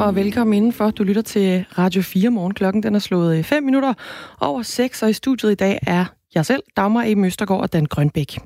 og 0.00 0.14
velkommen 0.14 0.54
indenfor. 0.54 0.90
Du 0.90 1.02
lytter 1.02 1.22
til 1.22 1.64
Radio 1.78 2.02
4 2.02 2.30
morgen. 2.30 2.54
Klokken 2.54 2.82
den 2.82 2.94
er 2.94 2.98
slået 2.98 3.46
5 3.46 3.62
minutter 3.62 3.94
over 4.40 4.62
6, 4.62 5.02
og 5.02 5.10
i 5.10 5.12
studiet 5.12 5.52
i 5.52 5.54
dag 5.54 5.78
er 5.86 6.04
jeg 6.34 6.46
selv, 6.46 6.62
Dagmar 6.76 7.02
E. 7.02 7.14
Møstergaard 7.14 7.60
og 7.60 7.72
Dan 7.72 7.86
Grønbæk. 7.86 8.38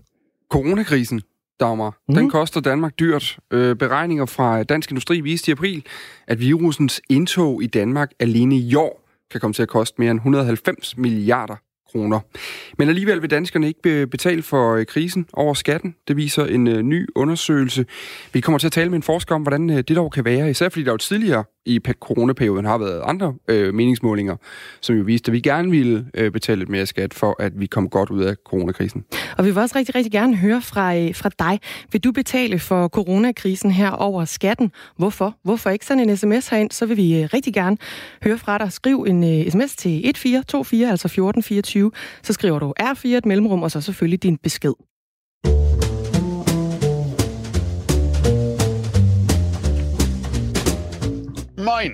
Coronakrisen, 0.50 1.22
Dagmar, 1.60 1.98
mm. 2.08 2.14
den 2.14 2.30
koster 2.30 2.60
Danmark 2.60 2.98
dyrt. 2.98 3.38
Øh, 3.50 3.76
beregninger 3.76 4.26
fra 4.26 4.62
Dansk 4.62 4.90
Industri 4.90 5.20
viste 5.20 5.48
i 5.48 5.52
april, 5.52 5.84
at 6.26 6.40
virusens 6.40 7.00
indtog 7.10 7.62
i 7.62 7.66
Danmark 7.66 8.10
alene 8.20 8.56
i 8.56 8.74
år 8.74 9.08
kan 9.30 9.40
komme 9.40 9.54
til 9.54 9.62
at 9.62 9.68
koste 9.68 9.94
mere 9.98 10.10
end 10.10 10.18
190 10.18 10.96
milliarder 10.96 11.56
kroner. 11.94 12.20
Men 12.78 12.88
alligevel 12.88 13.22
vil 13.22 13.30
danskerne 13.30 13.66
ikke 13.66 14.06
betale 14.06 14.42
for 14.42 14.74
øh, 14.74 14.86
krisen 14.86 15.26
over 15.32 15.54
skatten. 15.54 15.94
Det 16.08 16.16
viser 16.16 16.44
en 16.44 16.66
øh, 16.66 16.82
ny 16.82 17.08
undersøgelse. 17.14 17.86
Vi 18.32 18.40
kommer 18.40 18.58
til 18.58 18.66
at 18.66 18.72
tale 18.72 18.90
med 18.90 18.96
en 18.96 19.02
forsker 19.02 19.34
om, 19.34 19.42
hvordan 19.42 19.70
øh, 19.70 19.76
det 19.76 19.96
dog 19.96 20.12
kan 20.12 20.24
være, 20.24 20.50
især 20.50 20.68
fordi 20.68 20.84
der 20.84 20.90
jo 20.90 20.96
tidligere 20.96 21.44
i 21.66 21.80
coronaperioden 22.00 22.64
har 22.64 22.78
været 22.78 23.02
andre 23.04 23.34
øh, 23.48 23.74
meningsmålinger, 23.74 24.36
som 24.80 24.96
jo 24.96 25.02
viste, 25.02 25.28
at 25.28 25.32
vi 25.32 25.40
gerne 25.40 25.70
ville 25.70 26.06
øh, 26.14 26.32
betale 26.32 26.58
lidt 26.58 26.68
mere 26.68 26.86
skat 26.86 27.14
for, 27.14 27.36
at 27.38 27.52
vi 27.60 27.66
kom 27.66 27.88
godt 27.88 28.10
ud 28.10 28.22
af 28.22 28.34
coronakrisen. 28.44 29.04
Og 29.38 29.44
vi 29.44 29.50
vil 29.50 29.58
også 29.58 29.78
rigtig, 29.78 29.94
rigtig 29.94 30.12
gerne 30.12 30.36
høre 30.36 30.62
fra, 30.62 30.96
øh, 30.96 31.14
fra 31.14 31.30
dig. 31.38 31.60
Vil 31.92 32.00
du 32.00 32.12
betale 32.12 32.58
for 32.58 32.88
coronakrisen 32.88 33.70
her 33.70 33.90
over 33.90 34.24
skatten? 34.24 34.72
Hvorfor? 34.96 35.36
Hvorfor 35.42 35.70
ikke 35.70 35.86
sende 35.86 36.02
en 36.02 36.16
sms 36.16 36.48
herind? 36.48 36.70
Så 36.70 36.86
vil 36.86 36.96
vi 36.96 37.22
øh, 37.22 37.28
rigtig 37.34 37.54
gerne 37.54 37.76
høre 38.24 38.38
fra 38.38 38.58
dig. 38.58 38.72
Skriv 38.72 39.04
en 39.08 39.24
øh, 39.24 39.50
sms 39.50 39.76
til 39.76 39.90
1424, 39.90 40.90
altså 40.90 41.06
1424. 41.06 41.83
Så 42.22 42.32
skriver 42.32 42.58
du 42.58 42.74
R4 42.80 43.08
et 43.08 43.26
mellemrum, 43.26 43.62
og 43.62 43.70
så 43.70 43.80
selvfølgelig 43.80 44.22
din 44.22 44.36
besked. 44.36 44.74
Moin. 51.58 51.92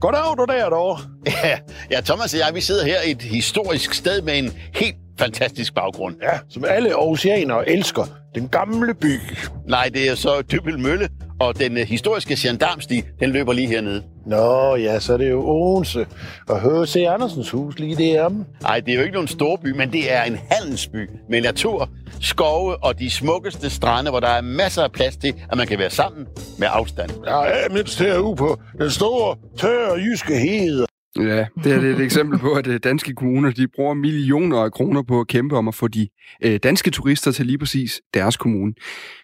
Goddag, 0.00 0.36
du 0.38 0.44
der, 0.48 0.68
dog. 0.68 0.98
Ja, 1.26 1.58
ja, 1.90 2.00
Thomas 2.00 2.34
og 2.34 2.40
jeg, 2.40 2.50
vi 2.54 2.60
sidder 2.60 2.84
her 2.84 3.02
i 3.02 3.10
et 3.10 3.22
historisk 3.22 3.94
sted 3.94 4.22
med 4.22 4.38
en 4.38 4.52
helt 4.74 4.96
fantastisk 5.18 5.74
baggrund. 5.74 6.16
Ja, 6.22 6.38
som 6.48 6.64
alle 6.68 6.96
oceaner 6.96 7.56
elsker. 7.56 8.04
Den 8.34 8.48
gamle 8.48 8.94
by. 8.94 9.20
Nej, 9.68 9.90
det 9.94 10.08
er 10.08 10.14
så 10.14 10.42
Dybbøl 10.42 10.78
Mølle, 10.78 11.08
og 11.40 11.58
den 11.58 11.72
uh, 11.76 11.82
historiske 11.82 12.36
gendarmsti, 12.38 13.02
den 13.20 13.30
løber 13.30 13.52
lige 13.52 13.68
hernede. 13.68 14.02
Nå, 14.26 14.76
ja, 14.76 15.00
så 15.00 15.12
er 15.12 15.16
det 15.16 15.30
jo 15.30 15.48
Odense. 15.48 16.06
Og 16.48 16.84
H.C. 16.84 16.96
Andersens 16.96 17.50
hus 17.50 17.78
lige 17.78 17.96
deromme. 17.96 18.44
Nej, 18.62 18.80
det 18.80 18.92
er 18.92 18.96
jo 18.96 19.02
ikke 19.02 19.14
nogen 19.14 19.28
storby, 19.28 19.66
men 19.66 19.92
det 19.92 20.12
er 20.12 20.22
en 20.22 20.38
handelsby 20.50 21.10
med 21.28 21.40
natur, 21.40 21.88
skove 22.20 22.84
og 22.84 22.98
de 22.98 23.10
smukkeste 23.10 23.70
strande, 23.70 24.10
hvor 24.10 24.20
der 24.20 24.28
er 24.28 24.40
masser 24.40 24.82
af 24.82 24.92
plads 24.92 25.16
til, 25.16 25.34
at 25.50 25.56
man 25.56 25.66
kan 25.66 25.78
være 25.78 25.90
sammen 25.90 26.26
med 26.58 26.68
afstand. 26.70 27.10
Ja, 27.26 27.68
mindst 27.70 27.98
herude 27.98 28.36
på 28.36 28.58
den 28.78 28.90
store, 28.90 29.36
tørre 29.58 29.94
jyske 29.94 30.38
hede. 30.38 30.86
Ja, 31.16 31.46
det 31.64 31.72
er 31.72 31.78
et 31.78 32.00
eksempel 32.00 32.38
på, 32.38 32.52
at 32.52 32.66
øh, 32.66 32.80
danske 32.84 33.14
kommuner 33.14 33.50
de 33.50 33.68
bruger 33.68 33.94
millioner 33.94 34.58
af 34.58 34.72
kroner 34.72 35.02
på 35.02 35.20
at 35.20 35.26
kæmpe 35.26 35.56
om 35.56 35.68
at 35.68 35.74
få 35.74 35.88
de 35.88 36.08
øh, 36.44 36.60
danske 36.62 36.90
turister 36.90 37.32
til 37.32 37.46
lige 37.46 37.58
præcis 37.58 38.00
deres 38.14 38.36
kommune. 38.36 38.74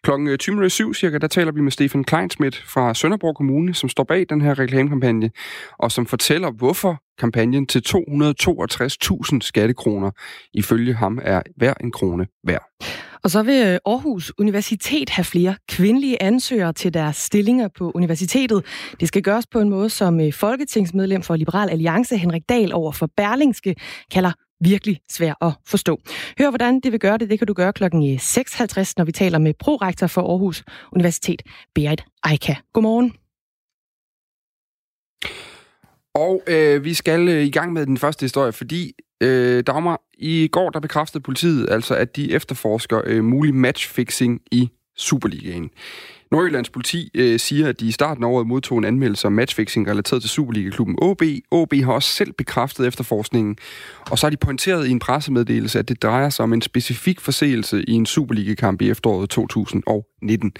Klokken 0.02 0.28
øh, 0.28 0.38
20.07 0.42 0.92
cirka, 0.94 1.18
der 1.18 1.26
taler 1.26 1.52
vi 1.52 1.60
med 1.60 1.72
Stefan 1.72 2.04
Kleinsmidt 2.04 2.64
fra 2.66 2.94
Sønderborg 2.94 3.36
Kommune, 3.36 3.74
som 3.74 3.88
står 3.88 4.04
bag 4.04 4.26
den 4.28 4.40
her 4.40 4.58
reklamekampagne, 4.58 5.30
og 5.78 5.92
som 5.92 6.06
fortæller, 6.06 6.50
hvorfor 6.50 7.02
kampagnen 7.18 7.66
til 7.66 7.82
262.000 7.88 9.40
skattekroner 9.40 10.10
ifølge 10.54 10.94
ham 10.94 11.18
er 11.22 11.42
hver 11.56 11.74
en 11.80 11.92
krone 11.92 12.26
værd. 12.46 12.62
Og 13.22 13.30
så 13.30 13.42
vil 13.42 13.66
øh, 13.66 13.78
Aarhus 13.86 14.32
Universitet 14.38 15.10
have 15.10 15.24
flere 15.24 15.56
kvindelige 15.68 16.22
ansøgere 16.22 16.72
til 16.72 16.94
deres 16.94 17.16
stillinger 17.16 17.68
på 17.68 17.92
universitetet. 17.94 18.64
Det 19.00 19.08
skal 19.08 19.22
gøres 19.22 19.46
på 19.46 19.60
en 19.60 19.68
måde, 19.68 19.90
som 19.90 20.20
øh, 20.20 20.32
folketingsmedlem 20.32 21.22
for 21.22 21.36
Liberal 21.36 21.70
Alliance 21.70 22.16
Henrik 22.16 22.48
Dahl 22.48 22.74
over 22.74 22.92
for 22.92 23.08
Berlingske 23.16 23.74
kalder 24.10 24.32
virkelig 24.60 25.00
svær 25.10 25.44
at 25.44 25.52
forstå. 25.66 26.00
Hør, 26.38 26.50
hvordan 26.50 26.80
det 26.80 26.92
vil 26.92 27.00
gøre 27.00 27.18
det. 27.18 27.30
Det 27.30 27.38
kan 27.38 27.46
du 27.46 27.52
gøre 27.52 27.72
klokken 27.72 28.12
øh, 28.12 28.16
6.50, 28.16 28.92
når 28.96 29.04
vi 29.04 29.12
taler 29.12 29.38
med 29.38 29.54
prorektor 29.58 30.06
for 30.06 30.22
Aarhus 30.30 30.64
Universitet, 30.92 31.42
Berit 31.74 32.04
Eika. 32.30 32.54
Godmorgen. 32.72 33.12
Og 36.14 36.42
øh, 36.46 36.84
vi 36.84 36.94
skal 36.94 37.28
øh, 37.28 37.44
i 37.44 37.50
gang 37.50 37.72
med 37.72 37.86
den 37.86 37.96
første 37.96 38.24
historie, 38.24 38.52
fordi 38.52 38.92
øh, 39.20 39.62
Dagmar, 39.66 40.00
i 40.18 40.48
går 40.52 40.70
der 40.70 40.80
bekræftede 40.80 41.22
politiet 41.22 41.70
altså, 41.70 41.94
at 41.94 42.16
de 42.16 42.32
efterforsker 42.32 43.00
øh, 43.04 43.24
mulig 43.24 43.54
matchfixing 43.54 44.40
i 44.52 44.70
Superligaen. 44.96 45.70
Nordjyllands 46.30 46.70
politi 46.70 47.10
øh, 47.14 47.40
siger, 47.40 47.68
at 47.68 47.80
de 47.80 47.86
i 47.86 47.90
starten 47.90 48.24
af 48.24 48.28
året 48.28 48.46
modtog 48.46 48.78
en 48.78 48.84
anmeldelse 48.84 49.26
om 49.26 49.32
matchfixing 49.32 49.88
relateret 49.88 50.22
til 50.22 50.30
Superliga-klubben 50.30 50.96
OB. 51.02 51.22
OB 51.50 51.74
har 51.74 51.92
også 51.92 52.10
selv 52.10 52.32
bekræftet 52.32 52.86
efterforskningen, 52.86 53.56
og 54.10 54.18
så 54.18 54.26
har 54.26 54.30
de 54.30 54.36
pointeret 54.36 54.86
i 54.86 54.90
en 54.90 54.98
pressemeddelelse, 54.98 55.78
at 55.78 55.88
det 55.88 56.02
drejer 56.02 56.30
sig 56.30 56.42
om 56.42 56.52
en 56.52 56.62
specifik 56.62 57.20
forseelse 57.20 57.84
i 57.88 57.92
en 57.92 58.06
Superliga-kamp 58.06 58.82
i 58.82 58.90
efteråret 58.90 59.30
2019. 59.30 60.52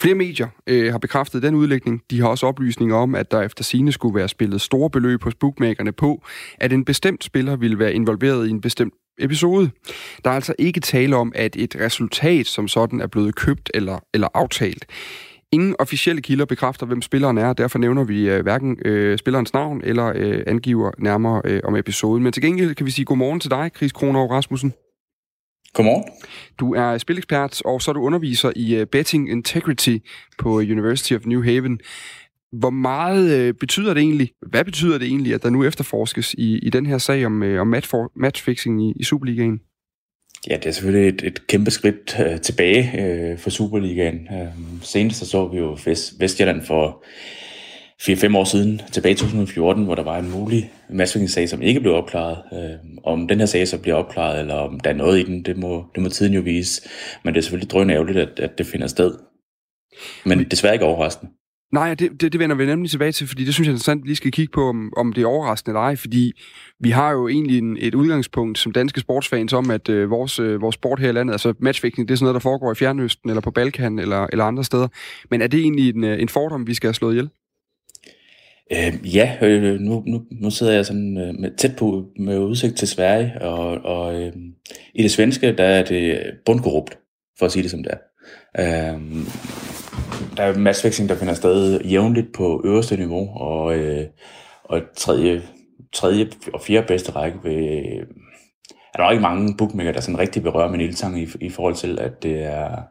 Flere 0.00 0.14
medier 0.14 0.48
øh, 0.66 0.92
har 0.92 0.98
bekræftet 0.98 1.42
den 1.42 1.54
udlægning. 1.54 2.02
De 2.10 2.20
har 2.20 2.28
også 2.28 2.46
oplysninger 2.46 2.96
om, 2.96 3.14
at 3.14 3.30
der 3.30 3.40
efter 3.40 3.64
sine 3.64 3.92
skulle 3.92 4.14
være 4.14 4.28
spillet 4.28 4.60
store 4.60 4.90
beløb 4.90 5.22
hos 5.22 5.34
bookmakerne 5.34 5.92
på, 5.92 6.22
at 6.58 6.72
en 6.72 6.84
bestemt 6.84 7.24
spiller 7.24 7.56
ville 7.56 7.78
være 7.78 7.94
involveret 7.94 8.46
i 8.46 8.50
en 8.50 8.60
bestemt 8.60 8.94
episode. 9.18 9.70
Der 10.24 10.30
er 10.30 10.34
altså 10.34 10.54
ikke 10.58 10.80
tale 10.80 11.16
om, 11.16 11.32
at 11.34 11.56
et 11.56 11.76
resultat 11.80 12.46
som 12.46 12.68
sådan 12.68 13.00
er 13.00 13.06
blevet 13.06 13.34
købt 13.34 13.70
eller, 13.74 13.98
eller 14.14 14.28
aftalt. 14.34 14.86
Ingen 15.52 15.76
officielle 15.78 16.22
kilder 16.22 16.44
bekræfter, 16.44 16.86
hvem 16.86 17.02
spilleren 17.02 17.38
er, 17.38 17.52
derfor 17.52 17.78
nævner 17.78 18.04
vi 18.04 18.30
øh, 18.30 18.42
hverken 18.42 18.78
øh, 18.84 19.18
spillerens 19.18 19.52
navn 19.52 19.80
eller 19.84 20.12
øh, 20.14 20.42
angiver 20.46 20.90
nærmere 20.98 21.42
øh, 21.44 21.60
om 21.64 21.76
episoden. 21.76 22.22
Men 22.22 22.32
til 22.32 22.42
gengæld 22.42 22.74
kan 22.74 22.86
vi 22.86 22.90
sige 22.90 23.04
godmorgen 23.04 23.40
til 23.40 23.50
dig, 23.50 23.70
Chris 23.76 23.92
Kronov 23.92 24.30
Rasmussen. 24.30 24.72
Godmorgen. 25.74 26.04
Du 26.60 26.74
er 26.74 26.98
spilekspert, 26.98 27.62
og 27.64 27.82
så 27.82 27.90
er 27.90 27.92
du 27.92 28.00
underviser 28.00 28.52
i 28.56 28.80
uh, 28.80 28.86
Betting 28.86 29.30
Integrity 29.30 29.98
på 30.38 30.48
University 30.48 31.12
of 31.12 31.26
New 31.26 31.42
Haven. 31.42 31.80
Hvor 32.52 32.70
meget 32.70 33.38
øh, 33.38 33.54
betyder 33.54 33.94
det 33.94 34.00
egentlig, 34.00 34.30
hvad 34.46 34.64
betyder 34.64 34.98
det 34.98 35.08
egentlig, 35.08 35.34
at 35.34 35.42
der 35.42 35.50
nu 35.50 35.64
efterforskes 35.64 36.34
i, 36.34 36.58
i 36.58 36.70
den 36.70 36.86
her 36.86 36.98
sag 36.98 37.26
om, 37.26 37.42
øh, 37.42 37.60
om 37.60 37.66
match 37.66 37.90
for, 37.90 38.12
matchfixing 38.16 38.82
i, 38.82 38.92
i 38.96 39.04
Superligaen? 39.04 39.60
Ja, 40.50 40.56
det 40.56 40.66
er 40.66 40.70
selvfølgelig 40.70 41.08
et, 41.08 41.26
et 41.26 41.46
kæmpe 41.46 41.70
skridt 41.70 42.16
øh, 42.26 42.40
tilbage 42.40 43.00
øh, 43.00 43.38
for 43.38 43.50
Superligaen. 43.50 44.28
Øh, 44.32 44.48
senest 44.82 45.18
så, 45.18 45.26
så 45.26 45.48
vi 45.48 45.58
jo 45.58 45.78
Vest, 45.84 46.20
Vestjylland 46.20 46.62
for 46.62 47.04
4-5 48.02 48.36
år 48.36 48.44
siden, 48.44 48.80
tilbage 48.92 49.12
i 49.12 49.16
2014, 49.16 49.84
hvor 49.84 49.94
der 49.94 50.02
var 50.02 50.18
en 50.18 50.30
mulig 50.30 50.72
matchfixing-sag, 50.90 51.48
som 51.48 51.62
ikke 51.62 51.80
blev 51.80 51.94
opklaret. 51.94 52.38
Øh, 52.52 52.78
om 53.04 53.28
den 53.28 53.38
her 53.38 53.46
sag 53.46 53.68
så 53.68 53.78
bliver 53.78 53.96
opklaret, 53.96 54.40
eller 54.40 54.54
om 54.54 54.80
der 54.80 54.90
er 54.90 54.94
noget 54.94 55.20
i 55.20 55.22
den, 55.22 55.42
det 55.42 55.56
må, 55.56 55.84
det 55.94 56.02
må 56.02 56.08
tiden 56.08 56.34
jo 56.34 56.40
vise. 56.40 56.88
Men 57.24 57.34
det 57.34 57.38
er 57.38 57.42
selvfølgelig 57.42 57.70
drønende 57.70 57.94
ærgerligt, 57.94 58.18
at, 58.18 58.40
at 58.40 58.58
det 58.58 58.66
finder 58.66 58.86
sted. 58.86 59.14
Men 60.24 60.44
desværre 60.44 60.74
ikke 60.74 60.84
overraskende. 60.84 61.32
Nej, 61.72 61.94
det, 61.94 62.20
det, 62.20 62.32
det 62.32 62.40
vender 62.40 62.56
vi 62.56 62.66
nemlig 62.66 62.90
tilbage 62.90 63.12
til, 63.12 63.28
fordi 63.28 63.44
det 63.44 63.54
synes 63.54 63.66
jeg 63.66 63.70
er 63.70 63.74
interessant, 63.74 63.98
at 63.98 64.02
vi 64.02 64.08
lige 64.08 64.16
skal 64.16 64.32
kigge 64.32 64.52
på, 64.52 64.68
om, 64.68 64.92
om 64.96 65.12
det 65.12 65.22
er 65.22 65.26
overraskende 65.26 65.70
eller 65.70 65.80
ej, 65.80 65.96
fordi 65.96 66.32
vi 66.80 66.90
har 66.90 67.10
jo 67.10 67.28
egentlig 67.28 67.58
en, 67.58 67.76
et 67.80 67.94
udgangspunkt 67.94 68.58
som 68.58 68.72
danske 68.72 69.00
sportsfans 69.00 69.52
om, 69.52 69.70
at 69.70 69.88
øh, 69.88 70.10
vores, 70.10 70.38
øh, 70.38 70.60
vores 70.60 70.74
sport 70.74 71.00
her 71.00 71.08
i 71.08 71.12
landet, 71.12 71.34
altså 71.34 71.54
matchfixing, 71.58 72.08
det 72.08 72.14
er 72.14 72.16
sådan 72.16 72.24
noget, 72.24 72.34
der 72.34 72.40
foregår 72.40 72.72
i 72.72 72.74
Fjernøsten, 72.74 73.30
eller 73.30 73.40
på 73.40 73.50
Balkan, 73.50 73.98
eller, 73.98 74.26
eller 74.32 74.44
andre 74.44 74.64
steder. 74.64 74.88
Men 75.30 75.42
er 75.42 75.46
det 75.46 75.60
egentlig 75.60 75.88
en, 75.88 76.04
øh, 76.04 76.22
en 76.22 76.28
fordom, 76.28 76.66
vi 76.66 76.74
skal 76.74 76.88
have 76.88 76.94
slået 76.94 77.12
ihjel? 77.12 77.30
Øh, 78.72 79.16
ja, 79.16 79.36
øh, 79.42 79.80
nu, 79.80 80.02
nu, 80.06 80.22
nu 80.30 80.50
sidder 80.50 80.72
jeg 80.72 80.86
sådan 80.86 81.18
øh, 81.18 81.34
med, 81.40 81.56
tæt 81.56 81.76
på 81.76 82.04
med 82.18 82.38
udsigt 82.38 82.76
til 82.76 82.88
Sverige, 82.88 83.32
og, 83.40 83.70
og 83.84 84.22
øh, 84.22 84.32
i 84.94 85.02
det 85.02 85.10
svenske, 85.10 85.56
der 85.56 85.64
er 85.64 85.84
det 85.84 86.20
bundkorrupt, 86.46 86.98
for 87.38 87.46
at 87.46 87.52
sige 87.52 87.62
det 87.62 87.70
som 87.70 87.82
det 87.82 87.92
er. 87.92 88.11
Øh, 88.58 89.00
der 90.36 90.42
er 90.42 90.58
matchfixing, 90.58 91.08
der 91.08 91.14
finder 91.14 91.34
sted 91.34 91.80
jævnligt 91.80 92.32
på 92.34 92.62
øverste 92.64 92.96
niveau, 92.96 93.28
og, 93.36 93.76
øh, 93.76 94.06
og 94.64 94.80
tredje, 94.96 95.42
tredje 95.92 96.28
og 96.54 96.60
fjerde 96.60 96.86
bedste 96.86 97.12
række 97.12 97.38
ved, 97.44 97.82
er 98.94 99.02
der 99.02 99.10
ikke 99.10 99.22
mange 99.22 99.54
bookmaker, 99.58 99.92
der 99.92 100.00
sådan 100.00 100.18
rigtig 100.18 100.42
berører 100.42 100.70
min 100.70 100.80
ildtang 100.80 101.22
i, 101.22 101.28
i 101.40 101.50
forhold 101.50 101.74
til, 101.74 102.00
at 102.00 102.22
det 102.22 102.44
er 102.44 102.82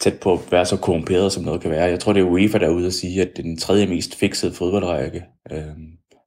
tæt 0.00 0.20
på 0.20 0.32
at 0.32 0.38
være 0.50 0.66
så 0.66 0.76
korrumperet, 0.76 1.32
som 1.32 1.44
noget 1.44 1.60
kan 1.60 1.70
være. 1.70 1.84
Jeg 1.84 2.00
tror, 2.00 2.12
det 2.12 2.20
er 2.20 2.28
UEFA, 2.28 2.58
der 2.58 2.66
er 2.66 2.74
ude 2.74 2.86
at 2.86 2.92
sige, 2.92 3.22
at 3.22 3.28
det 3.36 3.38
er 3.38 3.42
den 3.42 3.58
tredje 3.58 3.86
mest 3.86 4.14
fikset 4.14 4.54
fodboldrække, 4.54 5.24
øh, 5.52 5.76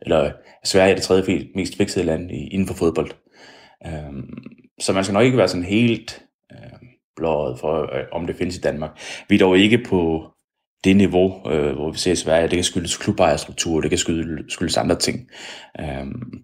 eller 0.02 0.32
Sverige 0.64 0.92
er 0.92 0.96
det 0.96 1.04
tredje 1.04 1.48
mest 1.56 1.78
fiksede 1.78 2.06
land 2.06 2.32
i, 2.32 2.48
inden 2.48 2.68
for 2.68 2.74
fodbold. 2.74 3.12
Øh, 3.86 4.24
så 4.80 4.94
man 4.94 5.04
skal 5.04 5.14
nok 5.14 5.24
ikke 5.24 5.38
være 5.38 5.48
sådan 5.48 5.66
helt 5.66 6.24
blåret 7.16 7.60
for, 7.60 7.96
øh, 7.96 8.04
om 8.12 8.28
det 8.28 8.36
findes 8.36 8.58
i 8.58 8.62
Danmark. 8.62 8.92
Vi 9.30 9.36
er 9.36 9.40
dog 9.40 9.58
ikke 9.58 9.84
på 9.90 10.32
det 10.84 10.96
niveau, 10.96 11.52
øh, 11.52 11.74
hvor 11.74 11.92
vi 11.92 11.98
ser 11.98 12.12
i 12.12 12.16
Sverige, 12.16 12.48
det 12.48 12.58
kan 12.58 12.64
skyldes 12.64 12.98
klubejerstruktur, 12.98 13.82
det 13.82 13.90
kan 13.90 13.98
skyldes, 13.98 14.54
skyldes 14.54 14.78
andre 14.78 14.96
ting. 14.96 15.30
Øhm, 15.80 16.44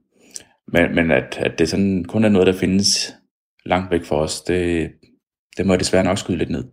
men, 0.67 0.95
men 0.95 1.11
at, 1.11 1.37
at 1.37 1.59
det 1.59 1.69
sådan 1.69 2.05
kun 2.05 2.23
er 2.23 2.29
noget, 2.29 2.47
der 2.47 2.53
findes 2.53 3.15
langt 3.65 3.91
væk 3.91 4.03
for 4.03 4.15
os, 4.15 4.41
det, 4.41 4.91
det 5.57 5.65
må 5.65 5.73
jeg 5.73 5.79
desværre 5.79 6.03
nok 6.03 6.17
skyde 6.17 6.37
lidt 6.37 6.49
ned. 6.49 6.63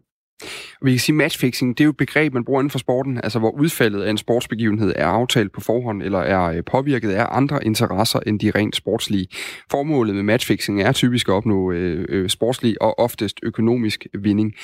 Vi 0.82 0.90
kan 0.90 0.98
sige, 0.98 1.16
matchfixing, 1.16 1.78
det 1.78 1.84
er 1.84 1.86
jo 1.86 1.90
et 1.90 1.96
begreb, 1.96 2.32
man 2.32 2.44
bruger 2.44 2.60
inden 2.60 2.70
for 2.70 2.78
sporten, 2.78 3.20
altså 3.24 3.38
hvor 3.38 3.50
udfaldet 3.50 4.02
af 4.02 4.10
en 4.10 4.18
sportsbegivenhed 4.18 4.92
er 4.96 5.06
aftalt 5.06 5.52
på 5.52 5.60
forhånd, 5.60 6.02
eller 6.02 6.18
er 6.18 6.42
øh, 6.42 6.62
påvirket 6.64 7.10
af 7.10 7.26
andre 7.30 7.64
interesser 7.64 8.20
end 8.26 8.40
de 8.40 8.50
rent 8.50 8.76
sportslige. 8.76 9.26
Formålet 9.70 10.14
med 10.14 10.22
matchfixing 10.22 10.82
er 10.82 10.92
typisk 10.92 11.28
at 11.28 11.32
opnå 11.32 11.72
øh, 11.72 12.04
øh 12.08 12.28
sportslig 12.28 12.82
og 12.82 12.98
oftest 12.98 13.40
økonomisk 13.42 14.06
vinding. 14.14 14.54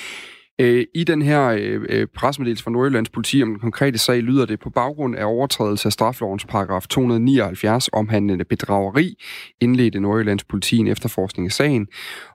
Øh, 0.60 0.84
I 0.94 1.04
den 1.04 1.22
her 1.22 1.46
øh, 1.46 1.80
øh, 1.88 2.08
fra 2.14 2.70
Nordjyllands 2.70 3.08
politi 3.08 3.42
om 3.42 3.48
den 3.48 3.60
konkrete 3.60 3.98
sag 3.98 4.20
lyder 4.20 4.46
det 4.46 4.60
på 4.60 4.70
baggrund 4.70 5.16
af 5.16 5.24
overtrædelse 5.24 5.86
af 5.86 5.92
straflovens 5.92 6.44
paragraf 6.44 6.86
279 6.86 7.88
omhandlende 7.92 8.44
bedrageri, 8.44 9.14
indledte 9.60 10.00
Nordjyllands 10.00 10.44
politi 10.44 10.76
en 10.76 10.86
efterforskning 10.86 11.46
af 11.46 11.52
sagen, 11.52 11.86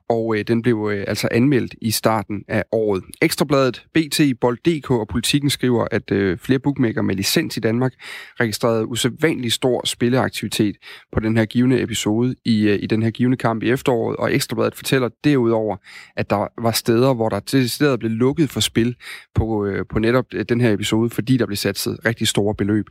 og 0.10 0.38
øh, 0.38 0.44
den 0.48 0.62
blev 0.62 0.90
øh, 0.94 1.06
altså 1.08 1.28
anmeldt 1.32 1.76
i 1.82 1.92
starten 1.92 2.44
af 2.48 2.64
året. 2.72 3.04
Ekstrabladet, 3.22 3.86
BT, 3.94 4.22
Bold.dk 4.42 4.92
og 4.92 5.08
Politikken 5.08 5.50
skriver, 5.50 5.88
at 5.92 6.12
øh, 6.12 6.38
flere 6.38 6.60
bookmaker 6.60 7.02
med 7.02 7.16
licens 7.16 7.58
i 7.58 7.60
Danmark 7.60 7.94
registrerede 8.40 8.86
usædvanlig 8.86 9.52
stor 9.52 9.86
spilleaktivitet 9.86 10.76
på 11.12 11.20
den 11.20 11.38
her 11.38 11.46
givende 11.46 11.82
episode 11.82 12.36
i, 12.46 12.68
øh, 12.68 12.80
i 12.84 12.86
den 12.86 13.04
her 13.04 13.10
givende 13.10 13.38
kamp 13.38 13.64
i 13.64 13.70
efteråret, 13.70 14.18
og 14.18 14.34
Ekstrabladet 14.34 14.76
fortæller 14.76 15.10
derudover, 15.24 15.78
at 16.16 16.30
der 16.30 16.48
var 16.62 16.72
steder, 16.72 17.14
hvor 17.14 17.30
der 17.30 17.40
til 17.40 17.70
stedet 17.70 18.00
blev 18.00 18.12
lukket 18.12 18.50
for 18.50 18.60
spil 18.60 18.96
på, 19.36 19.66
øh, 19.66 19.86
på 19.90 20.00
netop 20.00 20.26
øh, 20.34 20.46
den 20.50 20.62
her 20.62 20.74
episode, 20.74 21.10
fordi 21.10 21.38
der 21.38 21.46
blev 21.46 21.58
satset 21.58 22.00
rigtig 22.06 22.28
store 22.28 22.56
beløb. 22.56 22.86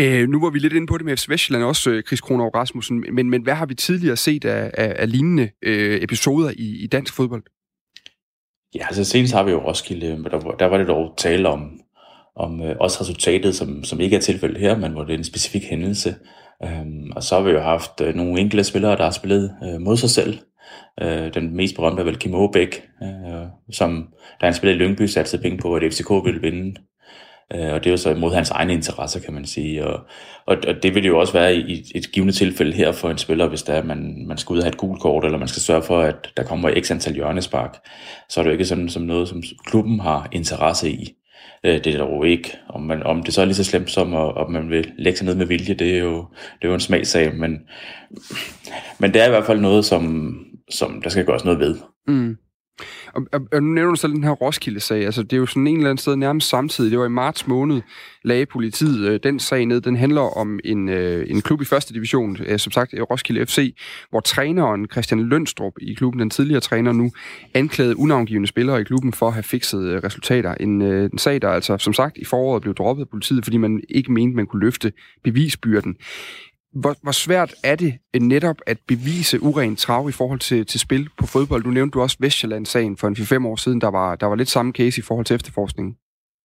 Øh, 0.00 0.28
nu 0.28 0.40
var 0.40 0.50
vi 0.50 0.58
lidt 0.58 0.72
inde 0.72 0.86
på 0.86 0.98
det 0.98 1.04
med 1.04 1.16
FC 1.16 1.28
Vestjylland 1.28 1.64
også, 1.64 1.90
øh, 1.90 2.02
Chris 2.02 2.20
Kronov 2.20 2.48
Rasmussen, 2.48 3.04
men, 3.12 3.30
men 3.30 3.42
hvad 3.42 3.54
har 3.54 3.66
vi 3.66 3.74
tidligere 3.74 4.16
set 4.16 4.44
af, 4.44 4.70
af, 4.74 4.96
af 4.98 5.10
lignende 5.10 5.50
øh, 5.62 6.02
episoder 6.02 6.50
i, 6.50 6.84
i 6.84 6.86
dansk 6.86 7.14
fodbold? 7.14 7.42
Ja, 8.74 8.86
altså 8.86 9.04
senest 9.04 9.34
har 9.34 9.42
vi 9.42 9.50
jo 9.50 9.58
Roskilde, 9.58 10.06
øh, 10.06 10.18
men 10.18 10.24
der, 10.24 10.38
der 10.38 10.66
var 10.66 10.78
det 10.78 10.88
dog 10.88 11.14
tale 11.16 11.48
om, 11.48 11.80
om 12.36 12.62
øh, 12.62 12.76
også 12.80 13.00
resultatet, 13.00 13.54
som, 13.54 13.84
som 13.84 14.00
ikke 14.00 14.16
er 14.16 14.20
tilfældet 14.20 14.60
her, 14.60 14.78
men 14.78 14.92
hvor 14.92 15.04
det 15.04 15.14
er 15.14 15.18
en 15.18 15.24
specifik 15.24 15.64
hændelse. 15.64 16.14
Øhm, 16.64 17.12
og 17.16 17.22
så 17.22 17.34
har 17.34 17.42
vi 17.42 17.50
jo 17.50 17.60
haft 17.60 18.00
øh, 18.00 18.14
nogle 18.14 18.40
enkelte 18.40 18.64
spillere, 18.64 18.96
der 18.96 19.04
har 19.04 19.10
spillet 19.10 19.54
øh, 19.64 19.80
mod 19.80 19.96
sig 19.96 20.10
selv. 20.10 20.38
Øh, 21.02 21.34
den 21.34 21.56
mest 21.56 21.74
berømte 21.74 22.00
er 22.00 22.04
vel 22.04 22.18
Kim 22.18 22.34
Aabæk, 22.34 22.82
øh, 23.02 23.46
som 23.72 24.08
da 24.40 24.46
han 24.46 24.54
spillede 24.54 24.76
i 24.76 24.82
Lyngby, 24.82 25.06
satte 25.06 25.38
penge 25.38 25.58
på, 25.58 25.74
at 25.74 25.92
FCK 25.92 26.10
ville 26.24 26.40
vinde 26.40 26.74
Øh, 27.54 27.72
og 27.72 27.84
det 27.84 27.86
er 27.86 27.90
jo 27.90 27.96
så 27.96 28.10
imod 28.10 28.34
hans 28.34 28.50
egne 28.50 28.72
interesser, 28.72 29.20
kan 29.20 29.34
man 29.34 29.44
sige. 29.44 29.86
Og, 29.86 30.00
og, 30.46 30.56
og 30.68 30.82
det 30.82 30.94
vil 30.94 31.06
jo 31.06 31.18
også 31.18 31.32
være 31.32 31.56
i 31.56 31.84
et 31.94 32.12
givende 32.12 32.32
tilfælde 32.32 32.72
her 32.72 32.92
for 32.92 33.10
en 33.10 33.18
spiller, 33.18 33.48
hvis 33.48 33.62
der 33.62 33.72
er, 33.72 33.82
man, 33.82 34.24
man 34.26 34.38
skal 34.38 34.52
ud 34.52 34.58
og 34.58 34.64
have 34.64 34.72
et 34.72 34.76
gult 34.76 35.00
kort, 35.00 35.24
eller 35.24 35.38
man 35.38 35.48
skal 35.48 35.62
sørge 35.62 35.82
for, 35.82 36.00
at 36.00 36.32
der 36.36 36.42
kommer 36.42 36.80
x 36.80 36.90
antal 36.90 37.14
hjørnespark. 37.14 37.76
Så 38.28 38.40
er 38.40 38.44
det 38.44 38.50
jo 38.50 38.52
ikke 38.52 38.64
sådan 38.64 38.88
som 38.88 39.02
noget, 39.02 39.28
som 39.28 39.42
klubben 39.66 40.00
har 40.00 40.28
interesse 40.32 40.90
i. 40.90 41.14
Øh, 41.64 41.84
det 41.84 41.86
er 41.86 41.98
jo 41.98 42.22
ikke. 42.22 42.58
Om, 42.68 42.82
man, 42.82 43.02
om 43.02 43.22
det 43.22 43.34
så 43.34 43.40
er 43.40 43.44
lige 43.44 43.54
så 43.54 43.64
slemt 43.64 43.90
som, 43.90 44.14
at, 44.14 44.32
at 44.40 44.48
man 44.48 44.70
vil 44.70 44.92
lægge 44.98 45.18
sig 45.18 45.26
ned 45.26 45.34
med 45.34 45.46
vilje, 45.46 45.74
det 45.74 45.94
er 45.94 45.98
jo, 45.98 46.16
det 46.58 46.64
er 46.64 46.68
jo 46.68 46.74
en 46.74 46.80
smagsag. 46.80 47.34
Men, 47.34 47.58
men 48.98 49.14
det 49.14 49.22
er 49.22 49.26
i 49.26 49.30
hvert 49.30 49.46
fald 49.46 49.60
noget, 49.60 49.84
som, 49.84 50.34
som 50.70 51.02
der 51.02 51.10
skal 51.10 51.24
gøres 51.24 51.44
noget 51.44 51.60
ved. 51.60 51.76
Mm. 52.06 52.36
Og, 53.14 53.22
og, 53.32 53.40
og 53.52 53.62
nu 53.62 53.72
nævner 53.72 53.90
du 53.90 53.96
så 53.96 54.08
den 54.08 54.24
her 54.24 54.30
Roskilde-sag. 54.30 55.04
Altså, 55.04 55.22
det 55.22 55.32
er 55.32 55.36
jo 55.36 55.46
sådan 55.46 55.66
en 55.66 55.76
eller 55.76 55.90
anden 55.90 55.98
sted 55.98 56.16
nærmest 56.16 56.48
samtidig. 56.48 56.90
Det 56.90 56.98
var 56.98 57.06
i 57.06 57.08
marts 57.08 57.46
måned, 57.46 57.82
lagde 58.24 58.46
politiet 58.46 59.08
øh, 59.08 59.20
den 59.22 59.40
sag 59.40 59.66
ned. 59.66 59.80
Den 59.80 59.96
handler 59.96 60.20
om 60.38 60.60
en, 60.64 60.88
øh, 60.88 61.26
en 61.30 61.42
klub 61.42 61.62
i 61.62 61.64
første 61.64 61.94
division, 61.94 62.36
øh, 62.46 62.58
som 62.58 62.72
sagt 62.72 62.94
øh, 62.94 63.02
Roskilde 63.02 63.46
FC, 63.46 63.74
hvor 64.10 64.20
træneren 64.20 64.86
Christian 64.92 65.20
Lønstrup 65.20 65.72
i 65.80 65.94
klubben, 65.94 66.20
den 66.20 66.30
tidligere 66.30 66.60
træner 66.60 66.92
nu, 66.92 67.10
anklagede 67.54 67.98
unavngivende 67.98 68.48
spillere 68.48 68.80
i 68.80 68.84
klubben 68.84 69.12
for 69.12 69.26
at 69.26 69.32
have 69.32 69.42
fikset 69.42 69.82
øh, 69.82 70.02
resultater. 70.04 70.54
En, 70.54 70.82
øh, 70.82 71.10
en 71.12 71.18
sag, 71.18 71.42
der 71.42 71.48
altså 71.48 71.78
som 71.78 71.92
sagt 71.92 72.16
i 72.16 72.24
foråret 72.24 72.62
blev 72.62 72.74
droppet 72.74 73.02
af 73.02 73.08
politiet, 73.08 73.44
fordi 73.44 73.56
man 73.56 73.80
ikke 73.88 74.12
mente, 74.12 74.36
man 74.36 74.46
kunne 74.46 74.60
løfte 74.60 74.92
bevisbyrden. 75.24 75.96
Hvor, 76.72 76.96
hvor 77.02 77.12
svært 77.12 77.54
er 77.64 77.76
det 77.76 77.94
øh, 78.14 78.22
netop 78.22 78.56
at 78.66 78.78
bevise 78.88 79.42
uren 79.42 79.76
trav 79.76 80.08
i 80.08 80.12
forhold 80.12 80.40
til, 80.40 80.66
til 80.66 80.80
spil 80.80 81.08
på 81.18 81.26
fodbold? 81.26 81.62
Du 81.62 81.70
nævnte 81.70 81.94
du 81.94 82.02
også 82.02 82.16
Vestjylland-sagen 82.20 82.96
for 82.96 83.08
en 83.08 83.16
4-5 83.16 83.46
år 83.46 83.56
siden, 83.56 83.80
der 83.80 83.88
var, 83.88 84.16
der 84.16 84.26
var 84.26 84.36
lidt 84.36 84.48
samme 84.48 84.72
case 84.72 84.98
i 84.98 85.02
forhold 85.02 85.26
til 85.26 85.34
efterforskningen. 85.34 85.94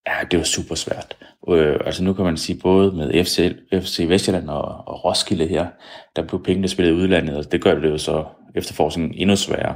Ja, 0.08 0.14
det 0.31 0.40
var 0.40 0.46
super 0.46 0.75
svært. 0.75 1.18
Øh, 1.50 1.80
altså 1.86 2.04
nu 2.04 2.14
kan 2.14 2.25
man 2.25 2.38
sige, 2.38 2.60
både 2.60 2.92
med 2.92 3.25
FC, 3.25 3.56
FC 3.74 4.06
Vestjylland 4.10 4.50
og, 4.50 4.88
og 4.88 5.06
Roskilde 5.06 5.48
her, 5.48 5.68
der 6.16 6.28
blev 6.28 6.44
pengene 6.44 6.68
spillet 6.68 6.92
i 6.94 6.96
udlandet, 6.96 7.38
og 7.38 7.52
det 7.52 7.64
gør 7.64 7.80
det 7.80 7.90
jo 7.90 7.98
så 7.98 8.25
efterforskningen 8.56 9.14
endnu 9.18 9.36
sværere. 9.36 9.75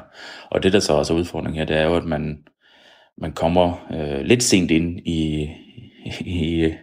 Og 0.52 0.64
det, 0.64 0.74
der 0.74 0.80
så 0.80 0.94
også 0.94 1.14
er 1.14 1.18
udfordringen 1.18 1.60
her, 1.60 1.66
det 1.66 1.78
er 1.78 1.86
jo, 1.86 1.96
at 1.96 2.06
man, 2.06 2.38
man 3.22 3.32
kommer 3.32 3.88
øh, 3.94 4.26
lidt 4.26 4.44
sent 4.44 4.72
ind 4.72 5.00
i, 5.00 5.50
i, 6.20 6.74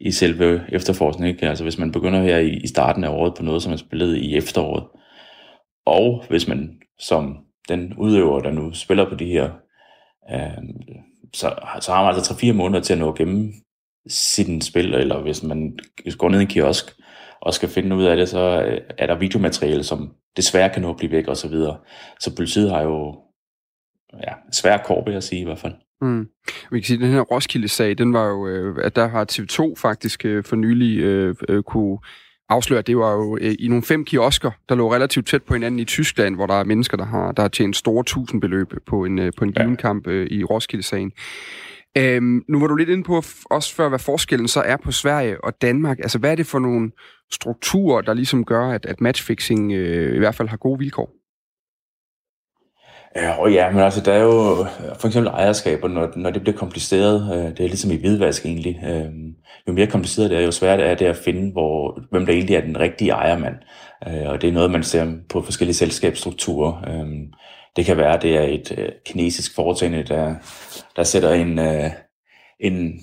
i 0.00 0.10
selve 0.10 0.64
efterforskningen. 0.72 1.34
Ikke? 1.34 1.48
Altså 1.48 1.64
hvis 1.64 1.78
man 1.78 1.92
begynder 1.92 2.22
her 2.22 2.38
i, 2.38 2.50
i 2.50 2.66
starten 2.66 3.04
af 3.04 3.08
året 3.08 3.34
på 3.34 3.42
noget, 3.42 3.62
som 3.62 3.70
man 3.70 3.78
spillede 3.78 4.20
i 4.20 4.36
efteråret, 4.36 4.84
og 5.86 6.24
hvis 6.28 6.48
man 6.48 6.78
som 6.98 7.38
den 7.68 7.94
udøver, 7.98 8.40
der 8.40 8.50
nu 8.50 8.72
spiller 8.72 9.08
på 9.08 9.14
de 9.14 9.26
her, 9.26 9.50
øh, 10.32 10.64
så, 11.32 11.54
så 11.80 11.92
har 11.92 12.04
man 12.04 12.14
altså 12.14 12.34
3-4 12.34 12.52
måneder 12.52 12.82
til 12.82 12.92
at 12.92 12.98
nå 12.98 13.14
igennem 13.14 13.52
sit 14.08 14.64
spil, 14.64 14.94
eller 14.94 15.22
hvis 15.22 15.42
man 15.42 15.78
går 16.18 16.28
ned 16.28 16.38
i 16.38 16.42
en 16.42 16.48
kiosk 16.48 16.84
og 17.40 17.54
skal 17.54 17.68
finde 17.68 17.96
ud 17.96 18.04
af 18.04 18.16
det, 18.16 18.28
så 18.28 18.62
øh, 18.62 18.80
er 18.98 19.06
der 19.06 19.18
videomateriale, 19.18 19.84
som 19.84 20.14
desværre 20.36 20.70
kan 20.70 20.82
nå 20.82 20.90
at 20.90 20.96
blive 20.96 21.12
væk 21.12 21.28
og 21.28 21.36
så 21.36 21.48
videre. 21.48 21.78
Så 22.20 22.36
politiet 22.36 22.70
har 22.70 22.82
jo 22.82 23.22
ja, 24.22 24.32
svær 24.52 24.76
kår, 24.76 25.04
vil 25.04 25.12
jeg 25.12 25.22
sige 25.22 25.40
i 25.40 25.44
hvert 25.44 25.58
fald. 25.58 25.74
Mm. 26.02 26.28
Vi 26.70 26.80
kan 26.80 26.84
sige, 26.84 26.96
at 26.96 27.00
den 27.00 27.10
her 27.10 27.20
Roskilde-sag, 27.20 27.98
den 27.98 28.12
var 28.12 28.26
jo, 28.26 28.48
øh, 28.48 28.76
at 28.82 28.96
der 28.96 29.08
har 29.08 29.26
TV2 29.32 29.74
faktisk 29.78 30.24
øh, 30.24 30.44
for 30.44 30.56
nylig 30.56 30.98
øh, 30.98 31.34
øh, 31.48 31.62
kunne 31.62 31.98
afsløre, 32.48 32.78
at 32.78 32.86
det 32.86 32.96
var 32.96 33.12
jo 33.12 33.38
øh, 33.40 33.54
i 33.58 33.68
nogle 33.68 33.82
fem 33.82 34.04
kiosker, 34.04 34.50
der 34.68 34.74
lå 34.74 34.94
relativt 34.94 35.26
tæt 35.26 35.42
på 35.42 35.54
hinanden 35.54 35.80
i 35.80 35.84
Tyskland, 35.84 36.34
hvor 36.34 36.46
der 36.46 36.54
er 36.54 36.64
mennesker, 36.64 36.96
der 36.96 37.04
har, 37.04 37.32
der 37.32 37.42
har 37.42 37.48
tjent 37.48 37.76
store 37.76 38.04
tusindbeløb 38.04 38.74
på 38.86 39.04
en, 39.04 39.18
øh, 39.18 39.32
på 39.38 39.44
en 39.44 39.52
given 39.52 39.70
ja. 39.70 39.76
kamp 39.76 40.06
øh, 40.06 40.26
i 40.30 40.44
Roskilde-sagen. 40.44 41.12
Øhm, 41.98 42.44
nu 42.48 42.60
var 42.60 42.66
du 42.66 42.74
lidt 42.74 42.88
inde 42.88 43.04
på 43.04 43.22
også 43.44 43.74
før, 43.74 43.88
hvad 43.88 43.98
forskellen 43.98 44.48
så 44.48 44.60
er 44.60 44.76
på 44.76 44.92
Sverige 44.92 45.44
og 45.44 45.62
Danmark. 45.62 45.98
Altså, 45.98 46.18
hvad 46.18 46.30
er 46.30 46.34
det 46.34 46.46
for 46.46 46.58
nogle 46.58 46.90
strukturer, 47.32 48.00
der 48.00 48.14
ligesom 48.14 48.44
gør, 48.44 48.68
at, 48.68 48.86
at 48.86 49.00
matchfixing 49.00 49.72
øh, 49.72 50.14
i 50.16 50.18
hvert 50.18 50.34
fald 50.34 50.48
har 50.48 50.56
gode 50.56 50.78
vilkår? 50.78 51.10
Ja, 53.16 53.30
og 53.40 53.52
ja, 53.52 53.70
men 53.70 53.80
altså, 53.80 54.00
der 54.00 54.12
er 54.12 54.22
jo 54.22 54.66
for 54.98 55.06
eksempel 55.06 55.30
ejerskaber, 55.30 55.88
når, 55.88 56.12
når 56.16 56.30
det 56.30 56.42
bliver 56.42 56.56
kompliceret, 56.56 57.34
øh, 57.34 57.50
det 57.50 57.60
er 57.60 57.68
ligesom 57.68 57.90
i 57.90 57.96
hvidvask 57.96 58.46
egentlig. 58.46 58.80
Øh, 58.86 59.12
jo 59.68 59.72
mere 59.72 59.86
kompliceret 59.86 60.30
det 60.30 60.38
er, 60.38 60.42
jo 60.42 60.50
sværere 60.50 60.80
er 60.80 60.94
det 60.94 61.06
at 61.06 61.16
finde, 61.16 61.52
hvor, 61.52 62.00
hvem 62.10 62.26
der 62.26 62.32
egentlig 62.32 62.56
er 62.56 62.60
den 62.60 62.80
rigtige 62.80 63.10
ejermand. 63.10 63.54
Øh, 64.08 64.28
og 64.28 64.42
det 64.42 64.48
er 64.48 64.52
noget, 64.52 64.70
man 64.70 64.82
ser 64.82 65.12
på 65.28 65.42
forskellige 65.42 65.74
selskabsstrukturer. 65.74 66.84
Øh, 66.88 67.06
det 67.76 67.84
kan 67.84 67.96
være, 67.96 68.14
at 68.14 68.22
det 68.22 68.36
er 68.36 68.42
et 68.42 68.74
øh, 68.78 68.88
kinesisk 69.06 69.54
foretagende, 69.54 70.02
der, 70.02 70.34
der 70.96 71.02
sætter 71.02 71.32
en, 71.32 71.58
øh, 71.58 71.90
en 72.60 73.00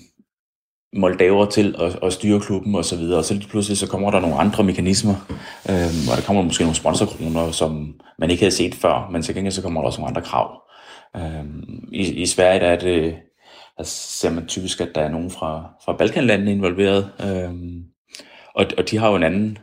moldaver 0.96 1.46
til 1.46 1.74
at, 1.78 1.98
at 2.02 2.12
styre 2.12 2.40
klubben 2.40 2.74
og 2.74 2.84
så 2.84 2.96
videre. 2.96 3.18
Og 3.18 3.24
så 3.24 3.34
lige 3.34 3.48
pludselig 3.48 3.78
så 3.78 3.88
kommer 3.88 4.10
der 4.10 4.20
nogle 4.20 4.36
andre 4.36 4.64
mekanismer, 4.64 5.14
øh, 5.70 6.10
og 6.10 6.16
der 6.16 6.22
kommer 6.26 6.42
måske 6.42 6.64
nogle 6.64 6.76
sponsorkroner, 6.76 7.50
som 7.50 7.94
man 8.18 8.30
ikke 8.30 8.42
havde 8.42 8.54
set 8.54 8.74
før, 8.74 9.08
men 9.12 9.22
til 9.22 9.34
gengæld 9.34 9.52
så 9.52 9.62
kommer 9.62 9.80
der 9.80 9.86
også 9.86 10.00
nogle 10.00 10.16
andre 10.16 10.28
krav. 10.28 10.62
Øh, 11.16 11.44
i, 11.92 12.22
I 12.22 12.26
Sverige 12.26 12.60
der 12.60 12.66
er 12.66 12.78
det, 12.78 13.16
der 13.78 13.84
ser 13.84 14.30
man 14.30 14.46
typisk, 14.46 14.80
at 14.80 14.94
der 14.94 15.00
er 15.00 15.08
nogen 15.08 15.30
fra, 15.30 15.74
fra 15.84 15.96
Balkanlandene 15.96 16.52
involveret, 16.52 17.10
øh, 17.20 17.52
og, 18.54 18.66
og 18.78 18.90
de 18.90 18.98
har 18.98 19.08
jo 19.08 19.16
en 19.16 19.22
anden, 19.22 19.58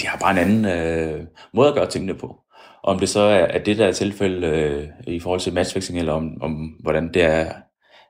de 0.00 0.06
har 0.06 0.18
bare 0.18 0.30
en 0.30 0.38
anden 0.38 0.64
øh, 0.64 1.26
måde 1.54 1.68
at 1.68 1.74
gøre 1.74 1.90
tingene 1.90 2.14
på. 2.14 2.38
Om 2.84 2.98
det 2.98 3.08
så 3.08 3.20
er, 3.20 3.44
er 3.44 3.64
det, 3.64 3.78
der 3.78 3.86
er 3.86 3.92
tilfælde 3.92 4.46
øh, 4.46 4.88
i 5.06 5.20
forhold 5.20 5.40
til 5.40 5.52
matchfixing, 5.52 5.98
eller 5.98 6.12
om, 6.12 6.42
om 6.42 6.52
hvordan 6.80 7.14
det 7.14 7.22
er 7.22 7.52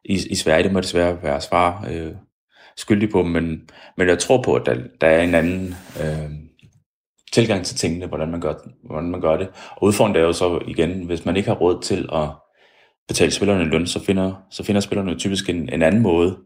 i, 0.04 0.18
i 0.30 0.34
Sverige. 0.34 0.62
Det 0.62 0.72
må 0.72 0.80
desværre 0.80 1.22
være 1.22 1.40
svar 1.40 1.86
øh, 1.90 2.12
skyldig 2.76 3.10
på, 3.10 3.22
men, 3.22 3.60
men 3.96 4.08
jeg 4.08 4.18
tror 4.18 4.42
på, 4.42 4.54
at 4.54 4.66
der, 4.66 4.76
der 5.00 5.06
er 5.06 5.22
en 5.22 5.34
anden 5.34 5.74
øh, 6.00 6.30
tilgang 7.32 7.64
til 7.64 7.76
tingene, 7.76 8.06
hvordan 8.06 8.30
man, 8.30 8.40
gør, 8.40 8.54
hvordan 8.84 9.10
man 9.10 9.20
gør 9.20 9.36
det. 9.36 9.48
Og 9.76 9.82
udfordringen 9.82 10.22
er 10.22 10.26
jo 10.26 10.32
så 10.32 10.60
igen, 10.66 11.04
hvis 11.06 11.24
man 11.24 11.36
ikke 11.36 11.48
har 11.48 11.56
råd 11.56 11.82
til 11.82 12.08
at 12.12 12.28
betale 13.08 13.30
spillerne 13.30 13.64
løn, 13.64 13.86
så 13.86 14.04
finder, 14.04 14.32
så 14.50 14.64
finder 14.64 14.80
spillerne 14.80 15.18
typisk 15.18 15.48
en, 15.48 15.68
en 15.72 15.82
anden 15.82 16.02
måde 16.02 16.38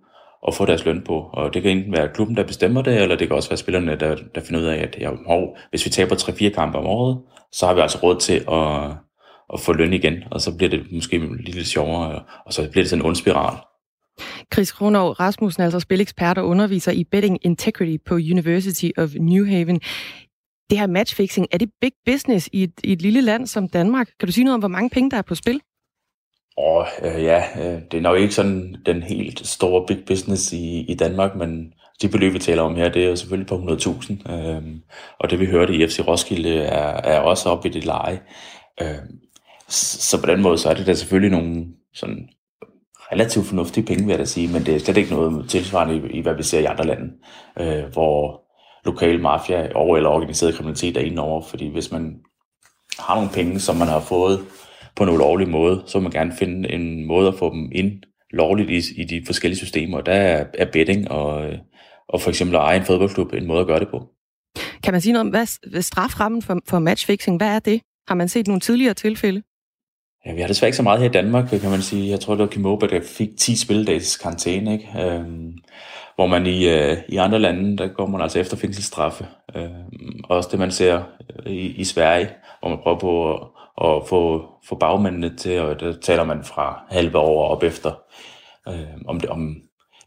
at 0.49 0.55
få 0.55 0.67
deres 0.67 0.85
løn 0.85 1.03
på. 1.03 1.31
Og 1.33 1.55
det 1.55 1.63
kan 1.63 1.71
enten 1.77 1.93
være 1.93 2.09
klubben, 2.15 2.37
der 2.37 2.47
bestemmer 2.47 2.83
det, 2.83 3.03
eller 3.03 3.17
det 3.17 3.29
kan 3.29 3.37
også 3.37 3.49
være 3.49 3.57
spillerne, 3.57 3.97
der, 3.97 4.17
der 4.35 4.41
finder 4.41 4.61
ud 4.61 4.67
af, 4.67 4.77
at 4.77 4.97
ja, 5.01 5.11
hov, 5.27 5.57
hvis 5.71 5.85
vi 5.85 5.91
taber 5.91 6.15
3-4 6.15 6.49
kampe 6.49 6.79
om 6.79 6.87
året, 6.87 7.21
så 7.53 7.67
har 7.67 7.75
vi 7.75 7.81
altså 7.81 7.99
råd 8.03 8.21
til 8.21 8.45
at, 8.53 8.97
at 9.53 9.61
få 9.61 9.73
løn 9.73 9.93
igen, 9.93 10.15
og 10.31 10.41
så 10.41 10.57
bliver 10.57 10.71
det 10.71 10.93
måske 10.93 11.19
lidt, 11.41 11.67
sjovere, 11.67 12.23
og 12.47 12.53
så 12.53 12.71
bliver 12.71 12.83
det 12.83 12.91
sådan 12.91 13.03
en 13.03 13.07
ond 13.07 13.17
spiral. 13.17 13.57
Chris 14.55 14.73
Kronov 14.73 15.11
Rasmussen, 15.11 15.63
altså 15.63 15.81
spilekspert 15.81 16.39
og 16.39 16.47
underviser 16.47 16.93
i 16.93 17.05
Betting 17.05 17.39
Integrity 17.43 17.97
på 18.07 18.15
University 18.15 18.91
of 18.99 19.11
New 19.15 19.47
Haven. 19.47 19.81
Det 20.71 20.79
her 20.79 20.87
matchfixing, 20.87 21.47
er 21.53 21.59
det 21.59 21.71
big 21.81 21.93
business 22.07 22.49
i 22.53 22.63
et, 22.63 22.73
i 22.85 22.93
et 22.93 23.03
lille 23.03 23.21
land 23.21 23.47
som 23.47 23.69
Danmark? 23.69 24.07
Kan 24.21 24.27
du 24.27 24.33
sige 24.33 24.45
noget 24.45 24.55
om, 24.55 24.61
hvor 24.61 24.69
mange 24.69 24.91
penge 24.91 25.11
der 25.11 25.17
er 25.17 25.23
på 25.23 25.35
spil? 25.35 25.61
Åh, 26.59 26.87
øh, 27.03 27.23
ja, 27.23 27.45
øh, 27.59 27.83
det 27.91 27.99
er 27.99 28.01
nok 28.01 28.19
ikke 28.19 28.35
sådan 28.35 28.77
den 28.87 29.03
helt 29.03 29.47
store 29.47 29.87
big 29.87 30.05
business 30.07 30.53
i, 30.53 30.81
i 30.89 30.95
Danmark, 30.95 31.37
men 31.37 31.73
de 32.03 32.09
beløb, 32.09 32.33
vi 32.33 32.39
taler 32.39 32.63
om 32.63 32.77
her, 32.77 32.89
det 32.89 33.05
er 33.05 33.09
jo 33.09 33.17
selvfølgelig 33.17 33.49
på 33.49 33.57
100.000. 33.57 34.33
Øh, 34.33 34.63
og 35.19 35.31
det, 35.31 35.41
vi 35.41 35.47
hørte 35.47 35.75
i 35.75 35.87
FC 35.87 36.01
Roskilde, 36.07 36.59
er, 36.59 37.01
er 37.13 37.21
også 37.21 37.49
op 37.49 37.67
i 37.67 37.69
det 37.69 37.85
leje. 37.85 38.21
Øh, 38.83 38.99
så 39.69 40.21
på 40.21 40.27
den 40.27 40.43
måde, 40.43 40.59
så 40.59 40.69
er 40.69 40.75
det 40.75 40.87
da 40.87 40.95
selvfølgelig 40.95 41.39
nogle 41.39 41.67
sådan 41.95 42.29
relativt 43.13 43.47
fornuftige 43.47 43.87
penge, 43.87 44.05
vil 44.05 44.11
jeg 44.11 44.19
da 44.19 44.25
sige, 44.25 44.53
men 44.53 44.67
det 44.67 44.75
er 44.75 44.79
slet 44.79 44.97
ikke 44.97 45.15
noget 45.15 45.51
tilsvarende 45.51 45.97
i, 45.97 46.19
i 46.19 46.21
hvad 46.21 46.35
vi 46.35 46.43
ser 46.43 46.61
i 46.61 46.65
andre 46.65 46.87
lande, 46.87 47.13
øh, 47.61 47.85
hvor 47.93 48.43
lokal 48.85 49.21
mafia 49.21 49.73
og 49.75 49.97
eller 49.97 50.11
organiseret 50.11 50.55
kriminalitet 50.55 50.97
er 50.97 51.01
inde 51.01 51.23
over, 51.23 51.43
fordi 51.43 51.69
hvis 51.69 51.93
man 51.93 52.17
har 52.99 53.15
nogle 53.15 53.31
penge, 53.31 53.61
som 53.61 53.77
man 53.77 53.89
har 53.89 54.01
fået 54.01 54.41
på 54.97 55.03
en 55.05 55.11
ulovlig 55.11 55.49
måde, 55.49 55.83
så 55.87 55.99
vil 55.99 56.03
man 56.03 56.13
gerne 56.13 56.33
finde 56.39 56.73
en 56.73 57.07
måde 57.07 57.29
at 57.29 57.35
få 57.35 57.55
dem 57.55 57.71
ind 57.73 58.03
lovligt 58.31 58.71
i, 58.71 59.03
i 59.03 59.05
de 59.05 59.23
forskellige 59.27 59.59
systemer. 59.59 60.01
Der 60.01 60.13
er, 60.13 60.45
er 60.55 60.67
betting 60.73 61.11
og, 61.11 61.47
øh, 61.47 61.59
og 62.09 62.21
for 62.21 62.31
eksempel 62.31 62.57
at 62.57 62.63
eje 62.63 62.77
en 62.77 62.85
fodboldklub 62.85 63.33
en 63.33 63.47
måde 63.47 63.61
at 63.61 63.67
gøre 63.67 63.81
det 63.81 63.89
på. 63.89 64.09
Kan 64.83 64.95
man 64.95 65.01
sige 65.01 65.13
noget 65.13 65.27
om, 65.27 65.31
hvad 65.31 65.83
straframmen 65.83 66.43
for, 66.43 66.59
for 66.69 66.79
matchfixing, 66.79 67.37
hvad 67.37 67.49
er 67.49 67.59
det? 67.59 67.81
Har 68.09 68.15
man 68.15 68.29
set 68.29 68.47
nogle 68.47 68.61
tidligere 68.61 68.95
tilfælde? 68.95 69.43
Ja, 70.27 70.33
vi 70.33 70.41
har 70.41 70.49
desværre 70.49 70.69
ikke 70.69 70.77
så 70.77 70.83
meget 70.83 71.01
her 71.01 71.09
i 71.09 71.13
Danmark, 71.13 71.49
kan 71.49 71.71
man 71.71 71.83
sige. 71.83 72.11
Jeg 72.11 72.21
tror, 72.21 72.35
det 72.35 72.41
var 72.41 72.47
Kimoba, 72.47 72.87
der 72.87 73.01
fik 73.03 73.29
10 73.39 73.57
spilledages 73.57 74.17
karantæne, 74.17 74.73
ikke? 74.73 74.89
Øhm, 75.01 75.59
hvor 76.15 76.27
man 76.27 76.47
i, 76.47 76.69
øh, 76.69 76.97
i 77.09 77.17
andre 77.17 77.39
lande, 77.39 77.77
der 77.77 77.89
går 77.89 78.07
man 78.07 78.21
altså 78.21 78.39
efter 78.39 78.57
fængselsstraffe. 78.57 79.27
Øhm, 79.55 80.21
også 80.25 80.49
det, 80.53 80.59
man 80.59 80.71
ser 80.71 81.03
øh, 81.47 81.53
i, 81.53 81.67
i 81.67 81.85
Sverige, 81.85 82.29
hvor 82.61 82.69
man 82.69 82.79
prøver 82.83 82.99
på 82.99 83.35
at, 83.35 83.41
at 83.85 84.03
få, 84.09 84.47
få 84.69 84.75
bagmændene 84.75 85.37
til, 85.37 85.61
og 85.61 85.81
der 85.81 85.93
taler 85.93 86.25
man 86.25 86.45
fra 86.45 86.81
halve 86.91 87.19
år 87.19 87.49
op 87.49 87.63
efter, 87.63 87.93
øh, 88.69 88.97
om, 89.09 89.21
det, 89.21 89.31
om 89.31 89.57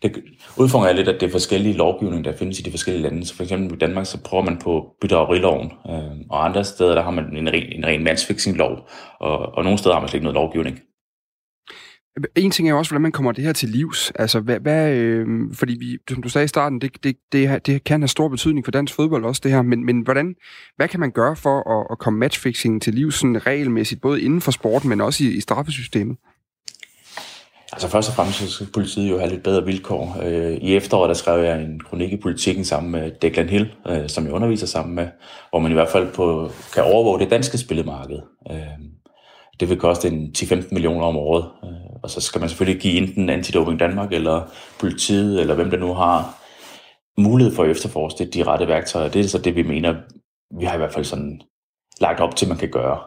det, 0.01 0.23
udfordrer 0.57 0.93
lidt, 0.93 1.07
at 1.07 1.21
det 1.21 1.27
er 1.27 1.31
forskellige 1.31 1.77
lovgivninger, 1.77 2.31
der 2.31 2.37
findes 2.37 2.59
i 2.59 2.61
de 2.61 2.71
forskellige 2.71 3.03
lande. 3.03 3.25
Så 3.25 3.35
for 3.35 3.43
eksempel 3.43 3.75
i 3.75 3.79
Danmark, 3.79 4.05
så 4.05 4.23
prøver 4.23 4.43
man 4.43 4.57
på 4.57 4.95
bytteriloven, 5.01 5.71
øh, 5.89 6.25
og 6.29 6.45
andre 6.45 6.63
steder, 6.63 6.95
der 6.95 7.01
har 7.01 7.11
man 7.11 7.37
en 7.37 7.47
ren, 7.53 7.71
en 7.71 7.85
ren 7.85 8.03
mandsfixing-lov, 8.03 8.89
og, 9.19 9.37
og 9.39 9.63
nogle 9.63 9.79
steder 9.79 9.95
har 9.95 10.01
man 10.01 10.09
slet 10.09 10.17
ikke 10.17 10.23
noget 10.23 10.35
lovgivning. 10.35 10.79
En 12.35 12.51
ting 12.51 12.67
er 12.67 12.71
jo 12.71 12.77
også, 12.77 12.91
hvordan 12.91 13.01
man 13.01 13.11
kommer 13.11 13.31
det 13.31 13.43
her 13.43 13.53
til 13.53 13.69
livs. 13.69 14.11
Altså, 14.15 14.39
hvad, 14.39 14.59
hvad 14.59 14.91
øh, 14.95 15.27
fordi 15.53 15.77
vi, 15.79 15.97
som 16.09 16.23
du 16.23 16.29
sagde 16.29 16.45
i 16.45 16.47
starten, 16.47 16.81
det, 16.81 17.03
det, 17.03 17.15
det, 17.31 17.65
det 17.65 17.83
kan 17.83 18.01
have 18.01 18.07
stor 18.07 18.27
betydning 18.27 18.65
for 18.65 18.71
dansk 18.71 18.95
fodbold 18.95 19.25
også, 19.25 19.41
det 19.43 19.51
her. 19.51 19.61
Men, 19.61 19.85
men 19.85 20.01
hvordan, 20.01 20.35
hvad 20.75 20.87
kan 20.87 20.99
man 20.99 21.11
gøre 21.11 21.35
for 21.35 21.79
at, 21.79 21.87
at 21.91 21.99
komme 21.99 22.19
matchfixing 22.19 22.81
til 22.81 22.93
livs 22.93 23.15
sådan 23.15 23.47
regelmæssigt, 23.47 24.01
både 24.01 24.21
inden 24.21 24.41
for 24.41 24.51
sporten, 24.51 24.89
men 24.89 25.01
også 25.01 25.23
i, 25.23 25.27
i 25.27 25.39
straffesystemet? 25.39 26.17
Altså 27.71 27.87
først 27.87 28.09
og 28.09 28.15
fremmest 28.15 28.49
skal 28.49 28.67
politiet 28.73 29.09
jo 29.09 29.19
have 29.19 29.29
lidt 29.29 29.43
bedre 29.43 29.65
vilkår. 29.65 30.17
Øh, 30.23 30.53
I 30.53 30.75
efteråret 30.75 31.09
der 31.09 31.13
skrev 31.13 31.43
jeg 31.43 31.61
en 31.61 31.79
kronik 31.79 32.11
i 32.11 32.17
politikken 32.17 32.65
sammen 32.65 32.91
med 32.91 33.11
Declan 33.11 33.49
Hill, 33.49 33.73
øh, 33.87 34.09
som 34.09 34.25
jeg 34.25 34.33
underviser 34.33 34.67
sammen 34.67 34.95
med, 34.95 35.07
hvor 35.49 35.59
man 35.59 35.71
i 35.71 35.73
hvert 35.73 35.89
fald 35.89 36.13
på, 36.13 36.51
kan 36.73 36.83
overvåge 36.83 37.19
det 37.19 37.31
danske 37.31 37.57
spillemarked. 37.57 38.19
Øh, 38.51 38.57
det 39.59 39.69
vil 39.69 39.77
koste 39.77 40.07
en 40.07 40.35
10-15 40.37 40.67
millioner 40.71 41.05
om 41.05 41.17
året, 41.17 41.45
og 42.03 42.09
så 42.09 42.21
skal 42.21 42.39
man 42.39 42.49
selvfølgelig 42.49 42.81
give 42.81 42.97
enten 42.97 43.29
Antidoping 43.29 43.79
Danmark 43.79 44.13
eller 44.13 44.51
politiet, 44.79 45.41
eller 45.41 45.55
hvem 45.55 45.69
der 45.69 45.77
nu 45.77 45.93
har 45.93 46.35
mulighed 47.17 47.55
for 47.55 47.63
at 47.63 47.69
efterforske 47.69 48.25
de 48.25 48.43
rette 48.43 48.67
værktøjer. 48.67 49.09
Det 49.09 49.25
er 49.25 49.27
så 49.27 49.37
det, 49.37 49.55
vi 49.55 49.63
mener, 49.63 49.95
vi 50.59 50.65
har 50.65 50.73
i 50.73 50.77
hvert 50.77 50.93
fald 50.93 51.05
sådan 51.05 51.41
lagt 52.01 52.19
op 52.19 52.35
til, 52.35 52.47
man 52.47 52.57
kan 52.57 52.69
gøre. 52.69 52.99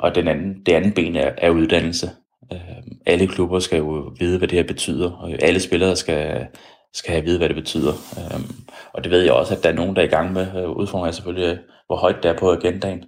Og 0.00 0.14
den 0.14 0.28
anden, 0.28 0.54
det 0.66 0.72
andet 0.72 0.94
ben 0.94 1.16
er, 1.16 1.30
er 1.38 1.50
uddannelse. 1.50 2.10
Øhm, 2.52 2.98
alle 3.06 3.26
klubber 3.26 3.58
skal 3.58 3.78
jo 3.78 4.12
vide, 4.18 4.38
hvad 4.38 4.48
det 4.48 4.58
her 4.58 4.66
betyder, 4.66 5.10
og 5.10 5.30
alle 5.42 5.60
spillere 5.60 5.96
skal, 5.96 6.46
skal 6.94 7.12
have 7.12 7.24
vide, 7.24 7.38
hvad 7.38 7.48
det 7.48 7.56
betyder. 7.56 7.92
Øhm, 8.18 8.50
og 8.92 9.04
det 9.04 9.10
ved 9.12 9.22
jeg 9.22 9.32
også, 9.32 9.56
at 9.56 9.62
der 9.62 9.68
er 9.68 9.74
nogen, 9.74 9.96
der 9.96 10.02
er 10.02 10.06
i 10.06 10.10
gang 10.10 10.32
med. 10.32 10.46
Øh, 10.62 10.70
Udfordringen 10.70 11.08
er 11.08 11.12
selvfølgelig, 11.12 11.52
øh, 11.52 11.58
hvor 11.86 11.96
højt 11.96 12.22
det 12.22 12.28
er 12.28 12.38
på 12.38 12.52
agendaen. 12.52 13.04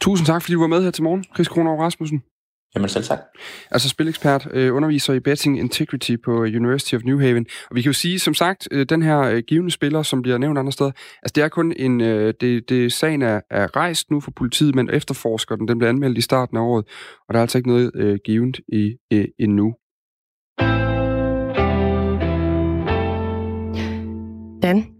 Tusind 0.00 0.26
tak, 0.26 0.42
fordi 0.42 0.54
du 0.54 0.60
var 0.60 0.66
med 0.66 0.82
her 0.84 0.90
til 0.90 1.02
morgen, 1.02 1.24
Chris 1.34 1.48
Kronov 1.48 1.80
Rasmussen. 1.80 2.22
Jamen 2.74 2.88
selv 2.88 3.04
tak. 3.04 3.18
Altså 3.70 3.88
spilekspert, 3.88 4.48
øh, 4.50 4.74
underviser 4.74 5.12
i 5.12 5.20
Betting 5.20 5.58
Integrity 5.58 6.16
på 6.24 6.44
øh, 6.44 6.56
University 6.56 6.94
of 6.94 7.02
New 7.04 7.20
Haven. 7.20 7.46
Og 7.70 7.76
vi 7.76 7.82
kan 7.82 7.88
jo 7.88 7.92
sige, 7.92 8.18
som 8.18 8.34
sagt, 8.34 8.68
øh, 8.70 8.86
den 8.88 9.02
her 9.02 9.18
øh, 9.18 9.42
givende 9.46 9.70
spiller, 9.70 10.02
som 10.02 10.22
bliver 10.22 10.38
nævnt 10.38 10.58
andre 10.58 10.72
steder, 10.72 10.90
altså 11.22 11.32
det 11.34 11.44
er 11.44 11.48
kun 11.48 11.72
en, 11.76 12.00
øh, 12.00 12.34
det, 12.40 12.68
det, 12.68 12.92
sagen 12.92 13.22
er, 13.22 13.40
er 13.50 13.76
rejst 13.76 14.10
nu 14.10 14.20
for 14.20 14.30
politiet, 14.30 14.74
men 14.74 14.90
efterforsker 14.90 15.56
den, 15.56 15.68
den 15.68 15.78
bliver 15.78 15.88
anmeldt 15.88 16.18
i 16.18 16.20
starten 16.20 16.56
af 16.56 16.60
året, 16.60 16.84
og 17.28 17.34
der 17.34 17.38
er 17.38 17.42
altså 17.42 17.58
ikke 17.58 17.68
noget 17.68 17.90
øh, 17.94 18.18
givet 18.24 18.60
i, 18.68 18.96
øh, 19.12 19.24
endnu. 19.38 19.74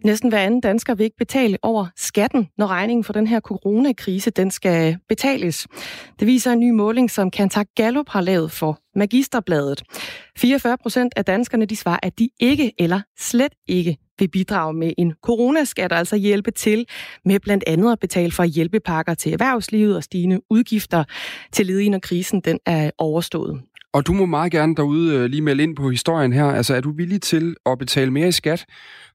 Næsten 0.05 0.29
hver 0.29 0.39
anden 0.39 0.61
dansker 0.61 0.95
vil 0.95 1.05
ikke 1.05 1.17
betale 1.17 1.59
over 1.63 1.87
skatten, 1.97 2.49
når 2.59 2.67
regningen 2.67 3.05
for 3.05 3.13
den 3.13 3.27
her 3.27 3.41
coronakrise 3.41 4.31
den 4.31 4.51
skal 4.51 4.97
betales. 5.09 5.67
Det 6.21 6.27
viser 6.27 6.53
en 6.53 6.61
ny 6.61 6.71
måling, 6.71 7.11
som 7.11 7.31
Kantak 7.31 7.67
Gallup 7.77 8.09
har 8.09 8.21
lavet 8.21 8.51
for 8.51 8.79
Magisterbladet. 8.95 9.83
44 10.39 10.79
procent 10.79 11.13
af 11.17 11.25
danskerne 11.25 11.67
de 11.67 11.77
svarer, 11.77 11.99
at 12.03 12.19
de 12.19 12.29
ikke 12.41 12.73
eller 12.79 13.01
slet 13.19 13.53
ikke 13.69 13.97
vil 14.19 14.29
bidrage 14.29 14.75
med 14.75 14.93
en 14.99 15.15
coronaskat, 15.23 15.93
altså 15.93 16.17
hjælpe 16.17 16.51
til 16.51 16.87
med 17.25 17.41
blandt 17.41 17.65
andet 17.67 17.93
at 17.93 18.01
betale 18.01 18.33
for 18.33 18.45
hjælpepakker 18.45 19.15
til 19.15 19.33
erhvervslivet 19.33 19.97
og 19.97 20.03
stigende 20.03 20.41
udgifter 20.51 21.05
til 21.53 21.67
ledige, 21.67 21.91
når 21.91 21.99
krisen 21.99 22.41
den 22.41 22.59
er 22.67 22.91
overstået. 22.99 23.61
Og 23.95 24.07
du 24.07 24.13
må 24.13 24.27
meget 24.27 24.53
gerne 24.53 24.75
derude 24.75 25.17
øh, 25.17 25.25
lige 25.25 25.43
melde 25.43 25.63
ind 25.63 25.77
på 25.77 25.91
historien 25.91 26.33
her. 26.33 26.45
Altså, 26.45 26.75
er 26.75 26.81
du 26.81 26.93
villig 26.93 27.23
til 27.23 27.57
at 27.67 27.79
betale 27.79 28.11
mere 28.11 28.29
i 28.29 28.33
skat 28.33 28.67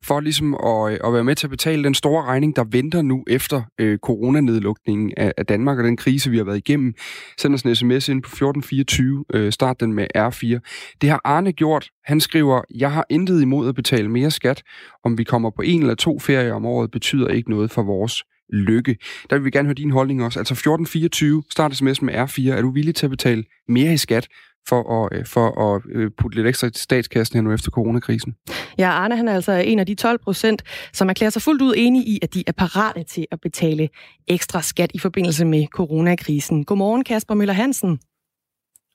for 0.05 0.19
ligesom 0.19 0.53
at, 0.53 0.91
øh, 0.91 0.99
at 1.05 1.13
være 1.13 1.23
med 1.23 1.35
til 1.35 1.47
at 1.47 1.51
betale 1.51 1.83
den 1.83 1.93
store 1.93 2.23
regning, 2.23 2.55
der 2.55 2.63
venter 2.71 3.01
nu 3.01 3.23
efter 3.27 3.61
øh, 3.79 3.97
coronanedlukningen 3.97 5.13
af, 5.17 5.33
af 5.37 5.45
Danmark 5.45 5.77
og 5.77 5.83
den 5.83 5.97
krise, 5.97 6.29
vi 6.29 6.37
har 6.37 6.43
været 6.43 6.57
igennem? 6.57 6.93
Send 7.37 7.53
os 7.53 7.61
en 7.61 7.75
sms 7.75 8.09
ind 8.09 8.23
på 8.23 8.27
1424. 8.27 9.25
Øh, 9.33 9.51
start 9.51 9.79
den 9.79 9.93
med 9.93 10.07
R4. 10.17 10.59
Det 11.01 11.09
har 11.09 11.21
Arne 11.23 11.51
gjort. 11.51 11.89
Han 12.05 12.19
skriver, 12.19 12.61
jeg 12.75 12.91
har 12.91 13.05
intet 13.09 13.41
imod 13.41 13.69
at 13.69 13.75
betale 13.75 14.09
mere 14.09 14.31
skat. 14.31 14.63
Om 15.03 15.17
vi 15.17 15.23
kommer 15.23 15.49
på 15.49 15.61
en 15.61 15.81
eller 15.81 15.95
to 15.95 16.19
ferier 16.19 16.53
om 16.53 16.65
året, 16.65 16.91
betyder 16.91 17.27
ikke 17.27 17.49
noget 17.49 17.71
for 17.71 17.83
vores 17.83 18.23
lykke. 18.53 18.97
Der 19.29 19.35
vil 19.35 19.45
vi 19.45 19.49
gerne 19.49 19.67
høre 19.67 19.73
din 19.73 19.91
holdning 19.91 20.23
også. 20.23 20.39
Altså 20.39 20.53
1424, 20.53 21.43
start 21.49 21.75
sms 21.75 22.01
med 22.01 22.13
R4. 22.13 22.49
Er 22.49 22.61
du 22.61 22.71
villig 22.71 22.95
til 22.95 23.05
at 23.05 23.09
betale 23.09 23.43
mere 23.67 23.93
i 23.93 23.97
skat 23.97 24.27
for 24.67 25.05
at, 25.05 25.19
øh, 25.19 25.25
for 25.25 25.75
at 25.75 25.81
øh, 25.91 26.11
putte 26.17 26.37
lidt 26.37 26.47
ekstra 26.47 26.67
i 26.67 26.71
statskassen 26.75 27.35
her 27.35 27.41
nu 27.41 27.53
efter 27.53 27.71
coronakrisen. 27.71 28.35
Ja, 28.77 28.89
Arne 28.89 29.17
han 29.17 29.27
er 29.27 29.33
altså 29.33 29.51
en 29.51 29.79
af 29.79 29.85
de 29.85 29.95
12 29.95 30.19
procent, 30.19 30.63
som 30.93 31.09
erklærer 31.09 31.31
sig 31.31 31.41
fuldt 31.41 31.61
ud 31.61 31.73
enige 31.77 32.05
i, 32.05 32.19
at 32.21 32.33
de 32.33 32.43
er 32.47 32.51
parate 32.51 33.03
til 33.03 33.27
at 33.31 33.41
betale 33.41 33.89
ekstra 34.27 34.61
skat 34.61 34.91
i 34.93 34.99
forbindelse 34.99 35.45
med 35.45 35.67
coronakrisen. 35.67 36.65
Godmorgen, 36.65 37.03
Kasper 37.03 37.33
Møller 37.33 37.53
Hansen. 37.53 37.99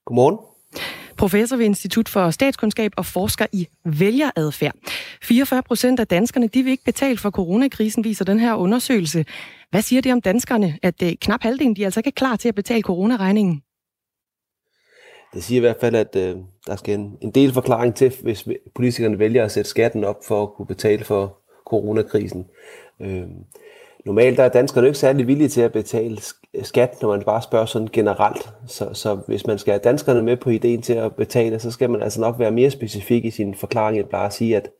Godmorgen. 0.04 0.38
Professor 1.16 1.56
ved 1.56 1.64
Institut 1.64 2.08
for 2.08 2.30
Statskundskab 2.30 2.92
og 2.96 3.06
forsker 3.06 3.46
i 3.52 3.68
vælgeradfærd. 3.84 4.74
44 5.22 5.62
procent 5.62 6.00
af 6.00 6.06
danskerne 6.06 6.48
de 6.48 6.62
vil 6.62 6.70
ikke 6.70 6.84
betale 6.84 7.16
for 7.16 7.30
coronakrisen, 7.30 8.04
viser 8.04 8.24
den 8.24 8.40
her 8.40 8.54
undersøgelse. 8.54 9.24
Hvad 9.70 9.82
siger 9.82 10.02
det 10.02 10.12
om 10.12 10.20
danskerne, 10.20 10.78
at 10.82 11.02
øh, 11.02 11.12
knap 11.20 11.42
halvdelen 11.42 11.76
de 11.76 11.82
er 11.82 11.86
altså 11.86 12.00
ikke 12.00 12.08
er 12.08 12.12
klar 12.16 12.36
til 12.36 12.48
at 12.48 12.54
betale 12.54 12.82
coronaregningen? 12.82 13.62
Det 15.34 15.44
siger 15.44 15.56
i 15.56 15.60
hvert 15.60 15.76
fald, 15.80 15.94
at 15.94 16.16
øh, 16.16 16.36
der 16.66 16.76
skal 16.76 16.94
en, 16.94 17.18
en 17.20 17.30
del 17.30 17.52
forklaring 17.52 17.94
til, 17.94 18.12
hvis 18.22 18.48
politikerne 18.74 19.18
vælger 19.18 19.44
at 19.44 19.52
sætte 19.52 19.70
skatten 19.70 20.04
op 20.04 20.24
for 20.24 20.42
at 20.42 20.52
kunne 20.52 20.66
betale 20.66 21.04
for 21.04 21.38
coronakrisen. 21.66 22.46
Øh, 23.00 23.22
normalt 24.04 24.38
er 24.38 24.48
danskerne 24.48 24.86
ikke 24.86 24.98
særlig 24.98 25.26
villige 25.26 25.48
til 25.48 25.60
at 25.60 25.72
betale 25.72 26.18
skat, 26.62 26.96
når 27.02 27.08
man 27.08 27.22
bare 27.22 27.42
spørger 27.42 27.66
sådan 27.66 27.88
generelt. 27.92 28.50
Så, 28.66 28.88
så 28.92 29.14
hvis 29.14 29.46
man 29.46 29.58
skal 29.58 29.72
have 29.72 29.80
danskerne 29.84 30.22
med 30.22 30.36
på 30.36 30.50
ideen 30.50 30.82
til 30.82 30.92
at 30.92 31.14
betale, 31.14 31.58
så 31.58 31.70
skal 31.70 31.90
man 31.90 32.02
altså 32.02 32.20
nok 32.20 32.38
være 32.38 32.50
mere 32.50 32.70
specifik 32.70 33.24
i 33.24 33.30
sin 33.30 33.54
forklaring, 33.54 33.98
end 33.98 34.08
bare 34.08 34.26
at 34.26 34.32
sige, 34.32 34.56
at, 34.56 34.70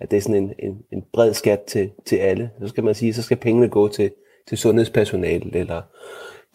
at 0.00 0.10
det 0.10 0.16
er 0.16 0.20
sådan 0.20 0.42
en, 0.42 0.52
en, 0.58 0.78
en 0.92 1.04
bred 1.12 1.34
skat 1.34 1.60
til, 1.60 1.90
til 2.06 2.16
alle. 2.16 2.50
Så 2.60 2.68
skal 2.68 2.84
man 2.84 2.94
sige, 2.94 3.14
så 3.14 3.22
skal 3.22 3.36
pengene 3.36 3.68
gå 3.68 3.88
til, 3.88 4.10
til 4.48 4.58
sundhedspersonale, 4.58 5.56
eller 5.56 5.82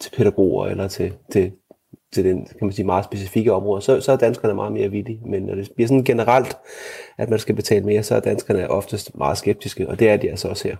til 0.00 0.10
pædagoger, 0.16 0.66
eller 0.66 0.88
til, 0.88 1.12
til 1.32 1.52
til 2.16 2.24
den 2.24 2.46
kan 2.46 2.66
man 2.66 2.72
sige, 2.72 2.86
meget 2.86 3.04
specifikke 3.04 3.52
område, 3.52 3.82
så, 3.82 4.00
så 4.00 4.12
er 4.12 4.16
danskerne 4.16 4.54
meget 4.54 4.72
mere 4.72 4.90
villige. 4.90 5.20
Men 5.26 5.42
når 5.42 5.54
det 5.54 5.70
bliver 5.74 5.88
sådan 5.88 6.04
generelt, 6.04 6.56
at 7.18 7.30
man 7.30 7.38
skal 7.38 7.54
betale 7.54 7.84
mere, 7.84 8.02
så 8.02 8.14
er 8.14 8.20
danskerne 8.20 8.70
oftest 8.70 9.16
meget 9.16 9.38
skeptiske, 9.38 9.88
og 9.88 9.98
det 9.98 10.08
er 10.08 10.16
de 10.16 10.30
altså 10.30 10.48
også 10.48 10.68
her. 10.68 10.76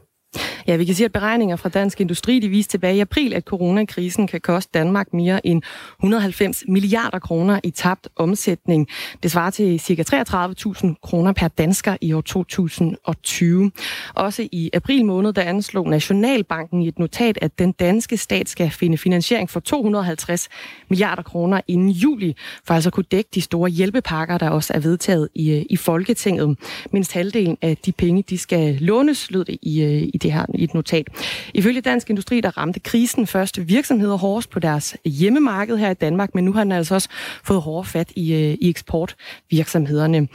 Ja, 0.68 0.76
vi 0.76 0.84
kan 0.84 0.94
sige, 0.94 1.04
at 1.04 1.12
beregninger 1.12 1.56
fra 1.56 1.68
Dansk 1.68 2.00
Industri 2.00 2.38
de 2.38 2.48
viste 2.48 2.70
tilbage 2.70 2.96
i 2.96 3.00
april, 3.00 3.34
at 3.34 3.44
coronakrisen 3.44 4.26
kan 4.26 4.40
koste 4.40 4.70
Danmark 4.74 5.12
mere 5.12 5.46
end 5.46 5.62
190 5.98 6.64
milliarder 6.68 7.18
kroner 7.18 7.60
i 7.64 7.70
tabt 7.70 8.08
omsætning. 8.16 8.88
Det 9.22 9.30
svarer 9.30 9.50
til 9.50 9.80
ca. 9.80 10.02
33.000 10.02 10.94
kroner 11.02 11.32
per 11.32 11.48
dansker 11.48 11.96
i 12.00 12.12
år 12.12 12.20
2020. 12.20 13.70
Også 14.14 14.48
i 14.52 14.70
april 14.74 15.04
måned, 15.04 15.32
der 15.32 15.42
anslog 15.42 15.88
Nationalbanken 15.88 16.82
i 16.82 16.88
et 16.88 16.98
notat, 16.98 17.38
at 17.42 17.58
den 17.58 17.72
danske 17.72 18.16
stat 18.16 18.48
skal 18.48 18.70
finde 18.70 18.98
finansiering 18.98 19.50
for 19.50 19.60
250 19.60 20.48
milliarder 20.88 21.22
kroner 21.22 21.60
inden 21.68 21.90
juli, 21.90 22.36
for 22.64 22.74
altså 22.74 22.90
kunne 22.90 23.06
dække 23.10 23.30
de 23.34 23.40
store 23.40 23.70
hjælpepakker, 23.70 24.38
der 24.38 24.50
også 24.50 24.72
er 24.74 24.80
vedtaget 24.80 25.28
i, 25.34 25.52
øh, 25.52 25.64
i 25.70 25.76
Folketinget. 25.76 26.58
Mindst 26.92 27.12
halvdelen 27.12 27.58
af 27.62 27.76
de 27.76 27.92
penge, 27.92 28.24
de 28.30 28.38
skal 28.38 28.74
lånes, 28.80 29.30
lød 29.30 29.44
det 29.44 29.58
i, 29.62 29.82
øh, 29.82 30.02
i 30.14 30.18
det 30.22 30.32
her 30.32 30.46
i 30.56 30.64
et 30.64 30.74
notat. 30.74 31.08
Ifølge 31.54 31.80
Dansk 31.80 32.10
Industri, 32.10 32.40
der 32.40 32.58
ramte 32.58 32.80
krisen 32.80 33.26
først 33.26 33.68
virksomheder 33.68 34.16
hårdest 34.16 34.50
på 34.50 34.60
deres 34.60 34.96
hjemmemarked 35.04 35.76
her 35.76 35.90
i 35.90 35.94
Danmark, 35.94 36.34
men 36.34 36.44
nu 36.44 36.52
har 36.52 36.64
den 36.64 36.72
altså 36.72 36.94
også 36.94 37.08
fået 37.44 37.62
hårdere 37.62 37.84
fat 37.84 38.12
i, 38.16 38.32
øh, 38.32 38.56
i 38.60 38.70
eksportvirksomhederne. 38.70 40.28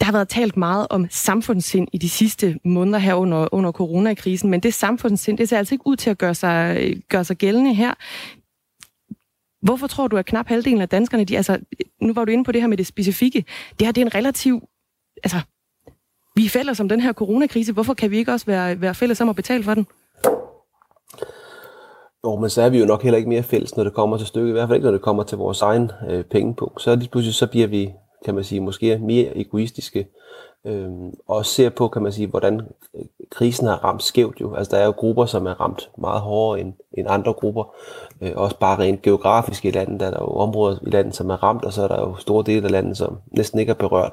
Der 0.00 0.04
har 0.04 0.12
været 0.12 0.28
talt 0.28 0.56
meget 0.56 0.86
om 0.90 1.06
samfundssind 1.10 1.88
i 1.92 1.98
de 1.98 2.08
sidste 2.08 2.58
måneder 2.64 2.98
her 2.98 3.14
under, 3.14 3.54
under 3.54 3.72
coronakrisen, 3.72 4.50
men 4.50 4.60
det 4.60 4.74
samfundssind, 4.74 5.38
det 5.38 5.48
ser 5.48 5.58
altså 5.58 5.74
ikke 5.74 5.86
ud 5.86 5.96
til 5.96 6.10
at 6.10 6.18
gøre 6.18 6.34
sig, 6.34 6.94
gøre 7.08 7.24
sig 7.24 7.36
gældende 7.36 7.74
her. 7.74 7.94
Hvorfor 9.62 9.86
tror 9.86 10.08
du, 10.08 10.16
at 10.16 10.26
knap 10.26 10.48
halvdelen 10.48 10.80
af 10.80 10.88
danskerne, 10.88 11.24
de, 11.24 11.36
altså, 11.36 11.58
nu 12.00 12.12
var 12.12 12.24
du 12.24 12.32
inde 12.32 12.44
på 12.44 12.52
det 12.52 12.60
her 12.60 12.68
med 12.68 12.76
det 12.76 12.86
specifikke, 12.86 13.44
det 13.78 13.86
her 13.86 13.92
det 13.92 14.00
er 14.00 14.06
en 14.06 14.14
relativ, 14.14 14.68
altså, 15.24 15.40
vi 16.34 16.44
er 16.44 16.48
fælles 16.48 16.80
om 16.80 16.88
den 16.88 17.00
her 17.00 17.12
coronakrise, 17.12 17.72
hvorfor 17.72 17.94
kan 17.94 18.10
vi 18.10 18.18
ikke 18.18 18.32
også 18.32 18.46
være, 18.46 18.80
være 18.80 18.94
fælles 18.94 19.20
om 19.20 19.28
at 19.28 19.36
betale 19.36 19.64
for 19.64 19.74
den? 19.74 19.86
Jo, 22.24 22.36
men 22.36 22.50
så 22.50 22.62
er 22.62 22.68
vi 22.68 22.78
jo 22.78 22.86
nok 22.86 23.02
heller 23.02 23.16
ikke 23.16 23.28
mere 23.28 23.42
fælles, 23.42 23.76
når 23.76 23.84
det 23.84 23.94
kommer 23.94 24.16
til 24.16 24.26
stykket. 24.26 24.48
I 24.48 24.52
hvert 24.52 24.68
fald 24.68 24.76
ikke, 24.76 24.84
når 24.84 24.92
det 24.92 25.02
kommer 25.02 25.22
til 25.22 25.38
vores 25.38 25.62
egen 25.62 25.90
øh, 26.08 26.24
pengepunkt. 26.24 26.82
Så 26.82 26.96
lige 26.96 27.08
pludselig 27.08 27.34
så 27.34 27.46
bliver 27.46 27.66
vi, 27.66 27.92
kan 28.24 28.34
man 28.34 28.44
sige, 28.44 28.60
måske 28.60 28.98
mere 28.98 29.36
egoistiske. 29.36 30.06
Øh, 30.66 30.90
og 31.28 31.46
ser 31.46 31.70
på, 31.70 31.88
kan 31.88 32.02
man 32.02 32.12
sige, 32.12 32.26
hvordan 32.26 32.60
øh, 32.94 33.04
krisen 33.30 33.66
har 33.66 33.84
ramt 33.84 34.02
skævt 34.02 34.40
jo. 34.40 34.54
Altså 34.54 34.76
der 34.76 34.82
er 34.82 34.86
jo 34.86 34.90
grupper, 34.90 35.26
som 35.26 35.46
er 35.46 35.60
ramt 35.60 35.90
meget 35.98 36.20
hårdere 36.20 36.60
end, 36.60 36.72
end 36.98 37.06
andre 37.10 37.32
grupper. 37.32 37.74
Øh, 38.20 38.32
også 38.36 38.58
bare 38.58 38.78
rent 38.78 39.02
geografisk 39.02 39.64
i 39.64 39.70
landet, 39.70 40.00
der 40.00 40.06
er 40.06 40.10
der 40.10 40.20
jo 40.20 40.26
områder 40.26 40.78
i 40.86 40.90
landet, 40.90 41.14
som 41.14 41.30
er 41.30 41.42
ramt, 41.42 41.64
og 41.64 41.72
så 41.72 41.82
er 41.82 41.88
der 41.88 42.00
jo 42.00 42.16
store 42.16 42.44
dele 42.46 42.64
af 42.64 42.70
landet, 42.70 42.96
som 42.96 43.18
næsten 43.32 43.58
ikke 43.58 43.70
er 43.70 43.74
berørt. 43.74 44.12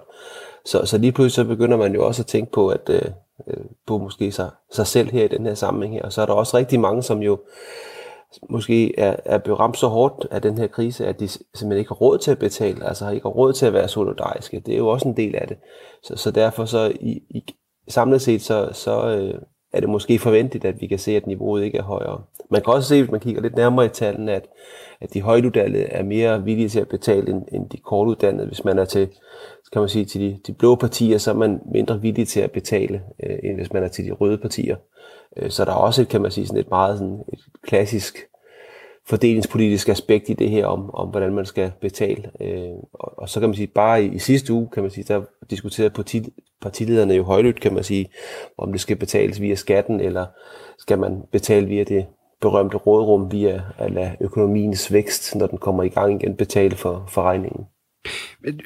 Så, 0.66 0.86
så 0.86 0.98
lige 0.98 1.12
pludselig 1.12 1.46
så 1.46 1.50
begynder 1.50 1.78
man 1.78 1.94
jo 1.94 2.06
også 2.06 2.22
at 2.22 2.28
tænke 2.28 2.52
på, 2.52 2.68
at 2.68 2.90
øh, 2.90 3.02
øh, 3.48 3.66
på 3.88 3.98
måske 3.98 4.32
sig, 4.32 4.50
sig 4.72 4.88
selv 4.88 5.12
her 5.12 5.26
i 5.26 5.28
den 5.28 5.46
her 5.46 5.54
sammenhæng 5.54 5.96
her. 5.96 6.04
Og 6.04 6.14
så 6.14 6.22
er 6.22 6.26
der 6.26 6.34
også 6.34 6.58
rigtig 6.58 6.80
mange, 6.80 7.04
som 7.04 7.20
jo 7.22 7.40
måske 8.50 9.00
er, 9.00 9.16
er 9.26 9.38
blevet 9.38 9.60
ramt 9.60 9.78
så 9.78 9.88
hårdt 9.88 10.28
af 10.32 10.42
den 10.42 10.58
her 10.58 10.68
krise, 10.68 11.08
at 11.08 11.20
de 11.20 11.28
simpelthen 11.28 11.78
ikke 11.78 11.90
har 11.90 11.96
råd 11.96 12.18
til 12.18 12.32
at 12.32 12.40
betale, 12.40 12.86
altså 12.86 13.06
har 13.06 13.12
ikke 13.12 13.26
har 13.26 13.32
råd 13.32 13.54
til 13.54 13.66
at 13.66 13.74
være 13.74 13.88
solidariske. 13.88 14.60
Det 14.60 14.74
er 14.74 14.78
jo 14.78 14.88
også 14.88 15.08
en 15.08 15.18
del 15.18 15.36
af 15.36 15.48
det. 15.48 15.58
Så, 16.04 16.16
så 16.16 16.32
derfor 16.32 16.66
så 16.66 16.92
i, 17.00 17.22
i 17.30 17.44
samlet 17.88 18.22
set, 18.22 18.42
så, 18.42 18.70
så 18.74 19.08
øh, 19.08 19.42
er 19.74 19.80
det 19.80 19.90
måske 19.90 20.20
forventeligt, 20.20 20.66
at 20.66 20.82
vi 20.82 20.88
kan 20.88 21.00
se, 21.00 21.16
at 21.16 21.28
niveauet 21.28 21.64
ikke 21.64 21.78
er 21.78 21.84
højere. 21.84 22.22
Man 22.50 22.62
kan 22.62 22.74
også 22.74 22.90
se, 22.90 23.02
hvis 23.02 23.12
man 23.12 23.20
kigger 23.20 23.42
lidt 23.42 23.56
nærmere 23.56 23.86
i 23.86 23.90
tallene, 23.90 24.32
at, 24.32 24.48
at 25.02 25.14
de 25.14 25.22
højtuddannede 25.22 25.84
er 25.84 26.04
mere 26.04 26.44
villige 26.44 26.70
til 26.70 26.80
at 26.80 26.88
betale 26.88 27.32
end, 27.32 27.44
end 27.52 27.70
de 27.70 27.78
kortuddannede. 27.78 28.48
Hvis 28.48 28.64
man 28.64 28.80
er 28.80 28.86
til, 28.86 29.10
kan 29.74 29.82
man 29.82 29.90
sige, 29.90 30.06
til 30.06 30.22
de, 30.22 30.40
de 30.48 30.54
blå 30.54 30.76
partier, 30.76 31.18
så 31.18 31.32
er 31.32 31.36
man 31.36 31.60
mindre 31.72 32.02
villig 32.02 32.28
til 32.28 32.40
at 32.40 32.52
betale, 32.52 33.02
øh, 33.24 33.38
end 33.44 33.56
hvis 33.58 33.74
man 33.74 33.84
er 33.84 33.88
til 33.88 34.06
de 34.06 34.12
røde 34.12 34.38
partier. 34.38 34.76
Øh, 35.38 35.50
så 35.50 35.66
der 35.66 35.72
er 35.72 35.76
også, 35.76 36.06
kan 36.06 36.22
man 36.22 36.32
sige, 36.32 36.48
sådan 36.48 36.60
et 36.60 36.70
meget 36.70 36.98
sådan 36.98 37.20
et 37.34 37.40
klassisk 37.64 38.18
fordelingspolitisk 39.08 39.90
aspekt 39.90 40.30
i 40.30 40.34
det 40.34 40.50
her 40.50 40.66
om, 40.66 40.94
om 40.94 41.10
hvordan 41.10 41.34
man 41.34 41.46
skal 41.46 41.72
betale. 41.82 42.32
Øh, 42.42 42.74
og, 42.94 43.20
og 43.20 43.30
så 43.30 43.40
kan 43.40 43.50
man 43.50 43.56
sige, 43.56 43.68
bare 43.68 44.04
i, 44.04 44.08
i 44.08 44.20
sidste 44.20 44.54
uge, 44.54 44.70
kan 44.74 44.84
man 44.84 44.92
sige, 44.92 45.06
der 45.08 45.22
diskuterede 45.50 45.90
parti, 45.90 46.34
partilederne 46.62 47.14
jo 47.14 47.24
højlydt, 47.24 47.62
kan 47.62 47.74
man 47.74 47.84
sige, 47.84 48.10
om 48.58 48.72
det 48.72 48.82
skal 48.82 48.96
betales 48.96 49.42
via 49.42 49.56
skatten, 49.56 50.00
eller 50.00 50.26
skal 50.78 51.00
man 51.00 51.22
betale 51.32 51.68
via 51.68 51.84
det 51.84 52.06
berømte 52.42 52.78
rådrum 52.78 53.32
via 53.32 53.62
at 53.78 53.92
lade 53.92 54.12
økonomiens 54.22 54.94
vækst, 54.94 55.36
når 55.36 55.48
den 55.48 55.58
kommer 55.58 55.84
i 55.84 55.90
gang 55.90 56.22
igen, 56.22 56.36
betale 56.36 56.76
for, 56.76 57.06
for 57.10 57.22
regningen. 57.22 57.66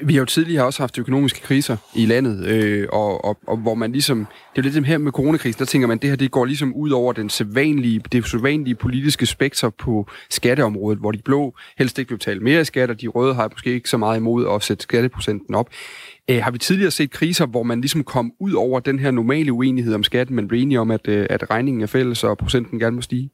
Vi 0.02 0.14
har 0.14 0.20
jo 0.20 0.24
tidligere 0.24 0.64
også 0.64 0.82
haft 0.82 0.98
økonomiske 0.98 1.40
kriser 1.40 1.76
i 1.94 2.06
landet, 2.06 2.46
øh, 2.46 2.88
og, 2.92 3.24
og, 3.24 3.38
og 3.46 3.56
hvor 3.56 3.74
man 3.74 3.92
ligesom, 3.92 4.18
det 4.18 4.26
er 4.26 4.52
jo 4.56 4.62
lidt 4.62 4.74
det 4.74 4.86
her 4.86 4.98
med 4.98 5.12
coronakrisen, 5.12 5.58
der 5.58 5.64
tænker 5.64 5.88
man, 5.88 5.98
det 5.98 6.10
her 6.10 6.16
det 6.16 6.30
går 6.30 6.44
ligesom 6.44 6.74
ud 6.74 6.90
over 6.90 7.12
den 7.12 7.30
sædvanlige, 7.30 8.00
det 8.12 8.26
sædvanlige 8.26 8.74
politiske 8.74 9.26
spektrum 9.26 9.72
på 9.78 10.10
skatteområdet, 10.30 10.98
hvor 10.98 11.12
de 11.12 11.18
blå 11.24 11.54
helst 11.78 11.98
ikke 11.98 12.08
vil 12.08 12.16
betale 12.16 12.40
mere 12.40 12.60
i 12.60 12.64
skat, 12.64 12.90
og 12.90 13.00
de 13.00 13.08
røde 13.08 13.34
har 13.34 13.48
måske 13.52 13.74
ikke 13.74 13.90
så 13.90 13.96
meget 13.96 14.16
imod 14.16 14.54
at 14.54 14.62
sætte 14.62 14.82
skatteprocenten 14.82 15.54
op. 15.54 15.70
Øh, 16.30 16.42
har 16.42 16.50
vi 16.50 16.58
tidligere 16.58 16.90
set 16.90 17.10
kriser, 17.10 17.46
hvor 17.46 17.62
man 17.62 17.80
ligesom 17.80 18.04
kom 18.04 18.32
ud 18.40 18.52
over 18.52 18.80
den 18.80 18.98
her 18.98 19.10
normale 19.10 19.52
uenighed 19.52 19.94
om 19.94 20.02
skatten, 20.02 20.36
men 20.36 20.48
blev 20.48 20.62
enige 20.62 20.80
om, 20.80 20.90
at, 20.90 21.08
øh, 21.08 21.26
at 21.30 21.50
regningen 21.50 21.82
er 21.82 21.86
fælles, 21.86 22.24
og 22.24 22.38
procenten 22.38 22.78
gerne 22.78 22.96
må 22.96 23.02
stige? 23.02 23.30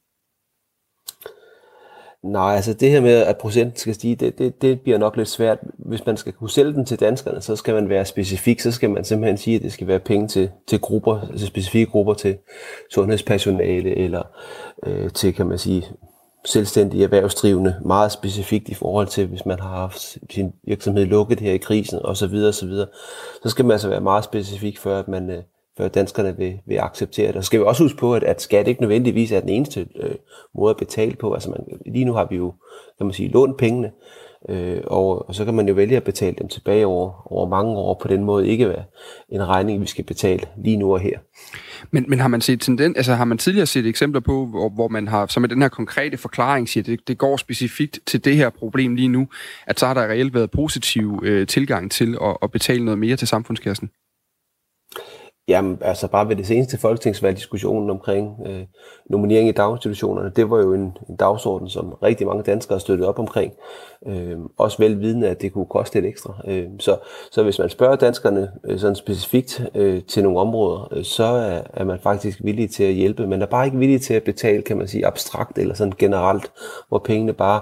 Nej, 2.23 2.55
altså 2.55 2.73
det 2.73 2.91
her 2.91 3.01
med, 3.01 3.15
at 3.15 3.39
procenten 3.39 3.77
skal 3.77 3.95
stige, 3.95 4.17
det, 4.17 4.39
det, 4.39 4.63
det 4.63 4.81
bliver 4.81 4.99
nok 4.99 5.17
lidt 5.17 5.29
svært. 5.29 5.59
Hvis 5.79 6.07
man 6.07 6.17
skal 6.17 6.33
kunne 6.33 6.51
sælge 6.51 6.73
den 6.73 6.85
til 6.85 7.01
danskerne, 7.01 7.41
så 7.41 7.57
skal 7.57 7.75
man 7.75 7.89
være 7.89 8.05
specifik. 8.05 8.61
Så 8.61 8.73
skal 8.73 8.91
man 8.91 9.05
simpelthen 9.05 9.39
sige, 9.39 9.57
at 9.57 9.63
det 9.63 9.73
skal 9.73 9.87
være 9.87 9.99
penge 9.99 10.29
til, 10.29 10.51
til 10.67 10.81
grupper, 10.81 11.21
altså 11.31 11.47
specifikke 11.47 11.93
grupper, 11.93 12.15
til 12.15 12.37
sundhedspersonale 12.91 13.97
eller 13.97 14.23
øh, 14.87 15.11
til, 15.11 15.35
kan 15.35 15.47
man 15.47 15.59
sige, 15.59 15.87
selvstændige 16.45 17.05
erhvervsdrivende, 17.05 17.77
meget 17.85 18.13
specifikt 18.13 18.69
i 18.69 18.75
forhold 18.75 19.07
til, 19.07 19.27
hvis 19.27 19.47
man 19.47 19.61
har 19.61 19.69
haft 19.69 20.19
sin 20.31 20.53
virksomhed 20.65 21.07
lukket 21.07 21.41
her 21.41 21.53
i 21.53 21.57
krisen 21.57 21.99
osv. 22.05 22.15
Så, 22.15 22.27
videre, 22.27 22.53
så, 22.53 22.67
videre. 22.67 22.89
så 23.43 23.49
skal 23.49 23.65
man 23.65 23.73
altså 23.73 23.89
være 23.89 24.01
meget 24.01 24.25
specifik, 24.25 24.79
før 24.79 24.99
at 24.99 25.09
man, 25.09 25.31
øh, 25.31 25.43
før 25.83 25.89
danskerne 25.89 26.37
vil, 26.37 26.59
vil 26.67 26.77
acceptere 26.77 27.29
det. 27.29 27.37
Og 27.37 27.45
så 27.45 27.47
skal 27.47 27.61
vi 27.61 27.65
også 27.65 27.83
huske 27.83 27.99
på, 27.99 28.15
at, 28.15 28.23
at 28.23 28.43
skat 28.43 28.69
ikke 28.69 28.81
nødvendigvis 28.81 29.33
er 29.33 29.41
den 29.41 29.49
eneste 29.49 29.87
øh, 29.97 30.15
måde 30.55 30.71
at 30.71 30.77
betale 30.77 31.17
på. 31.17 31.33
Altså 31.33 31.51
man, 31.51 31.61
lige 31.87 32.05
nu 32.05 32.13
har 32.13 32.27
vi 32.31 32.37
jo, 32.37 32.55
kan 32.99 33.07
man 33.07 33.13
sige, 33.13 33.29
lånt 33.29 33.57
pengene, 33.57 33.91
øh, 34.49 34.81
og, 34.87 35.29
og 35.29 35.35
så 35.35 35.45
kan 35.45 35.55
man 35.55 35.69
jo 35.69 35.75
vælge 35.75 35.97
at 35.97 36.05
betale 36.05 36.37
dem 36.39 36.49
tilbage 36.49 36.87
over, 36.87 37.33
over 37.33 37.49
mange 37.49 37.73
år, 37.73 37.99
på 38.03 38.09
den 38.09 38.25
måde 38.25 38.49
ikke 38.49 38.69
være 38.69 38.85
en 39.29 39.49
regning, 39.49 39.81
vi 39.81 39.87
skal 39.87 40.05
betale 40.05 40.47
lige 40.65 40.77
nu 40.77 40.93
og 40.93 41.01
her. 41.01 41.19
Men, 41.91 42.05
men 42.09 42.21
har 42.21 42.29
man 42.29 42.41
set 42.41 42.61
tendens, 42.61 42.97
altså 42.97 43.15
har 43.15 43.25
man 43.25 43.39
tidligere 43.39 43.67
set 43.67 43.87
eksempler 43.87 44.21
på, 44.21 44.47
hvor, 44.47 44.69
hvor 44.69 44.89
man 44.89 45.09
har, 45.09 45.27
som 45.27 45.41
med 45.41 45.49
den 45.49 45.63
her 45.63 45.69
konkrete 45.69 46.17
forklaring 46.17 46.69
siger, 46.69 46.85
det, 46.85 47.09
det 47.09 47.19
går 47.19 47.37
specifikt 47.37 48.01
til 48.07 48.25
det 48.25 48.37
her 48.37 48.51
problem 48.51 48.95
lige 48.95 49.09
nu, 49.09 49.29
at 49.67 49.81
så 49.81 49.87
har 49.87 49.95
der 49.95 50.03
reelt 50.03 50.35
været 50.35 50.51
positiv 50.51 51.23
øh, 51.25 51.47
tilgang 51.47 51.91
til 51.91 52.19
at, 52.23 52.37
at 52.43 52.51
betale 52.51 52.85
noget 52.85 52.99
mere 52.99 53.17
til 53.17 53.29
samfundskassen? 53.29 53.91
Jamen, 55.53 55.79
altså 55.81 56.09
bare 56.09 56.29
ved 56.29 56.37
det 56.37 56.47
seneste 56.47 56.79
folketingsvalg, 56.79 57.37
diskussionen 57.37 57.91
omkring 57.91 58.41
øh, 58.47 58.63
nominering 59.11 59.49
i 59.49 59.53
daginstitutionerne, 59.53 60.33
det 60.37 60.51
var 60.51 60.59
jo 60.59 60.75
en, 60.75 60.97
en 61.09 61.17
dagsorden, 61.17 61.69
som 61.69 61.93
rigtig 62.03 62.27
mange 62.27 62.43
danskere 62.43 62.81
støttede 62.81 63.09
op 63.09 63.19
omkring. 63.19 63.53
Øh, 64.07 64.39
også 64.59 64.79
velvidende, 64.79 65.29
at 65.29 65.43
det 65.43 65.53
kunne 65.53 65.67
koste 65.67 65.95
lidt 65.95 66.07
ekstra. 66.07 66.35
Øh, 66.47 66.67
så, 66.79 66.97
så 67.33 67.43
hvis 67.43 67.59
man 67.59 67.69
spørger 67.69 67.97
danskerne 67.97 68.51
øh, 68.65 68.79
sådan 68.79 68.97
specifikt 68.97 69.63
øh, 69.75 70.03
til 70.03 70.23
nogle 70.23 70.39
områder, 70.39 70.89
øh, 70.93 71.05
så 71.05 71.25
er, 71.25 71.63
er 71.75 71.85
man 71.85 71.99
faktisk 71.99 72.41
villig 72.45 72.71
til 72.71 72.85
at 72.85 72.95
hjælpe. 72.95 73.27
Man 73.27 73.43
er 73.43 73.47
bare 73.47 73.65
ikke 73.67 73.79
villig 73.79 74.01
til 74.01 74.15
at 74.15 74.23
betale, 74.23 74.63
kan 74.63 74.77
man 74.77 74.89
sige, 74.89 75.07
abstrakt 75.07 75.59
eller 75.59 75.75
sådan 75.75 75.95
generelt, 75.99 76.53
hvor 76.89 76.99
pengene 76.99 77.33
bare, 77.33 77.61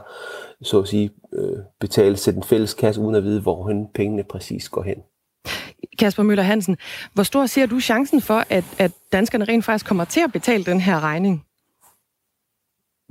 så 0.62 0.80
at 0.80 0.88
sige, 0.88 1.10
øh, 1.32 1.58
betales 1.80 2.22
til 2.22 2.34
den 2.34 2.42
fælles 2.42 2.74
kasse, 2.74 3.00
uden 3.00 3.14
at 3.14 3.24
vide, 3.24 3.40
hvor 3.40 3.72
pengene 3.94 4.22
præcis 4.22 4.68
går 4.68 4.82
hen. 4.82 4.96
Kasper 5.98 6.22
Møller 6.22 6.42
Hansen, 6.42 6.76
hvor 7.12 7.22
stor 7.22 7.46
ser 7.46 7.66
du 7.66 7.80
chancen 7.80 8.20
for, 8.20 8.44
at, 8.50 8.64
at 8.78 8.92
danskerne 9.12 9.44
rent 9.44 9.64
faktisk 9.64 9.86
kommer 9.86 10.04
til 10.04 10.20
at 10.20 10.32
betale 10.32 10.64
den 10.64 10.80
her 10.80 11.00
regning? 11.00 11.44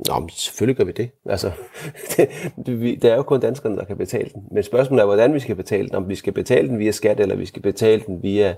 Nå, 0.08 0.20
men 0.20 0.30
selvfølgelig 0.30 0.78
gør 0.78 0.84
vi 0.84 0.92
det. 0.92 1.12
Altså, 1.26 1.52
det, 2.18 2.30
det, 2.65 3.02
det 3.02 3.12
er 3.12 3.15
jo 3.15 3.24
kun 3.24 3.39
danskerne, 3.39 3.78
der 3.78 3.86
kan 3.86 3.98
betale 3.98 4.30
den. 4.34 4.44
Men 4.52 4.63
spørgsmålet 4.63 5.02
er, 5.02 5.06
hvordan 5.06 5.34
vi 5.34 5.39
skal 5.39 5.56
betale 5.56 5.88
den. 5.88 5.96
Om 5.96 6.10
vi 6.10 6.15
skal 6.15 6.34
betale 6.34 6.68
den 6.68 6.80
via 6.80 6.92
skat, 6.92 7.20
eller 7.20 7.36
vi 7.36 7.46
skal 7.46 7.62
betale 7.62 8.04
den 8.08 8.24
via 8.24 8.56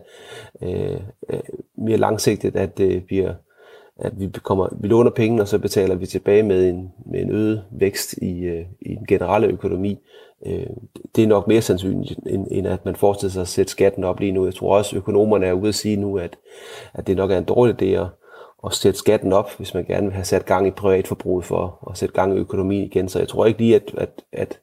øh, 0.64 1.00
øh, 1.30 1.40
mere 1.78 1.98
langsigtet, 1.98 2.56
at 2.56 2.80
øh, 2.80 2.92
det 2.92 3.06
bliver 3.06 3.34
at 4.00 4.20
vi, 4.20 4.30
kommer, 4.44 4.68
vi 4.82 4.88
låner 4.88 5.12
penge, 5.12 5.42
og 5.42 5.48
så 5.48 5.60
betaler 5.60 5.96
vi 5.96 6.06
tilbage 6.06 6.44
med 6.44 6.70
en, 6.70 6.94
med 7.06 7.22
en 7.22 7.32
øget 7.32 7.64
vækst 7.72 8.14
i, 8.14 8.44
øh, 8.44 8.66
i 8.82 8.96
den 8.96 9.06
generelle 9.06 9.48
økonomi. 9.48 10.00
Øh, 10.46 10.66
det 11.16 11.24
er 11.24 11.28
nok 11.28 11.48
mere 11.48 11.62
sandsynligt, 11.62 12.20
end, 12.26 12.48
end 12.52 12.68
at 12.68 12.86
man 12.86 12.96
forestiller 12.96 13.32
sig 13.32 13.42
at 13.42 13.48
sætte 13.48 13.72
skatten 13.72 14.04
op 14.04 14.20
lige 14.20 14.32
nu. 14.32 14.46
Jeg 14.46 14.56
tror 14.56 14.78
også, 14.78 14.96
at 14.96 14.98
økonomerne 14.98 15.46
er 15.46 15.54
ude 15.54 15.68
at 15.68 15.76
sige 15.76 15.98
nu, 15.98 16.18
at, 16.18 16.38
at 16.94 17.08
det 17.08 17.18
nok 17.18 17.32
er 17.32 17.38
en 17.38 17.44
dårlig 17.44 17.82
idé 17.82 17.86
at, 17.86 18.08
at 18.66 18.74
sætte 18.74 19.00
skatten 19.00 19.34
op, 19.34 19.58
hvis 19.58 19.74
man 19.74 19.86
gerne 19.86 20.08
vil 20.08 20.14
have 20.14 20.26
sat 20.26 20.46
gang 20.46 20.68
i 20.68 20.72
privatforbruget 20.72 21.46
for 21.46 21.88
at 21.92 21.98
sætte 21.98 22.16
gang 22.16 22.36
i 22.36 22.40
økonomien 22.40 22.84
igen. 22.84 23.10
Så 23.10 23.20
jeg 23.20 23.28
tror 23.28 23.46
ikke 23.46 23.60
lige, 23.60 23.76
at, 23.76 23.92
at, 23.98 24.10
at, 24.32 24.60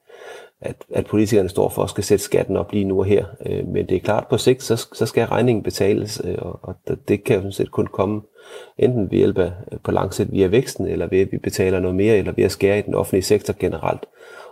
at, 0.60 0.76
at 0.94 1.06
politikerne 1.06 1.48
står 1.48 1.68
for, 1.68 1.82
at 1.82 1.90
skal 1.90 2.04
sætte 2.04 2.24
skatten 2.24 2.56
op 2.56 2.72
lige 2.72 2.84
nu 2.84 2.98
og 2.98 3.04
her. 3.04 3.24
Øh, 3.46 3.68
men 3.68 3.88
det 3.88 3.96
er 3.96 4.00
klart, 4.00 4.26
på 4.30 4.38
sigt, 4.38 4.62
så, 4.62 4.76
så 4.76 5.06
skal 5.06 5.26
regningen 5.26 5.62
betales, 5.62 6.22
øh, 6.24 6.36
og, 6.38 6.60
og 6.62 6.74
det 7.08 7.24
kan 7.24 7.36
jo 7.36 7.40
sådan 7.40 7.52
set 7.52 7.70
kun 7.70 7.86
komme 7.86 8.20
enten 8.78 9.10
ved 9.10 9.18
hjælp 9.18 9.38
af 9.38 9.52
på 9.84 9.90
lang 9.90 10.14
sigt 10.14 10.32
via 10.32 10.46
væksten, 10.46 10.86
eller 10.86 11.06
ved 11.06 11.20
at 11.20 11.32
vi 11.32 11.38
betaler 11.38 11.80
noget 11.80 11.96
mere, 11.96 12.16
eller 12.16 12.32
ved 12.32 12.44
at 12.44 12.52
skære 12.52 12.78
i 12.78 12.82
den 12.82 12.94
offentlige 12.94 13.22
sektor 13.22 13.54
generelt. 13.58 14.06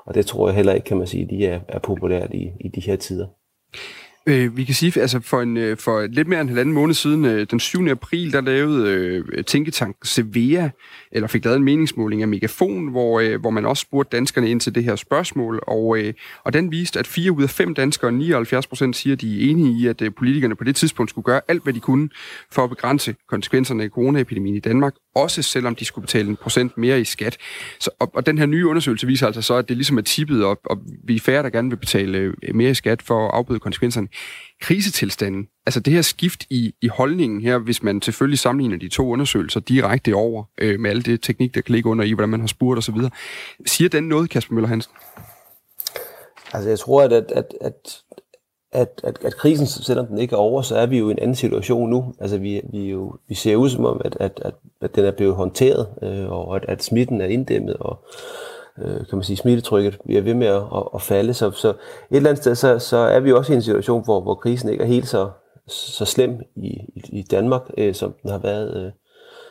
Og 0.07 0.15
det 0.15 0.27
tror 0.27 0.49
jeg 0.49 0.57
heller 0.57 0.73
ikke, 0.73 0.85
kan 0.85 0.97
man 0.97 1.07
sige, 1.07 1.29
de 1.31 1.47
er, 1.47 1.61
er 1.69 1.79
populært 1.79 2.35
i, 2.35 2.51
i 2.61 2.69
de 2.69 2.81
her 2.81 2.97
tider. 2.97 3.27
Øh, 4.29 4.57
vi 4.57 4.65
kan 4.65 4.75
sige, 4.75 5.01
altså 5.01 5.21
for, 5.21 5.41
en, 5.41 5.57
øh, 5.57 5.77
for 5.77 6.07
lidt 6.07 6.29
mere 6.29 6.41
end 6.41 6.49
en 6.49 6.49
halvanden 6.49 6.75
måned 6.75 6.95
siden, 6.95 7.25
øh, 7.25 7.47
den 7.51 7.61
7. 7.61 7.89
april, 7.89 8.33
der 8.33 8.41
lavede 8.41 8.89
øh, 8.89 9.45
Tænketank 9.45 9.97
Sevea, 10.05 10.69
eller 11.13 11.29
fik 11.29 11.45
lavet 11.45 11.57
en 11.57 11.65
meningsmåling 11.65 12.23
af 12.23 12.29
Megafon, 12.29 12.89
hvor, 12.89 13.21
øh, 13.21 13.41
hvor 13.41 13.51
man 13.51 13.67
også 13.67 13.81
spurgte 13.81 14.17
danskerne 14.17 14.51
ind 14.51 14.61
til 14.61 14.75
det 14.75 14.85
her 14.85 14.97
spørgsmål, 14.97 15.63
og, 15.67 15.99
øh, 15.99 16.15
og 16.45 16.53
den 16.53 16.71
viste, 16.71 16.99
at 16.99 17.07
4 17.07 17.33
ud 17.33 17.43
af 17.43 17.51
5 17.51 17.75
danskere, 17.75 18.13
79 18.13 18.67
procent, 18.67 18.97
siger, 18.97 19.15
at 19.15 19.21
de 19.21 19.47
er 19.47 19.51
enige 19.51 19.81
i, 19.81 19.87
at 19.87 20.03
øh, 20.03 20.11
politikerne 20.19 20.57
på 20.57 20.65
det 20.65 20.77
tidspunkt 20.77 21.11
skulle 21.11 21.25
gøre 21.25 21.41
alt, 21.49 21.63
hvad 21.63 21.73
de 21.73 21.81
kunne 21.81 22.09
for 22.51 22.65
at 22.65 22.71
begrænse 22.71 23.15
konsekvenserne 23.29 23.83
af 23.83 23.89
coronaepidemien 23.89 24.57
i 24.57 24.61
Danmark, 24.61 24.95
også 25.17 25.43
selvom 25.43 25.75
de 25.75 25.85
skulle 25.85 26.03
betale 26.03 26.29
en 26.29 26.37
procent 26.37 26.79
mere 26.79 27.01
i 27.01 27.05
skat. 27.05 27.37
Så, 27.81 27.91
og, 27.99 28.11
og 28.15 28.27
den 28.27 28.39
her 28.39 28.47
nye 28.47 28.67
undersøgelse 28.67 29.07
viser 29.07 29.27
altså 29.27 29.43
så, 29.43 29.55
at 29.55 29.69
det 29.69 29.77
ligesom 29.77 29.99
er 29.99 30.03
tippet 30.03 30.45
op, 30.45 30.59
og 30.65 30.79
vi 31.05 31.17
er 31.17 31.21
færre, 31.21 31.43
der 31.43 31.51
gerne 31.51 31.69
vil 31.69 31.77
betale 31.77 32.19
øh, 32.19 32.55
mere 32.55 32.71
i 32.71 32.75
skat 32.75 33.03
for 33.03 33.29
at 33.29 33.35
afbøde 33.35 33.59
konsekvenserne 33.59 34.09
krisetilstanden, 34.61 35.49
altså 35.67 35.81
det 35.81 35.93
her 35.93 36.03
skift 36.03 36.47
i, 36.51 36.75
i 36.83 36.89
holdningen 36.89 37.41
her, 37.41 37.59
hvis 37.59 37.83
man 37.83 38.03
selvfølgelig 38.03 38.39
sammenligner 38.39 38.79
de 38.79 38.89
to 38.89 39.09
undersøgelser 39.09 39.61
direkte 39.61 40.15
over 40.15 40.45
øh, 40.59 40.81
med 40.81 40.91
alle 40.91 41.03
det 41.03 41.23
teknik, 41.23 41.55
der 41.55 41.61
kan 41.61 41.75
ligge 41.75 41.91
under 41.91 42.05
i, 42.05 42.13
hvordan 42.13 42.29
man 42.29 42.41
har 42.41 42.47
spurgt 42.47 42.79
osv., 42.79 42.97
siger 43.67 43.89
den 43.89 44.05
noget, 44.05 44.31
Kasper 44.31 44.55
Møller 44.55 44.69
Hansen? 44.69 44.93
Altså 46.53 46.69
jeg 46.69 46.79
tror, 46.79 47.03
at, 47.03 47.13
at, 47.13 47.25
at, 47.31 47.55
at 47.61 48.03
at, 48.77 49.01
at, 49.05 49.19
at 49.25 49.37
krisen, 49.37 49.67
selvom 49.67 50.07
den 50.07 50.19
ikke 50.19 50.33
er 50.33 50.39
over, 50.39 50.63
så 50.63 50.77
er 50.77 50.87
vi 50.87 50.99
jo 50.99 51.09
i 51.09 51.13
en 51.13 51.19
anden 51.19 51.35
situation 51.35 51.91
nu. 51.91 52.15
Altså 52.21 52.39
vi, 52.39 52.61
vi, 52.73 52.91
jo, 52.91 53.15
vi 53.29 53.35
ser 53.35 53.57
ud 53.57 53.69
som 53.69 53.85
om, 53.85 54.01
at, 54.05 54.17
at, 54.21 54.41
at, 54.45 54.55
at 54.81 54.97
den 54.97 55.05
er 55.05 55.11
blevet 55.11 55.35
håndteret, 55.35 55.87
øh, 56.03 56.31
og 56.31 56.57
at, 56.57 56.65
at 56.69 56.83
smitten 56.83 57.21
er 57.21 57.27
inddæmmet, 57.27 57.77
og, 57.77 57.99
øh, 58.79 58.97
kan 58.97 59.17
man 59.17 59.23
sige, 59.23 59.37
smittetrykket 59.37 59.99
vi 60.05 60.17
er 60.17 60.23
ved 60.23 60.35
med 60.35 60.47
at, 60.47 60.63
at, 60.75 60.83
at 60.95 61.03
falde. 61.03 61.35
Så, 61.35 61.51
så 61.51 61.69
et 61.69 61.77
eller 62.11 62.31
andet 62.31 62.43
sted, 62.43 62.55
så, 62.55 62.79
så 62.79 62.97
er 62.97 63.21
vi 63.21 63.33
også 63.33 63.53
i 63.53 63.57
en 63.57 63.63
situation, 63.63 64.05
hvor, 64.05 64.21
hvor 64.21 64.35
krisen 64.35 64.69
ikke 64.69 64.85
er 64.85 64.89
helt 64.89 65.09
så, 65.09 65.31
så 65.69 66.05
slem 66.05 66.41
i, 66.57 66.69
i, 66.69 67.03
i 67.13 67.23
Danmark, 67.23 67.63
øh, 67.79 67.95
som 67.95 68.15
den 68.23 68.31
har 68.31 68.39
været 68.39 68.85
øh, 68.85 68.93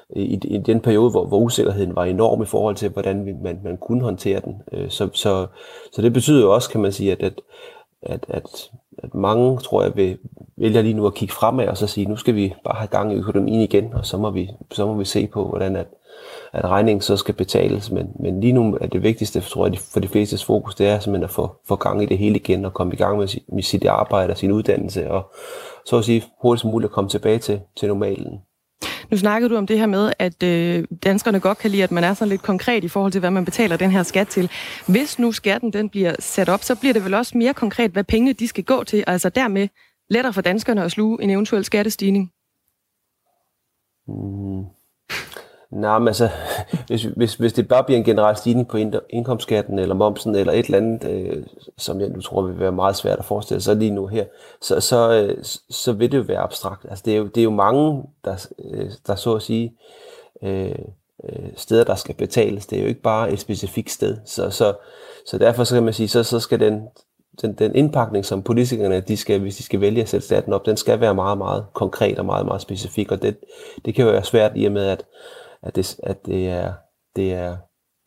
i, 0.09 0.39
i 0.43 0.57
den 0.57 0.79
periode, 0.79 1.11
hvor, 1.11 1.25
hvor 1.25 1.37
usikkerheden 1.37 1.95
var 1.95 2.03
enorm 2.03 2.41
i 2.41 2.45
forhold 2.45 2.75
til, 2.75 2.89
hvordan 2.89 3.25
vi, 3.25 3.33
man, 3.43 3.59
man 3.63 3.77
kunne 3.77 4.01
håndtere 4.01 4.39
den. 4.39 4.61
Øh, 4.71 4.89
så, 4.89 5.09
så, 5.13 5.47
så 5.93 6.01
det 6.01 6.13
betyder 6.13 6.41
jo 6.41 6.53
også, 6.53 6.69
kan 6.69 6.81
man 6.81 6.91
sige, 6.91 7.11
at, 7.11 7.21
at, 7.21 7.33
at, 8.05 8.25
at, 8.29 8.71
at 8.97 9.15
mange, 9.15 9.57
tror 9.57 9.83
jeg, 9.83 9.95
vil, 9.95 10.17
vælger 10.57 10.81
lige 10.81 10.93
nu 10.93 11.07
at 11.07 11.13
kigge 11.13 11.33
fremad 11.33 11.67
og 11.67 11.77
så 11.77 11.87
sige, 11.87 12.05
nu 12.05 12.15
skal 12.15 12.35
vi 12.35 12.53
bare 12.63 12.77
have 12.77 12.87
gang 12.87 13.13
i 13.13 13.15
økonomien 13.15 13.61
igen, 13.61 13.93
og 13.93 14.05
så 14.05 14.17
må 14.17 14.29
vi, 14.29 14.51
så 14.71 14.85
må 14.85 14.93
vi 14.93 15.05
se 15.05 15.27
på, 15.27 15.47
hvordan 15.47 15.75
at, 15.75 15.87
at 16.53 16.65
regningen 16.65 17.01
så 17.01 17.17
skal 17.17 17.33
betales. 17.33 17.91
Men, 17.91 18.09
men 18.19 18.41
lige 18.41 18.53
nu 18.53 18.77
er 18.81 18.87
det 18.87 19.03
vigtigste, 19.03 19.41
tror 19.41 19.67
jeg, 19.67 19.79
for 19.79 19.99
de 19.99 20.07
flestes 20.07 20.45
fokus, 20.45 20.75
det 20.75 20.87
er 20.87 20.99
simpelthen 20.99 21.23
at 21.23 21.29
få, 21.29 21.55
få 21.67 21.75
gang 21.75 22.03
i 22.03 22.05
det 22.05 22.17
hele 22.17 22.35
igen, 22.35 22.65
og 22.65 22.73
komme 22.73 22.93
i 22.93 22.97
gang 22.97 23.17
med, 23.17 23.27
sit, 23.27 23.53
med 23.53 23.63
sit 23.63 23.85
arbejde 23.85 24.31
og 24.31 24.37
sin 24.37 24.51
uddannelse, 24.51 25.11
og 25.11 25.33
så 25.85 25.97
at 25.97 26.05
sige 26.05 26.23
hurtigst 26.41 26.65
muligt 26.65 26.89
at 26.89 26.93
komme 26.93 27.09
tilbage 27.09 27.39
til, 27.39 27.61
til 27.75 27.87
normalen. 27.87 28.39
Nu 29.11 29.17
snakkede 29.17 29.49
du 29.49 29.57
om 29.57 29.67
det 29.67 29.79
her 29.79 29.85
med, 29.85 30.13
at 30.19 30.43
øh, 30.43 30.83
danskerne 31.03 31.39
godt 31.39 31.57
kan 31.57 31.71
lide, 31.71 31.83
at 31.83 31.91
man 31.91 32.03
er 32.03 32.13
sådan 32.13 32.29
lidt 32.29 32.41
konkret 32.41 32.83
i 32.83 32.87
forhold 32.87 33.11
til, 33.11 33.19
hvad 33.19 33.31
man 33.31 33.45
betaler 33.45 33.77
den 33.77 33.91
her 33.91 34.03
skat 34.03 34.27
til. 34.27 34.51
Hvis 34.87 35.19
nu 35.19 35.31
skatten 35.31 35.73
den 35.73 35.89
bliver 35.89 36.15
sat 36.19 36.49
op, 36.49 36.63
så 36.63 36.75
bliver 36.75 36.93
det 36.93 37.05
vel 37.05 37.13
også 37.13 37.37
mere 37.37 37.53
konkret, 37.53 37.91
hvad 37.91 38.03
pengene 38.03 38.33
de 38.33 38.47
skal 38.47 38.63
gå 38.63 38.83
til. 38.83 39.03
Altså 39.07 39.29
dermed 39.29 39.67
lettere 40.09 40.33
for 40.33 40.41
danskerne 40.41 40.83
at 40.83 40.91
sluge 40.91 41.23
en 41.23 41.29
eventuel 41.29 41.65
skattestigning. 41.65 42.31
Mm. 44.07 44.65
Nej, 45.75 45.99
men 45.99 46.07
altså, 46.07 46.29
hvis, 46.87 47.03
hvis, 47.03 47.35
hvis 47.35 47.53
det 47.53 47.67
bare 47.67 47.83
bliver 47.83 47.97
en 47.97 48.03
generel 48.03 48.35
stigning 48.35 48.67
på 48.67 48.77
indkomstskatten 49.09 49.79
eller 49.79 49.95
momsen 49.95 50.35
eller 50.35 50.53
et 50.53 50.65
eller 50.65 50.77
andet, 50.77 51.09
øh, 51.09 51.43
som 51.77 52.01
jeg 52.01 52.09
nu 52.09 52.21
tror 52.21 52.41
vil 52.41 52.59
være 52.59 52.71
meget 52.71 52.95
svært 52.95 53.19
at 53.19 53.25
forestille 53.25 53.61
sig 53.61 53.75
lige 53.75 53.91
nu 53.91 54.07
her, 54.07 54.25
så, 54.61 54.79
så, 54.79 55.11
øh, 55.11 55.43
så 55.69 55.93
vil 55.93 56.11
det 56.11 56.17
jo 56.17 56.23
være 56.23 56.39
abstrakt. 56.39 56.85
Altså, 56.89 57.03
det, 57.05 57.13
er 57.13 57.17
jo, 57.17 57.25
det 57.25 57.37
er 57.37 57.43
jo 57.43 57.51
mange, 57.51 58.03
der, 58.25 58.47
øh, 58.59 58.91
der 59.07 59.15
så 59.15 59.35
at 59.35 59.41
sige, 59.41 59.73
øh, 60.43 60.75
øh, 61.23 61.49
steder, 61.55 61.83
der 61.83 61.95
skal 61.95 62.15
betales. 62.15 62.65
Det 62.65 62.77
er 62.77 62.81
jo 62.81 62.87
ikke 62.87 63.01
bare 63.01 63.31
et 63.31 63.39
specifikt 63.39 63.91
sted. 63.91 64.17
Så, 64.25 64.49
så, 64.49 64.73
så 65.25 65.37
derfor 65.37 65.63
så 65.63 65.75
kan 65.75 65.83
man 65.83 65.93
sige, 65.93 66.07
så, 66.07 66.23
så 66.23 66.39
skal 66.39 66.59
den, 66.59 66.87
den, 67.41 67.53
den 67.53 67.75
indpakning, 67.75 68.25
som 68.25 68.43
politikerne, 68.43 68.99
de 68.99 69.17
skal, 69.17 69.39
hvis 69.39 69.57
de 69.57 69.63
skal 69.63 69.81
vælge 69.81 70.01
at 70.01 70.09
sætte 70.09 70.25
staten 70.25 70.53
op, 70.53 70.65
den 70.65 70.77
skal 70.77 70.99
være 70.99 71.15
meget, 71.15 71.37
meget 71.37 71.65
konkret 71.73 72.19
og 72.19 72.25
meget, 72.25 72.45
meget 72.45 72.61
specifik. 72.61 73.11
Og 73.11 73.21
det, 73.21 73.37
det 73.85 73.95
kan 73.95 74.05
jo 74.05 74.11
være 74.11 74.23
svært 74.23 74.51
i 74.55 74.65
og 74.65 74.71
med, 74.71 74.85
at 74.85 75.05
at 75.65 75.75
det, 75.75 75.99
at 76.03 76.25
det 76.25 76.49
er, 76.49 76.73
det 77.15 77.33
er, 77.33 77.57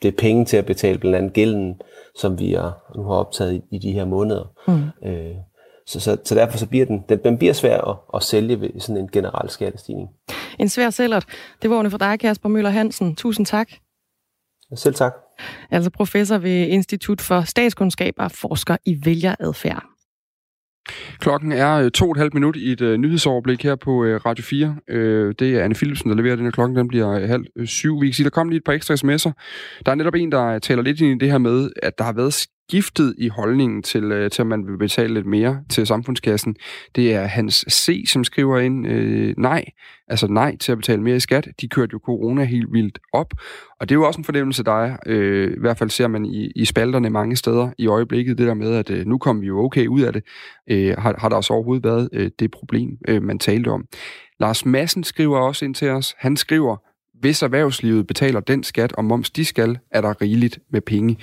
det 0.02 0.08
er 0.08 0.16
penge 0.18 0.44
til 0.44 0.56
at 0.56 0.66
betale 0.66 0.98
blandt 0.98 1.16
andet 1.16 1.32
gælden, 1.32 1.80
som 2.16 2.38
vi 2.38 2.54
er, 2.54 2.96
nu 2.96 3.02
har 3.02 3.14
optaget 3.14 3.54
i, 3.54 3.62
i 3.70 3.78
de 3.78 3.92
her 3.92 4.04
måneder. 4.04 4.44
Mm. 4.68 5.08
Øh, 5.08 5.36
så, 5.86 6.00
så, 6.00 6.16
så 6.24 6.34
derfor 6.34 6.58
så 6.58 6.66
bliver 6.66 6.86
den, 6.86 7.04
den, 7.08 7.18
den 7.24 7.38
bliver 7.38 7.52
svær 7.52 7.80
at, 7.80 7.96
at 8.14 8.22
sælge 8.22 8.60
ved 8.60 8.80
sådan 8.80 9.02
en 9.02 9.08
generel 9.08 9.50
skattestigning. 9.50 10.08
En 10.58 10.68
svær 10.68 10.90
sælger. 10.90 11.20
Det 11.62 11.70
var 11.70 11.88
for 11.88 11.98
dig, 11.98 12.20
Kasper 12.20 12.48
Møller 12.48 12.70
Hansen. 12.70 13.16
Tusind 13.16 13.46
tak. 13.46 13.68
Selv 14.74 14.94
tak. 14.94 15.14
Altså 15.70 15.90
professor 15.90 16.38
ved 16.38 16.66
Institut 16.66 17.20
for 17.20 17.40
Statskundskab 17.40 18.14
og 18.18 18.30
forsker 18.30 18.76
i 18.84 19.00
vælgeradfærd. 19.04 19.84
Klokken 21.18 21.52
er 21.52 21.74
øh, 21.74 21.90
to 21.90 22.04
og 22.04 22.10
et 22.10 22.16
halvt 22.16 22.34
minut 22.34 22.56
i 22.56 22.72
et 22.72 22.80
uh, 22.80 22.94
nyhedsoverblik 22.94 23.62
her 23.62 23.74
på 23.76 23.90
uh, 23.90 24.26
Radio 24.26 24.44
4. 24.44 24.66
Uh, 24.66 24.96
øh, 24.96 25.34
det 25.38 25.56
er 25.56 25.64
Anne 25.64 25.74
Philipsen, 25.74 26.10
der 26.10 26.16
leverer 26.16 26.36
den 26.36 26.44
her 26.44 26.52
klokken. 26.52 26.76
Den 26.76 26.88
bliver 26.88 27.22
uh, 27.22 27.28
halv 27.28 27.44
uh, 27.60 27.66
syv. 27.66 28.00
Vi 28.00 28.06
kan 28.06 28.14
sige, 28.14 28.24
der 28.24 28.30
kom 28.30 28.48
lige 28.48 28.56
et 28.56 28.64
par 28.64 28.72
ekstra 28.72 28.94
sms'er. 28.94 29.32
Der 29.86 29.92
er 29.92 29.94
netop 29.94 30.14
en, 30.14 30.32
der 30.32 30.58
taler 30.58 30.82
lidt 30.82 31.00
ind 31.00 31.22
i 31.22 31.24
det 31.24 31.30
her 31.30 31.38
med, 31.38 31.70
at 31.82 31.98
der 31.98 32.04
har 32.04 32.12
været 32.12 32.34
skiftet 32.68 33.14
i 33.18 33.28
holdningen 33.28 33.82
til, 33.82 34.04
øh, 34.12 34.30
til, 34.30 34.42
at 34.42 34.46
man 34.46 34.66
vil 34.66 34.78
betale 34.78 35.14
lidt 35.14 35.26
mere 35.26 35.60
til 35.70 35.86
samfundskassen. 35.86 36.56
Det 36.96 37.14
er 37.14 37.24
Hans 37.24 37.64
C., 37.70 38.04
som 38.08 38.24
skriver 38.24 38.58
ind, 38.58 38.86
øh, 38.86 39.34
nej, 39.38 39.64
altså 40.08 40.26
nej 40.26 40.56
til 40.56 40.72
at 40.72 40.78
betale 40.78 41.02
mere 41.02 41.16
i 41.16 41.20
skat. 41.20 41.48
De 41.60 41.68
kørte 41.68 41.90
jo 41.92 42.00
corona 42.04 42.44
helt 42.44 42.72
vildt 42.72 42.98
op, 43.12 43.34
og 43.80 43.88
det 43.88 43.94
er 43.94 43.98
jo 43.98 44.06
også 44.06 44.20
en 44.20 44.24
fornemmelse, 44.24 44.64
der 44.64 44.84
er, 44.84 44.96
øh, 45.06 45.50
i 45.50 45.60
hvert 45.60 45.78
fald 45.78 45.90
ser 45.90 46.08
man 46.08 46.24
i, 46.24 46.50
i 46.56 46.64
spalterne 46.64 47.10
mange 47.10 47.36
steder 47.36 47.70
i 47.78 47.86
øjeblikket, 47.86 48.38
det 48.38 48.46
der 48.46 48.54
med, 48.54 48.74
at 48.74 48.90
øh, 48.90 49.06
nu 49.06 49.18
kommer 49.18 49.40
vi 49.40 49.46
jo 49.46 49.64
okay 49.64 49.86
ud 49.86 50.00
af 50.00 50.12
det, 50.12 50.22
øh, 50.70 50.94
har, 50.98 51.14
har 51.18 51.28
der 51.28 51.36
også 51.36 51.52
overhovedet 51.52 51.84
været 51.84 52.08
øh, 52.12 52.30
det 52.38 52.50
problem, 52.50 52.90
øh, 53.08 53.22
man 53.22 53.38
talte 53.38 53.68
om. 53.68 53.84
Lars 54.40 54.64
Madsen 54.64 55.04
skriver 55.04 55.38
også 55.38 55.64
ind 55.64 55.74
til 55.74 55.88
os, 55.88 56.14
han 56.18 56.36
skriver, 56.36 56.76
hvis 57.20 57.42
erhvervslivet 57.42 58.06
betaler 58.06 58.40
den 58.40 58.62
skat 58.62 58.92
og 58.92 59.04
moms, 59.04 59.30
de 59.30 59.44
skal, 59.44 59.78
er 59.90 60.00
der 60.00 60.22
rigeligt 60.22 60.58
med 60.70 60.80
penge. 60.80 61.18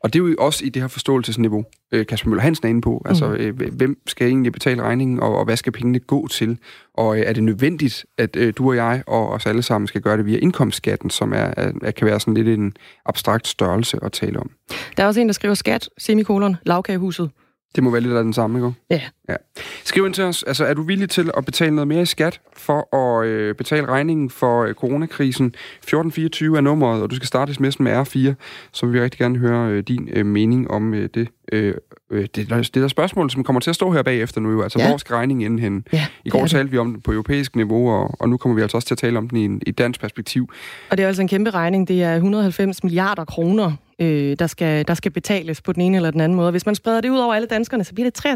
Og 0.00 0.12
det 0.12 0.22
er 0.22 0.28
jo 0.28 0.34
også 0.38 0.64
i 0.64 0.68
det 0.68 0.82
her 0.82 0.88
forståelsesniveau, 0.88 1.64
øh, 1.92 2.06
Kasper 2.06 2.28
Møller 2.28 2.42
Hansen 2.42 2.66
er 2.66 2.70
inde 2.70 2.80
på. 2.80 3.02
Altså, 3.06 3.28
mm. 3.28 3.34
øh, 3.34 3.72
hvem 3.72 3.98
skal 4.06 4.26
egentlig 4.26 4.52
betale 4.52 4.82
regningen, 4.82 5.20
og, 5.20 5.38
og 5.38 5.44
hvad 5.44 5.56
skal 5.56 5.72
pengene 5.72 5.98
gå 5.98 6.28
til? 6.28 6.58
Og 6.94 7.18
øh, 7.18 7.24
er 7.26 7.32
det 7.32 7.42
nødvendigt, 7.42 8.06
at 8.18 8.36
øh, 8.36 8.52
du 8.58 8.68
og 8.68 8.76
jeg 8.76 9.02
og 9.06 9.28
os 9.28 9.46
alle 9.46 9.62
sammen 9.62 9.86
skal 9.86 10.00
gøre 10.00 10.16
det 10.16 10.26
via 10.26 10.38
indkomstskatten, 10.38 11.10
som 11.10 11.32
er, 11.32 11.54
er, 11.56 11.90
kan 11.90 12.06
være 12.06 12.20
sådan 12.20 12.34
lidt 12.34 12.48
en 12.48 12.72
abstrakt 13.06 13.48
størrelse 13.48 13.98
at 14.02 14.12
tale 14.12 14.40
om? 14.40 14.50
Der 14.96 15.02
er 15.02 15.06
også 15.06 15.20
en, 15.20 15.26
der 15.26 15.32
skriver 15.32 15.54
skat, 15.54 15.88
semikolon, 15.98 16.56
lavkagehuset. 16.66 17.30
Det 17.74 17.84
må 17.84 17.90
være 17.90 18.00
lidt 18.00 18.14
af 18.14 18.24
den 18.24 18.32
samme, 18.32 18.58
ikke? 18.58 18.72
Ja. 18.90 19.00
ja. 19.28 19.36
Skriv 19.84 20.06
ind 20.06 20.14
til 20.14 20.24
os, 20.24 20.42
altså 20.42 20.64
er 20.64 20.74
du 20.74 20.82
villig 20.82 21.10
til 21.10 21.30
at 21.36 21.44
betale 21.44 21.74
noget 21.74 21.88
mere 21.88 22.02
i 22.02 22.06
skat 22.06 22.40
for 22.56 22.96
at 22.96 23.26
øh, 23.26 23.54
betale 23.54 23.86
regningen 23.86 24.30
for 24.30 24.62
øh, 24.64 24.74
coronakrisen? 24.74 25.46
1424 25.46 26.56
er 26.56 26.60
nummeret, 26.60 27.02
og 27.02 27.10
du 27.10 27.16
skal 27.16 27.26
starte 27.26 27.52
sms'en 27.52 27.82
med 27.82 27.92
R4, 27.92 28.34
så 28.72 28.86
vil 28.86 28.94
vi 28.94 29.00
rigtig 29.00 29.18
gerne 29.18 29.38
høre 29.38 29.70
øh, 29.70 29.82
din 29.82 30.08
øh, 30.12 30.26
mening 30.26 30.70
om 30.70 30.94
øh, 30.94 31.08
det. 31.14 31.28
Øh, 31.52 31.74
øh, 32.10 32.26
det, 32.34 32.50
der, 32.50 32.56
det 32.56 32.74
der 32.74 32.88
spørgsmål, 32.88 33.30
som 33.30 33.44
kommer 33.44 33.60
til 33.60 33.70
at 33.70 33.76
stå 33.76 33.92
her 33.92 34.02
bagefter 34.02 34.40
nu, 34.40 34.62
altså 34.62 34.78
ja. 34.78 34.88
hvor 34.88 34.96
skal 34.96 35.14
regningen 35.14 35.52
ende 35.52 35.62
hen? 35.62 35.84
Ja, 35.92 36.06
I 36.24 36.30
går 36.30 36.46
talte 36.46 36.70
vi 36.70 36.78
om 36.78 36.94
det 36.94 37.02
på 37.02 37.12
europæisk 37.12 37.56
niveau, 37.56 37.90
og, 37.90 38.14
og 38.20 38.28
nu 38.28 38.36
kommer 38.36 38.56
vi 38.56 38.62
altså 38.62 38.76
også 38.76 38.86
til 38.86 38.94
at 38.94 38.98
tale 38.98 39.18
om 39.18 39.28
den 39.28 39.38
i, 39.38 39.44
en, 39.44 39.62
i 39.66 39.70
dansk 39.70 40.00
perspektiv. 40.00 40.50
Og 40.90 40.96
det 40.96 41.02
er 41.02 41.06
altså 41.06 41.22
en 41.22 41.28
kæmpe 41.28 41.50
regning. 41.50 41.88
Det 41.88 42.02
er 42.02 42.14
190 42.14 42.84
milliarder 42.84 43.24
kroner, 43.24 43.72
øh, 43.98 44.36
der, 44.38 44.46
skal, 44.46 44.88
der 44.88 44.94
skal 44.94 45.10
betales 45.10 45.60
på 45.60 45.72
den 45.72 45.82
ene 45.82 45.96
eller 45.96 46.10
den 46.10 46.20
anden 46.20 46.36
måde. 46.36 46.50
Hvis 46.50 46.66
man 46.66 46.74
spreder 46.74 47.00
det 47.00 47.10
ud 47.10 47.18
over 47.18 47.34
alle 47.34 47.48
danskerne, 47.48 47.84
så 47.84 47.94
bliver 47.94 48.10
det 48.10 48.26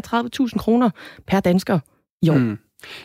33.000 0.41 0.57
kroner 0.57 0.89
per 1.27 1.39
dansker 1.39 1.79
i 2.21 2.29
år. 2.29 2.37
Mm. 2.37 2.57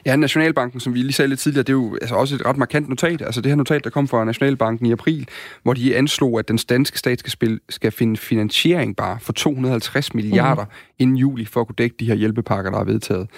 Ja, 0.06 0.16
Nationalbanken, 0.16 0.80
som 0.80 0.94
vi 0.94 0.98
lige 0.98 1.12
sagde 1.12 1.28
lidt 1.28 1.40
tidligere, 1.40 1.62
det 1.62 1.68
er 1.68 1.72
jo 1.72 1.98
altså 2.00 2.14
også 2.14 2.34
et 2.34 2.46
ret 2.46 2.56
markant 2.56 2.88
notat. 2.88 3.22
Altså 3.22 3.40
det 3.40 3.50
her 3.50 3.56
notat, 3.56 3.84
der 3.84 3.90
kom 3.90 4.08
fra 4.08 4.24
Nationalbanken 4.24 4.86
i 4.86 4.92
april, 4.92 5.28
hvor 5.62 5.74
de 5.74 5.96
anslog, 5.96 6.38
at 6.38 6.48
den 6.48 6.56
danske 6.56 6.98
stat 6.98 7.18
skal, 7.18 7.30
spille, 7.30 7.58
skal 7.68 7.92
finde 7.92 8.16
finansiering 8.16 8.96
bare 8.96 9.20
for 9.20 9.32
250 9.32 10.14
milliarder 10.14 10.64
mm. 10.64 10.70
inden 10.98 11.16
juli 11.16 11.44
for 11.44 11.60
at 11.60 11.66
kunne 11.66 11.76
dække 11.78 11.96
de 12.00 12.06
her 12.06 12.14
hjælpepakker, 12.14 12.70
der 12.70 12.78
er 12.78 12.84
vedtaget. 12.84 13.28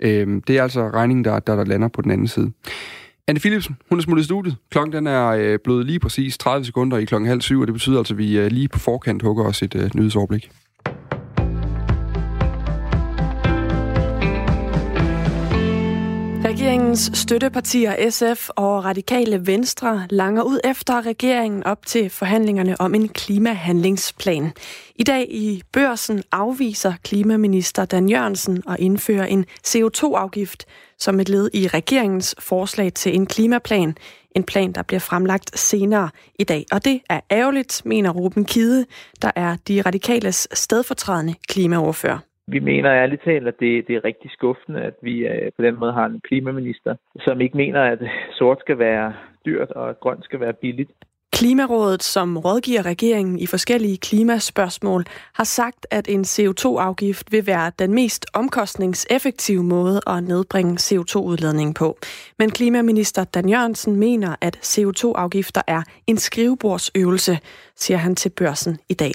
Øhm, 0.00 0.42
det 0.42 0.58
er 0.58 0.62
altså 0.62 0.88
regningen, 0.88 1.24
der, 1.24 1.38
der, 1.38 1.56
der 1.56 1.64
lander 1.64 1.88
på 1.88 2.02
den 2.02 2.10
anden 2.10 2.28
side. 2.28 2.52
Anne 3.28 3.40
Philipsen, 3.40 3.76
hun 3.88 3.98
er 3.98 4.02
smuttet 4.02 4.22
i 4.22 4.24
studiet. 4.24 4.56
Klokken 4.70 4.92
den 4.92 5.06
er 5.06 5.26
øh, 5.26 5.58
blevet 5.64 5.86
lige 5.86 5.98
præcis 5.98 6.38
30 6.38 6.64
sekunder 6.64 6.96
i 6.96 7.04
klokken 7.04 7.28
halv 7.28 7.40
syv, 7.40 7.60
og 7.60 7.66
det 7.66 7.74
betyder 7.74 7.98
altså, 7.98 8.14
at 8.14 8.18
vi 8.18 8.38
øh, 8.38 8.46
lige 8.46 8.68
på 8.68 8.78
forkant 8.78 9.22
hugger 9.22 9.44
os 9.44 9.62
et 9.62 9.74
øh, 9.74 9.90
nyhedsoverblik. 9.94 10.50
Regeringens 16.44 17.10
støttepartier 17.14 18.10
SF 18.10 18.48
og 18.48 18.84
Radikale 18.84 19.46
Venstre 19.46 20.06
langer 20.10 20.42
ud 20.42 20.60
efter 20.64 21.06
regeringen 21.06 21.64
op 21.64 21.86
til 21.86 22.10
forhandlingerne 22.10 22.80
om 22.80 22.94
en 22.94 23.08
klimahandlingsplan. 23.08 24.52
I 24.96 25.02
dag 25.02 25.26
i 25.30 25.62
børsen 25.72 26.22
afviser 26.32 26.92
klimaminister 27.04 27.84
Dan 27.84 28.08
Jørgensen 28.08 28.62
at 28.68 28.76
indføre 28.78 29.30
en 29.30 29.44
CO2-afgift 29.66 30.66
som 30.98 31.20
et 31.20 31.28
led 31.28 31.50
i 31.54 31.66
regeringens 31.66 32.36
forslag 32.38 32.92
til 32.92 33.14
en 33.14 33.26
klimaplan. 33.26 33.96
En 34.30 34.44
plan, 34.44 34.72
der 34.72 34.82
bliver 34.82 35.00
fremlagt 35.00 35.58
senere 35.58 36.08
i 36.38 36.44
dag. 36.44 36.64
Og 36.72 36.84
det 36.84 37.00
er 37.10 37.20
ærgerligt, 37.30 37.82
mener 37.84 38.10
Ruben 38.10 38.44
Kide, 38.44 38.86
der 39.22 39.30
er 39.36 39.56
de 39.68 39.82
radikales 39.86 40.48
stedfortrædende 40.52 41.34
klimaoverfører. 41.48 42.18
Vi 42.48 42.58
mener 42.58 42.90
ærligt 42.92 43.22
talt, 43.24 43.48
at 43.48 43.60
det, 43.60 43.88
det 43.88 43.96
er 43.96 44.04
rigtig 44.04 44.30
skuffende, 44.30 44.80
at 44.82 44.94
vi 45.02 45.26
øh, 45.26 45.52
på 45.56 45.62
den 45.62 45.78
måde 45.80 45.92
har 45.92 46.06
en 46.06 46.20
klimaminister, 46.20 46.96
som 47.20 47.40
ikke 47.40 47.56
mener, 47.56 47.82
at 47.82 47.98
sort 48.38 48.60
skal 48.60 48.78
være 48.78 49.14
dyrt 49.46 49.70
og 49.70 50.00
grønt 50.00 50.24
skal 50.24 50.40
være 50.40 50.52
billigt. 50.52 50.90
Klimarådet, 51.32 52.02
som 52.02 52.38
rådgiver 52.38 52.86
regeringen 52.86 53.38
i 53.38 53.46
forskellige 53.46 53.96
klimaspørgsmål, 53.96 55.06
har 55.32 55.44
sagt, 55.44 55.86
at 55.90 56.08
en 56.08 56.24
CO2-afgift 56.24 57.32
vil 57.32 57.46
være 57.46 57.72
den 57.78 57.94
mest 57.94 58.26
omkostningseffektive 58.32 59.62
måde 59.62 60.00
at 60.06 60.24
nedbringe 60.24 60.76
CO2-udledningen 60.80 61.74
på. 61.74 61.98
Men 62.38 62.50
klimaminister 62.50 63.24
Dan 63.24 63.48
Jørgensen 63.48 63.96
mener, 63.96 64.36
at 64.40 64.56
CO2-afgifter 64.56 65.62
er 65.66 65.82
en 66.06 66.18
skrivebordsøvelse, 66.18 67.38
siger 67.76 67.98
han 67.98 68.16
til 68.16 68.30
børsen 68.30 68.78
i 68.88 68.94
dag. 68.94 69.12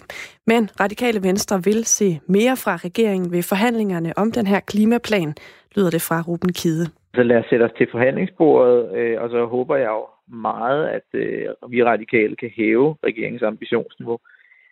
Men 0.47 0.69
Radikale 0.79 1.23
Venstre 1.23 1.63
vil 1.63 1.85
se 1.85 2.19
mere 2.27 2.57
fra 2.57 2.77
regeringen 2.77 3.31
ved 3.31 3.43
forhandlingerne 3.43 4.17
om 4.17 4.31
den 4.31 4.47
her 4.47 4.59
klimaplan, 4.59 5.35
lyder 5.75 5.89
det 5.89 6.01
fra 6.01 6.21
Ruben 6.21 6.53
Kide. 6.53 6.89
Så 7.15 7.23
lad 7.23 7.37
os 7.37 7.45
sætte 7.49 7.63
os 7.63 7.71
til 7.77 7.87
forhandlingsbordet, 7.91 8.97
øh, 8.97 9.21
og 9.21 9.29
så 9.29 9.45
håber 9.45 9.75
jeg 9.75 9.89
jo 9.89 10.07
meget, 10.27 10.87
at 10.87 11.07
øh, 11.13 11.47
vi 11.69 11.83
radikale 11.83 12.35
kan 12.35 12.49
hæve 12.49 12.95
regeringens 13.03 13.43
ambitionsniveau. 13.43 14.19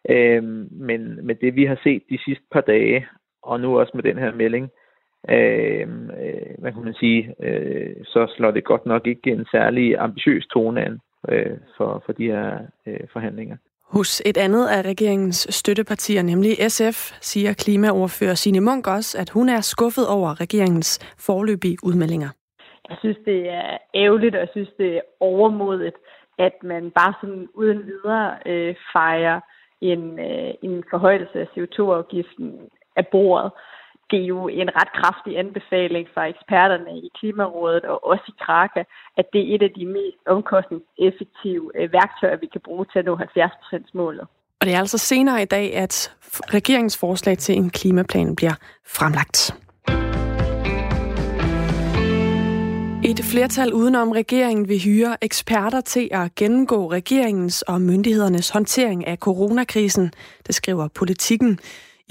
Øh, 0.09 0.43
men 0.71 1.25
med 1.25 1.35
det, 1.35 1.55
vi 1.55 1.65
har 1.65 1.79
set 1.83 2.03
de 2.09 2.19
sidste 2.25 2.45
par 2.51 2.61
dage, 2.61 3.07
og 3.43 3.59
nu 3.59 3.79
også 3.79 3.91
med 3.95 4.03
den 4.03 4.17
her 4.17 4.33
melding, 4.33 4.69
øh, 5.29 5.87
øh, 6.21 6.55
hvad 6.57 6.71
kan 6.71 6.83
man 6.83 6.93
sige, 6.93 7.35
øh, 7.39 7.95
så 8.03 8.33
slår 8.35 8.51
det 8.51 8.63
godt 8.63 8.85
nok 8.85 9.07
ikke 9.07 9.31
en 9.31 9.45
særlig 9.51 9.97
ambitiøs 9.97 10.47
tone 10.47 10.85
an 10.85 10.99
øh, 11.29 11.57
for, 11.77 12.03
for 12.05 12.13
de 12.13 12.25
her 12.25 12.59
øh, 12.87 13.07
forhandlinger. 13.13 13.57
Hos 13.95 14.21
et 14.25 14.37
andet 14.37 14.67
af 14.67 14.81
regeringens 14.81 15.47
støttepartier, 15.49 16.21
nemlig 16.23 16.51
SF, 16.71 16.99
siger 17.21 17.53
klimaordfører 17.53 18.33
Signe 18.33 18.61
Munk 18.61 18.87
også, 18.87 19.17
at 19.21 19.29
hun 19.29 19.49
er 19.49 19.61
skuffet 19.61 20.07
over 20.07 20.41
regeringens 20.41 20.91
forløbige 21.27 21.77
udmeldinger. 21.83 22.29
Jeg 22.89 22.97
synes, 22.99 23.17
det 23.25 23.49
er 23.49 23.77
ærgerligt, 23.95 24.35
og 24.35 24.41
jeg 24.41 24.49
synes, 24.51 24.69
det 24.77 24.97
er 24.97 25.01
overmodigt, 25.19 25.95
at 26.37 26.53
man 26.63 26.91
bare 26.91 27.13
sådan 27.21 27.47
uden 27.53 27.85
videre 27.85 28.37
øh, 28.45 28.75
fejrer 28.93 29.39
en, 29.81 30.19
øh, 30.19 30.53
en 30.61 30.83
forhøjelse 30.89 31.39
af 31.39 31.47
CO2-afgiften 31.53 32.47
af 32.95 33.07
bordet. 33.07 33.51
Det 34.11 34.19
er 34.21 34.25
jo 34.25 34.47
en 34.47 34.69
ret 34.79 34.91
kraftig 34.99 35.39
anbefaling 35.43 36.07
fra 36.13 36.23
eksperterne 36.33 36.91
i 36.97 37.09
Klimarådet 37.19 37.83
og 37.83 38.07
også 38.11 38.23
i 38.27 38.35
Kraka, 38.45 38.83
at 39.17 39.25
det 39.33 39.41
er 39.41 39.55
et 39.55 39.61
af 39.61 39.71
de 39.77 39.85
mest 39.85 40.17
omkostningseffektive 40.27 41.71
øh, 41.75 41.93
værktøjer, 41.93 42.37
vi 42.37 42.47
kan 42.53 42.61
bruge 42.61 42.85
til 42.91 42.99
at 42.99 43.05
nå 43.05 43.15
70%-målet. 43.15 44.25
Og 44.59 44.65
det 44.65 44.73
er 44.73 44.79
altså 44.79 44.97
senere 44.97 45.41
i 45.41 45.45
dag, 45.45 45.75
at 45.75 46.15
regeringens 46.57 46.97
forslag 46.97 47.37
til 47.37 47.55
en 47.55 47.69
klimaplan 47.69 48.35
bliver 48.35 48.55
fremlagt. 48.87 49.55
Et 53.03 53.19
flertal 53.31 53.73
udenom 53.73 54.11
regeringen 54.11 54.67
vil 54.67 54.79
hyre 54.79 55.17
eksperter 55.21 55.81
til 55.81 56.09
at 56.11 56.35
gennemgå 56.35 56.91
regeringens 56.91 57.61
og 57.61 57.81
myndighedernes 57.81 58.49
håndtering 58.49 59.07
af 59.07 59.17
coronakrisen, 59.17 60.11
det 60.47 60.55
skriver 60.55 60.87
politikken. 60.87 61.59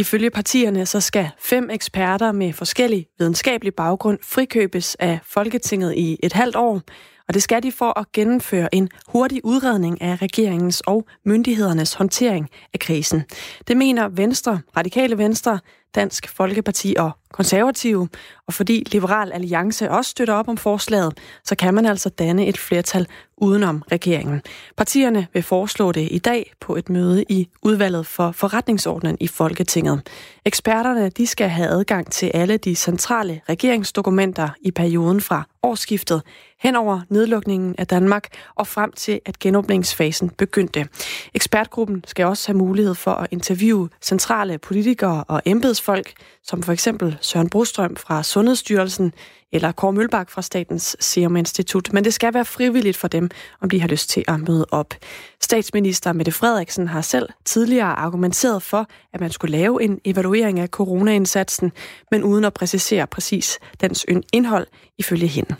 Ifølge 0.01 0.31
partierne 0.31 0.87
så 0.87 1.01
skal 1.01 1.31
fem 1.39 1.71
eksperter 1.71 2.33
med 2.33 2.53
forskellig 2.53 3.07
videnskabelig 3.19 3.75
baggrund 3.75 4.19
frikøbes 4.23 4.95
af 4.95 5.19
Folketinget 5.25 5.95
i 5.97 6.19
et 6.23 6.33
halvt 6.33 6.57
år, 6.57 6.81
og 7.29 7.35
det 7.35 7.43
skal 7.43 7.63
de 7.63 7.73
for 7.73 7.99
at 7.99 8.13
gennemføre 8.13 8.75
en 8.75 8.89
hurtig 9.09 9.41
udredning 9.45 10.03
af 10.03 10.23
regeringens 10.23 10.81
og 10.81 11.07
myndighedernes 11.25 11.95
håndtering 11.95 12.49
af 12.75 12.81
krisen. 12.81 13.23
Det 13.69 13.77
mener 13.77 14.09
Venstre, 14.09 14.61
Radikale 14.77 15.19
Venstre, 15.19 15.59
Dansk 15.95 16.29
Folkeparti 16.29 16.95
og 16.99 17.11
Konservative, 17.33 18.09
og 18.47 18.55
fordi 18.55 18.87
Liberal 18.93 19.33
Alliance 19.33 19.91
også 19.91 20.11
støtter 20.11 20.35
op 20.35 20.49
om 20.49 20.57
forslaget, 20.57 21.19
så 21.45 21.55
kan 21.55 21.75
man 21.75 21.87
altså 21.87 22.09
danne 22.09 22.47
et 22.47 22.59
flertal 22.59 23.07
udenom 23.37 23.83
regeringen. 23.93 24.43
Partierne 24.77 25.27
vil 25.33 25.43
foreslå 25.43 25.93
det 25.93 26.09
i 26.11 26.19
dag 26.19 26.53
på 26.61 26.77
et 26.77 26.89
møde 26.89 27.25
i 27.29 27.49
udvalget 27.63 28.07
for 28.07 28.33
forretningsordnen 28.33 29.17
i 29.21 29.27
Folketinget. 29.27 30.09
Eksperterne 30.45 31.09
de 31.09 31.27
skal 31.27 31.49
have 31.49 31.69
adgang 31.69 32.11
til 32.11 32.31
alle 32.35 32.57
de 32.57 32.75
centrale 32.75 33.41
regeringsdokumenter 33.49 34.49
i 34.63 34.71
perioden 34.71 35.21
fra 35.21 35.45
årsskiftet 35.63 36.23
hen 36.61 36.77
over 36.77 37.01
nedlukningen 37.09 37.75
af 37.79 37.87
Danmark 37.87 38.29
og 38.55 38.67
frem 38.67 38.93
til, 38.93 39.21
at 39.27 39.39
genåbningsfasen 39.39 40.31
begyndte. 40.31 40.89
Ekspertgruppen 41.35 42.05
skal 42.07 42.27
også 42.27 42.49
have 42.49 42.59
mulighed 42.59 42.95
for 42.95 43.11
at 43.11 43.29
interviewe 43.31 43.89
centrale 44.03 44.59
politikere 44.59 45.25
og 45.25 45.43
embedsfolk, 45.45 46.13
som 46.43 46.63
for 46.63 46.73
eksempel 46.73 47.18
Søren 47.21 47.51
Brostrøm 47.51 47.97
fra 47.97 48.23
Sundhedsstyrelsen 48.23 49.13
eller 49.53 49.73
Kåre 49.73 49.93
Mølbak 49.93 50.31
fra 50.31 50.43
Statens 50.43 50.97
Serum 51.01 51.37
Institut. 51.37 51.93
Men 51.93 52.05
det 52.05 52.15
skal 52.15 52.35
være 52.35 52.45
frivilligt 52.45 52.97
for 52.97 53.09
dem, 53.09 53.31
om 53.61 53.71
de 53.71 53.81
har 53.81 53.89
lyst 53.89 54.11
til 54.11 54.25
at 54.29 54.41
møde 54.49 54.67
op. 54.71 54.95
Statsminister 55.41 56.13
Mette 56.13 56.33
Frederiksen 56.33 56.89
har 56.89 57.01
selv 57.01 57.29
tidligere 57.45 57.99
argumenteret 57.99 58.63
for, 58.63 58.87
at 59.13 59.21
man 59.21 59.31
skulle 59.31 59.59
lave 59.59 59.83
en 59.83 60.01
evaluering 60.05 60.61
af 60.61 60.69
coronaindsatsen, 60.69 61.73
men 62.11 62.25
uden 62.25 62.45
at 62.45 62.55
præcisere 62.55 63.07
præcis 63.07 63.59
dens 63.81 64.07
indhold 64.33 64.67
ifølge 64.99 65.27
hende. 65.27 65.57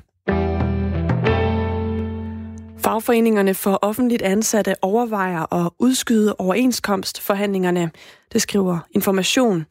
Fagforeningerne 2.79 3.55
for 3.55 3.79
offentligt 3.83 4.23
ansatte 4.23 4.75
overvejer 4.83 5.55
at 5.55 5.71
udskyde 5.79 6.35
overenskomstforhandlingerne. 6.39 7.91
Det 8.33 8.43
skriver 8.43 8.79
Information. 8.95 9.67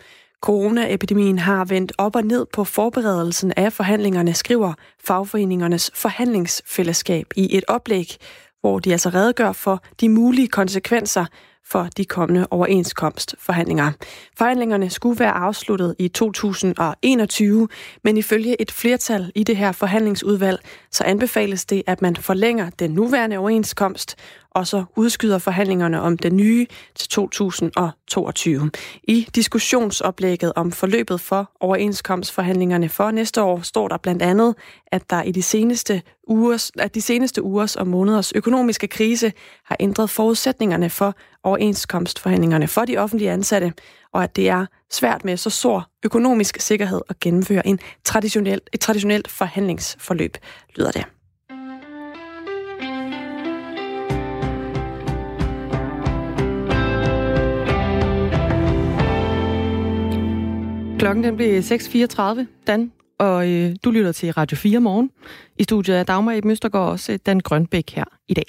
Coronaepidemien 0.47 1.39
har 1.39 1.65
vendt 1.65 1.91
op 1.97 2.15
og 2.15 2.23
ned 2.23 2.45
på 2.53 2.63
forberedelsen 2.63 3.53
af 3.57 3.73
forhandlingerne, 3.73 4.33
skriver 4.33 4.73
fagforeningernes 5.03 5.91
forhandlingsfællesskab 5.93 7.25
i 7.35 7.57
et 7.57 7.63
oplæg, 7.67 8.17
hvor 8.61 8.79
de 8.79 8.91
altså 8.91 9.09
redegør 9.09 9.51
for 9.51 9.83
de 10.01 10.09
mulige 10.09 10.47
konsekvenser 10.47 11.25
for 11.65 11.87
de 11.97 12.05
kommende 12.05 12.47
overenskomstforhandlinger. 12.51 13.91
Forhandlingerne 14.37 14.89
skulle 14.89 15.19
være 15.19 15.31
afsluttet 15.31 15.95
i 15.99 16.07
2021, 16.07 17.67
men 18.03 18.17
ifølge 18.17 18.61
et 18.61 18.71
flertal 18.71 19.31
i 19.35 19.43
det 19.43 19.57
her 19.57 19.71
forhandlingsudvalg, 19.71 20.59
så 20.91 21.03
anbefales 21.03 21.65
det, 21.65 21.83
at 21.87 22.01
man 22.01 22.15
forlænger 22.15 22.69
den 22.69 22.91
nuværende 22.91 23.37
overenskomst, 23.37 24.15
og 24.51 24.67
så 24.67 24.83
udskyder 24.95 25.37
forhandlingerne 25.37 26.01
om 26.01 26.17
den 26.17 26.37
nye 26.37 26.67
til 26.95 27.09
2022. 27.09 28.71
I 29.03 29.27
diskussionsoplægget 29.35 30.53
om 30.55 30.71
forløbet 30.71 31.21
for 31.21 31.51
overenskomstforhandlingerne 31.59 32.89
for 32.89 33.11
næste 33.11 33.41
år 33.41 33.61
står 33.61 33.87
der 33.87 33.97
blandt 33.97 34.21
andet, 34.21 34.55
at 34.87 35.09
der 35.09 35.23
i 35.23 35.31
de 35.31 35.43
seneste 35.43 36.01
ugers, 36.27 36.71
at 36.79 36.95
de 36.95 37.01
seneste 37.01 37.43
ugers 37.43 37.75
og 37.75 37.87
måneders 37.87 38.31
økonomiske 38.31 38.87
krise 38.87 39.33
har 39.65 39.75
ændret 39.79 40.09
forudsætningerne 40.09 40.89
for 40.89 41.15
overenskomstforhandlingerne 41.43 42.67
for 42.67 42.85
de 42.85 42.97
offentlige 42.97 43.31
ansatte, 43.31 43.73
og 44.13 44.23
at 44.23 44.35
det 44.35 44.49
er 44.49 44.65
svært 44.91 45.25
med 45.25 45.37
så 45.37 45.49
stor 45.49 45.89
økonomisk 46.05 46.61
sikkerhed 46.61 47.01
at 47.09 47.19
gennemføre 47.19 47.67
en 47.67 47.79
traditionel, 48.03 48.61
et 48.73 48.79
traditionelt 48.79 49.27
forhandlingsforløb, 49.31 50.37
lyder 50.75 50.91
det. 50.91 51.16
Klokken 61.07 61.23
den 61.23 61.35
blev 61.35 61.59
6.34, 61.59 62.45
Dan, 62.67 62.91
og 63.19 63.49
øh, 63.49 63.75
du 63.83 63.91
lytter 63.91 64.11
til 64.11 64.31
Radio 64.31 64.57
4 64.57 64.79
morgen. 64.79 65.11
I 65.59 65.63
studiet 65.63 65.99
er 65.99 66.03
Dagmar 66.03 66.31
i 66.31 66.41
Møstergaard 66.41 66.91
også 66.91 67.13
øh, 67.13 67.19
Dan 67.25 67.39
Grønbæk 67.39 67.89
her 67.89 68.03
i 68.27 68.33
dag. 68.33 68.43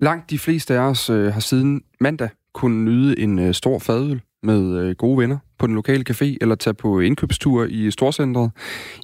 Langt 0.00 0.30
de 0.30 0.38
fleste 0.38 0.74
af 0.74 0.78
os 0.78 1.10
øh, 1.10 1.32
har 1.32 1.40
siden 1.40 1.82
mandag 2.00 2.28
kunnet 2.54 2.84
nyde 2.84 3.18
en 3.18 3.38
øh, 3.38 3.54
stor 3.54 3.78
fadøl 3.78 4.20
med 4.42 4.78
øh, 4.78 4.94
gode 4.94 5.18
venner 5.18 5.38
på 5.58 5.66
den 5.66 5.74
lokale 5.74 6.04
café, 6.10 6.36
eller 6.40 6.54
tage 6.54 6.74
på 6.74 7.00
indkøbstur 7.00 7.64
i 7.64 7.90
Storcentret. 7.90 8.50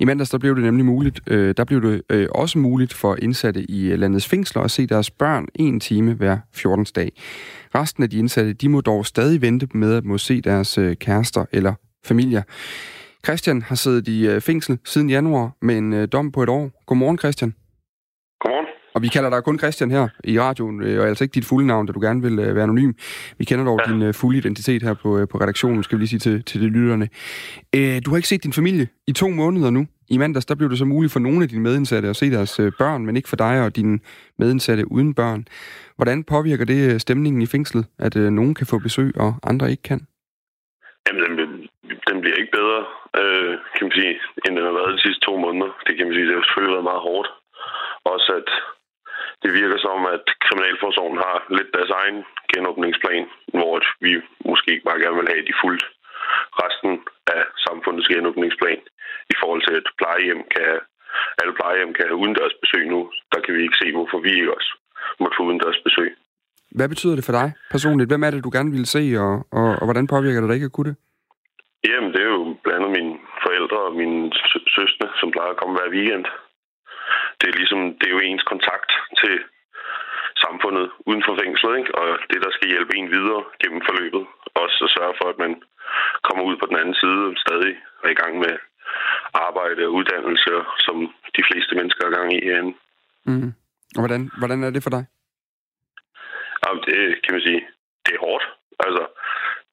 I 0.00 0.04
mandags 0.04 0.30
der 0.30 0.38
blev 0.38 0.54
det 0.54 0.64
nemlig 0.64 0.84
muligt, 0.84 1.20
øh, 1.26 1.54
der 1.56 1.64
blev 1.64 1.82
det 1.82 2.02
øh, 2.10 2.28
også 2.34 2.58
muligt 2.58 2.94
for 2.94 3.16
indsatte 3.22 3.70
i 3.70 3.90
øh, 3.90 3.98
landets 3.98 4.28
fængsler 4.28 4.62
at 4.62 4.70
se 4.70 4.86
deres 4.86 5.10
børn 5.10 5.46
en 5.54 5.80
time 5.80 6.14
hver 6.14 6.38
14. 6.52 6.86
dag. 6.94 7.12
Resten 7.74 8.02
af 8.02 8.10
de 8.10 8.18
indsatte, 8.18 8.52
de 8.52 8.68
må 8.68 8.80
dog 8.80 9.06
stadig 9.06 9.42
vente 9.42 9.68
med 9.74 9.94
at 9.94 10.04
må 10.04 10.18
se 10.18 10.40
deres 10.40 10.78
øh, 10.78 10.96
kærester 10.96 11.44
eller 11.52 11.74
familier. 12.04 12.42
Christian 13.24 13.62
har 13.62 13.74
siddet 13.74 14.08
i 14.08 14.26
øh, 14.28 14.40
fængsel 14.40 14.78
siden 14.84 15.10
januar 15.10 15.50
med 15.62 15.78
en 15.78 15.92
øh, 15.92 16.08
dom 16.12 16.32
på 16.32 16.42
et 16.42 16.48
år. 16.48 16.82
Godmorgen, 16.86 17.18
Christian. 17.18 17.54
Godmorgen. 18.40 18.66
Og 18.94 19.02
vi 19.02 19.08
kalder 19.08 19.30
dig 19.30 19.44
kun 19.44 19.58
Christian 19.58 19.90
her 19.90 20.08
i 20.24 20.40
radioen, 20.40 20.82
øh, 20.82 21.00
og 21.00 21.08
altså 21.08 21.24
ikke 21.24 21.34
dit 21.34 21.44
fulde 21.44 21.66
navn, 21.66 21.86
da 21.86 21.92
du 21.92 22.00
gerne 22.00 22.22
vil 22.22 22.36
være 22.36 22.62
anonym. 22.62 22.92
Vi 23.38 23.44
kender 23.44 23.64
dog 23.64 23.80
ja. 23.86 23.92
din 23.92 24.14
fulde 24.14 24.38
identitet 24.38 24.82
her 24.82 24.94
på, 24.94 25.26
på 25.30 25.38
redaktionen, 25.38 25.82
skal 25.82 25.98
vi 25.98 26.00
lige 26.00 26.08
sige 26.08 26.18
til, 26.18 26.44
til 26.44 26.60
de 26.60 26.66
lytterne. 26.66 27.08
Du 28.00 28.10
har 28.10 28.16
ikke 28.16 28.28
set 28.28 28.42
din 28.42 28.52
familie 28.52 28.88
i 29.06 29.12
to 29.12 29.28
måneder 29.28 29.70
nu. 29.70 29.86
I 30.08 30.18
mandags 30.18 30.46
der 30.46 30.54
blev 30.54 30.70
det 30.70 30.78
så 30.78 30.84
muligt 30.84 31.12
for 31.12 31.20
nogle 31.20 31.42
af 31.42 31.48
dine 31.48 31.62
medindsatte 31.62 32.08
at 32.08 32.16
se 32.16 32.30
deres 32.30 32.56
børn, 32.78 33.06
men 33.06 33.16
ikke 33.16 33.28
for 33.28 33.36
dig 33.36 33.64
og 33.64 33.76
dine 33.76 33.98
medindsatte 34.38 34.92
uden 34.92 35.14
børn. 35.14 35.44
Hvordan 35.96 36.24
påvirker 36.24 36.64
det 36.64 37.00
stemningen 37.00 37.42
i 37.42 37.46
fængslet, 37.46 37.86
at 37.98 38.14
nogen 38.14 38.54
kan 38.54 38.66
få 38.66 38.78
besøg, 38.78 39.12
og 39.16 39.34
andre 39.42 39.70
ikke 39.70 39.82
kan? 39.82 40.06
Jamen, 41.08 41.22
bliver 42.22 42.38
ikke 42.40 42.56
bedre, 42.58 42.80
øh, 43.20 43.52
kan 43.74 43.84
man 43.86 43.96
sige, 44.00 44.14
end 44.44 44.52
den 44.56 44.68
har 44.68 44.78
været 44.78 44.94
de 44.96 45.04
sidste 45.04 45.22
to 45.28 45.32
måneder. 45.44 45.70
Det 45.86 45.92
kan 45.94 46.06
man 46.06 46.14
sige, 46.14 46.26
det 46.28 46.36
har 46.36 46.44
selvfølgelig 46.46 46.76
været 46.76 46.90
meget 46.92 47.06
hårdt. 47.08 47.28
Også 48.14 48.30
at 48.40 48.48
det 49.42 49.50
virker 49.60 49.78
som, 49.86 49.98
at 50.16 50.24
Kriminalforsorgen 50.44 51.18
har 51.26 51.36
lidt 51.56 51.70
deres 51.76 51.92
egen 52.00 52.18
genåbningsplan, 52.52 53.24
hvor 53.58 53.74
vi 54.04 54.12
måske 54.50 54.68
ikke 54.72 54.88
bare 54.88 55.02
gerne 55.02 55.18
vil 55.20 55.32
have 55.34 55.44
de 55.50 55.60
fuldt 55.62 55.84
resten 56.62 56.92
af 57.36 57.42
samfundets 57.66 58.08
genåbningsplan 58.12 58.80
i 59.32 59.34
forhold 59.40 59.62
til, 59.66 59.74
at 59.80 59.86
plejehjem 60.00 60.42
kan, 60.54 60.70
alle 61.40 61.54
plejehjem 61.58 61.92
kan 61.96 62.04
have 62.08 62.20
udendørs 62.22 62.56
besøg 62.62 62.84
nu. 62.94 63.00
Der 63.32 63.40
kan 63.44 63.54
vi 63.56 63.60
ikke 63.62 63.80
se, 63.82 63.88
hvorfor 63.96 64.18
vi 64.24 64.30
ikke 64.38 64.54
også 64.56 64.70
måtte 65.20 65.36
få 65.38 65.42
udendørs 65.48 65.80
besøg. 65.86 66.10
Hvad 66.78 66.88
betyder 66.88 67.14
det 67.16 67.24
for 67.24 67.36
dig 67.40 67.48
personligt? 67.74 68.10
Hvem 68.10 68.24
er 68.26 68.30
det, 68.30 68.44
du 68.44 68.50
gerne 68.52 68.70
vil 68.76 68.86
se, 68.96 69.02
og, 69.24 69.34
og, 69.60 69.68
og 69.80 69.84
hvordan 69.86 70.06
påvirker 70.06 70.40
det 70.40 70.48
dig 70.48 70.54
ikke 70.58 70.70
at 70.70 70.76
kunne 70.76 70.90
det? 70.90 70.96
Jamen, 71.84 72.12
det 72.12 72.20
er 72.22 72.30
jo 72.38 72.56
blandt 72.62 72.78
andet 72.78 72.96
mine 72.98 73.14
forældre 73.42 73.78
og 73.88 73.94
mine 74.02 74.32
søstre, 74.76 75.06
som 75.20 75.30
plejer 75.30 75.50
at 75.50 75.60
komme 75.60 75.74
hver 75.78 75.94
weekend 75.96 76.26
det 77.42 77.46
er 77.48 77.58
ligesom, 77.60 77.80
det 77.98 78.06
er 78.06 78.14
jo 78.16 78.22
ens 78.28 78.44
kontakt 78.52 78.90
til 79.20 79.34
samfundet 80.44 80.86
uden 81.08 81.22
for 81.26 81.34
fængslet, 81.42 81.72
ikke? 81.80 81.94
og 82.00 82.08
det, 82.30 82.38
der 82.44 82.50
skal 82.52 82.70
hjælpe 82.72 82.92
en 82.96 83.10
videre 83.16 83.42
gennem 83.62 83.82
forløbet. 83.88 84.24
Også 84.62 84.78
at 84.86 84.94
sørge 84.96 85.14
for, 85.20 85.26
at 85.32 85.38
man 85.44 85.52
kommer 86.26 86.42
ud 86.48 86.56
på 86.58 86.66
den 86.70 86.76
anden 86.80 86.96
side 87.02 87.20
og 87.30 87.34
stadig 87.44 87.74
er 88.04 88.10
i 88.12 88.20
gang 88.22 88.34
med 88.44 88.54
arbejde 89.46 89.82
og 89.86 89.94
uddannelse, 89.98 90.52
som 90.86 90.96
de 91.36 91.42
fleste 91.48 91.72
mennesker 91.78 92.02
er 92.04 92.16
gang 92.18 92.28
i 92.36 92.44
herinde. 92.46 92.72
Mm. 93.28 93.50
Og 93.96 94.00
hvordan, 94.02 94.22
hvordan 94.38 94.58
er 94.62 94.70
det 94.70 94.82
for 94.82 94.94
dig? 94.96 95.04
Jamen, 96.62 96.82
det 96.88 96.98
kan 97.22 97.34
man 97.34 97.42
sige, 97.48 97.62
det 98.04 98.12
er 98.14 98.24
hårdt. 98.26 98.44
Altså, 98.86 99.02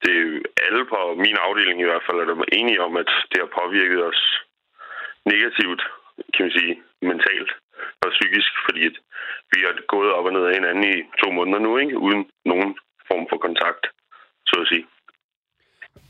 det 0.02 0.14
er 0.20 0.64
alle 0.66 0.84
på 0.92 1.14
min 1.24 1.36
afdeling 1.46 1.80
i 1.80 1.88
hvert 1.90 2.06
fald 2.06 2.18
er 2.20 2.24
der 2.24 2.44
enige 2.52 2.82
om, 2.82 2.96
at 2.96 3.10
det 3.30 3.38
har 3.42 3.50
påvirket 3.60 4.04
os 4.10 4.20
negativt 5.24 5.82
kan 6.34 6.44
man 6.46 6.52
sige, 6.58 6.82
mentalt 7.02 7.50
og 8.02 8.10
psykisk, 8.10 8.50
fordi 8.64 8.86
at 8.86 8.96
vi 9.52 9.58
har 9.66 9.74
gået 9.86 10.12
op 10.12 10.24
og 10.24 10.32
ned 10.32 10.44
af 10.46 10.54
hinanden 10.54 10.84
i 10.84 10.96
to 11.22 11.30
måneder 11.30 11.58
nu, 11.58 11.78
ikke? 11.78 11.98
uden 11.98 12.30
nogen 12.44 12.78
form 13.08 13.26
for 13.30 13.36
kontakt, 13.36 13.84
så 14.46 14.60
at 14.60 14.68
sige. 14.68 14.86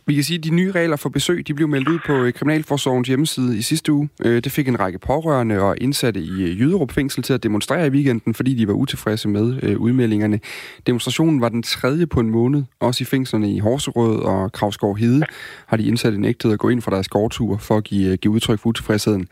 Vi 0.07 0.15
kan 0.15 0.25
sige, 0.25 0.39
at 0.39 0.45
de 0.45 0.51
nye 0.51 0.73
regler 0.73 0.97
for 0.97 1.09
besøg 1.09 1.47
de 1.47 1.55
blev 1.55 1.69
meldt 1.69 1.89
ud 1.89 1.99
på 2.07 2.13
øh, 2.13 2.33
Kriminalforsorgens 2.33 3.09
hjemmeside 3.09 3.59
i 3.59 3.63
sidste 3.63 3.93
uge. 3.93 4.09
Øh, 4.25 4.45
det 4.45 4.53
fik 4.53 4.69
en 4.69 4.81
række 4.81 4.99
pårørende 4.99 5.61
og 5.61 5.77
indsatte 5.81 6.21
i 6.21 6.43
øh, 6.43 6.61
Jyderup 6.61 6.93
fængsel 6.93 7.23
til 7.23 7.33
at 7.33 7.43
demonstrere 7.43 7.87
i 7.87 7.91
weekenden, 7.91 8.35
fordi 8.35 8.55
de 8.55 8.69
var 8.69 8.75
utilfredse 8.75 9.29
med 9.29 9.77
udmeldingerne. 9.77 10.41
Demonstrationen 10.87 11.41
var 11.41 11.49
den 11.49 11.63
tredje 11.63 12.07
på 12.07 12.21
en 12.21 12.31
måned. 12.31 12.63
Også 12.81 13.03
i 13.03 13.05
fængslerne 13.05 13.53
i 13.53 13.59
Horserød 13.59 14.19
og 14.19 14.53
Kravsgård 14.53 14.99
Hede 14.99 15.23
har 15.67 15.77
de 15.77 15.85
indsatte 15.85 16.21
nægtet 16.21 16.53
at 16.53 16.59
gå 16.59 16.69
ind 16.69 16.83
for 16.83 16.91
deres 16.91 17.09
gårdtur 17.09 17.57
for 17.57 17.77
at 17.77 17.85
give, 17.85 18.17
give 18.17 18.33
udtryk 18.33 18.59
for 18.59 18.69
utilfredsheden. 18.69 19.29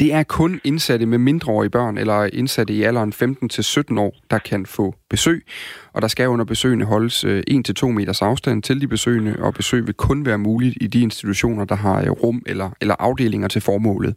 Det 0.00 0.12
er 0.12 0.22
kun 0.22 0.60
indsatte 0.64 1.06
med 1.06 1.18
mindreårige 1.18 1.70
børn 1.70 1.98
eller 1.98 2.28
indsatte 2.32 2.74
i 2.74 2.82
alderen 2.82 3.12
15-17 3.12 4.00
år, 4.00 4.16
der 4.30 4.38
kan 4.38 4.66
få 4.66 4.94
besøg. 5.10 5.46
Og 5.92 6.02
der 6.02 6.08
skal 6.08 6.28
under 6.28 6.44
besøgende 6.44 6.84
holdes 6.84 7.24
øh, 7.24 7.42
1-2 7.50 7.86
meters 7.86 8.22
afstand 8.22 8.62
til 8.62 8.80
de 8.80 8.88
besøgende, 8.88 9.36
og 9.38 9.54
besøg 9.54 9.86
vil 9.86 9.94
kun 9.94 10.26
være 10.26 10.38
muligt 10.38 10.78
i 10.80 10.86
de 10.86 11.00
institutioner, 11.00 11.64
der 11.64 11.74
har 11.74 12.00
øh, 12.00 12.10
rum 12.10 12.42
eller, 12.46 12.70
eller 12.80 12.94
afdelinger 12.98 13.48
til 13.48 13.60
formålet. 13.60 14.14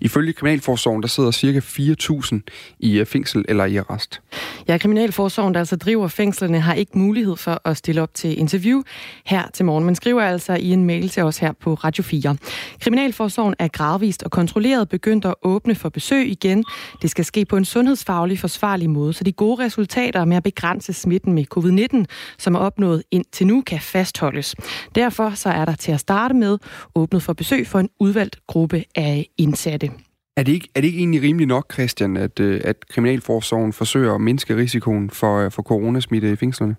Ifølge 0.00 0.32
Kriminalforsorgen, 0.32 1.02
der 1.02 1.08
sidder 1.08 1.30
ca. 1.30 1.58
4.000 1.58 2.76
i 2.78 2.98
øh, 2.98 3.06
fængsel 3.06 3.44
eller 3.48 3.64
i 3.64 3.76
arrest. 3.76 4.20
Ja, 4.68 4.78
Kriminalforsorgen, 4.78 5.54
der 5.54 5.60
altså 5.60 5.76
driver 5.76 6.08
fængslerne, 6.08 6.60
har 6.60 6.74
ikke 6.74 6.98
mulighed 6.98 7.36
for 7.36 7.60
at 7.64 7.76
stille 7.76 8.02
op 8.02 8.14
til 8.14 8.38
interview 8.38 8.82
her 9.24 9.42
til 9.54 9.64
morgen. 9.64 9.84
Man 9.84 9.94
skriver 9.94 10.22
altså 10.22 10.54
i 10.54 10.70
en 10.70 10.84
mail 10.84 11.08
til 11.08 11.22
os 11.22 11.38
her 11.38 11.52
på 11.52 11.74
Radio 11.74 12.02
4. 12.02 12.36
Kriminalforsorgen 12.80 13.54
er 13.58 13.68
gradvist 13.68 14.22
og 14.22 14.30
kontrolleret 14.30 14.88
begyndt 14.88 15.15
at 15.24 15.34
åbne 15.42 15.74
for 15.74 15.88
besøg 15.88 16.26
igen. 16.26 16.64
Det 17.02 17.10
skal 17.10 17.24
ske 17.24 17.44
på 17.44 17.56
en 17.56 17.64
sundhedsfaglig 17.64 18.38
forsvarlig 18.38 18.90
måde, 18.90 19.12
så 19.12 19.24
de 19.24 19.32
gode 19.32 19.64
resultater 19.64 20.24
med 20.24 20.36
at 20.36 20.42
begrænse 20.42 20.92
smitten 20.92 21.32
med 21.32 21.44
covid-19, 21.56 22.04
som 22.38 22.54
er 22.54 22.58
opnået 22.58 23.02
indtil 23.10 23.46
nu, 23.46 23.60
kan 23.60 23.80
fastholdes. 23.80 24.54
Derfor 24.94 25.30
så 25.30 25.48
er 25.48 25.64
der 25.64 25.74
til 25.74 25.92
at 25.92 26.00
starte 26.00 26.34
med 26.34 26.58
åbnet 26.94 27.22
for 27.22 27.32
besøg 27.32 27.66
for 27.66 27.78
en 27.78 27.88
udvalgt 28.00 28.36
gruppe 28.46 28.84
af 28.94 29.26
indsatte. 29.38 29.90
Er 30.36 30.42
det, 30.42 30.52
ikke, 30.52 30.68
er 30.74 30.80
det 30.80 30.88
ikke 30.88 30.98
egentlig 30.98 31.22
rimeligt 31.22 31.48
nok, 31.48 31.72
Christian, 31.72 32.16
at, 32.16 32.40
øh, 32.40 32.60
at 32.64 32.78
Kriminalforsorgen 32.92 33.72
forsøger 33.72 34.14
at 34.14 34.20
mindske 34.20 34.56
risikoen 34.56 35.10
for, 35.10 35.32
øh, 35.42 35.50
for 35.54 35.62
coronasmitte 35.62 36.32
i 36.32 36.36
fængslerne? 36.36 36.76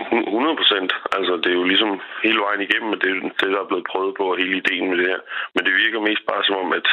100 0.00 0.56
procent. 0.60 0.90
Altså, 1.16 1.32
det 1.42 1.50
er 1.50 1.58
jo 1.60 1.66
ligesom 1.72 1.90
hele 2.24 2.38
vejen 2.46 2.62
igennem, 2.66 2.90
at 2.94 3.00
det, 3.04 3.10
det, 3.40 3.48
der 3.54 3.60
er 3.62 3.70
blevet 3.70 3.86
prøvet 3.92 4.12
på, 4.20 4.24
hele 4.42 4.56
ideen 4.62 4.86
med 4.90 4.98
det 5.00 5.06
her. 5.12 5.20
Men 5.54 5.62
det 5.66 5.72
virker 5.82 6.08
mest 6.08 6.24
bare 6.30 6.42
som 6.46 6.56
om, 6.62 6.68
at 6.80 6.86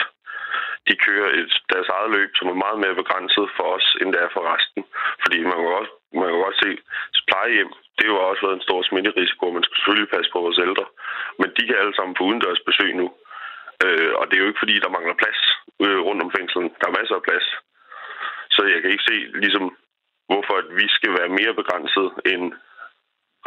de 0.88 0.96
kører 1.06 1.30
et, 1.40 1.54
deres 1.74 1.90
eget 1.96 2.12
løb, 2.16 2.32
som 2.36 2.48
er 2.48 2.64
meget 2.66 2.80
mere 2.84 3.00
begrænset 3.02 3.46
for 3.58 3.68
os, 3.78 3.88
end 4.02 4.10
det 4.14 4.20
er 4.22 4.32
for 4.36 4.44
resten. 4.54 4.82
Fordi 5.24 5.38
man 5.50 5.58
kan 5.62 5.74
også, 5.82 5.94
man 6.20 6.28
kan 6.30 6.40
godt 6.46 6.60
se, 6.64 6.72
plejehjem, 7.30 7.72
det 7.98 8.06
har 8.06 8.14
jo 8.14 8.30
også 8.30 8.44
været 8.46 8.58
en 8.58 8.68
stor 8.68 8.80
smitterisiko, 8.84 9.44
og 9.48 9.54
man 9.54 9.64
skal 9.64 9.78
selvfølgelig 9.78 10.14
passe 10.16 10.30
på 10.32 10.40
vores 10.46 10.60
ældre. 10.68 10.86
Men 11.40 11.50
de 11.58 11.64
kan 11.68 11.80
alle 11.82 11.96
sammen 11.96 12.18
få 12.18 12.24
udendørs 12.30 12.62
besøg 12.70 12.92
nu. 13.02 13.08
Øh, 13.86 14.12
og 14.20 14.24
det 14.26 14.36
er 14.36 14.44
jo 14.44 14.50
ikke, 14.52 14.64
fordi 14.64 14.76
der 14.84 14.96
mangler 14.96 15.22
plads 15.22 15.42
øh, 15.86 16.00
rundt 16.08 16.24
om 16.26 16.34
fængslen. 16.38 16.68
Der 16.80 16.86
er 16.88 16.98
masser 17.00 17.16
af 17.16 17.26
plads. 17.28 17.48
Så 18.56 18.62
jeg 18.72 18.80
kan 18.82 18.92
ikke 18.92 19.10
se, 19.12 19.18
ligesom, 19.44 19.66
hvorfor 20.30 20.56
at 20.62 20.68
vi 20.80 20.86
skal 20.98 21.12
være 21.20 21.36
mere 21.40 21.54
begrænset 21.62 22.08
end 22.32 22.46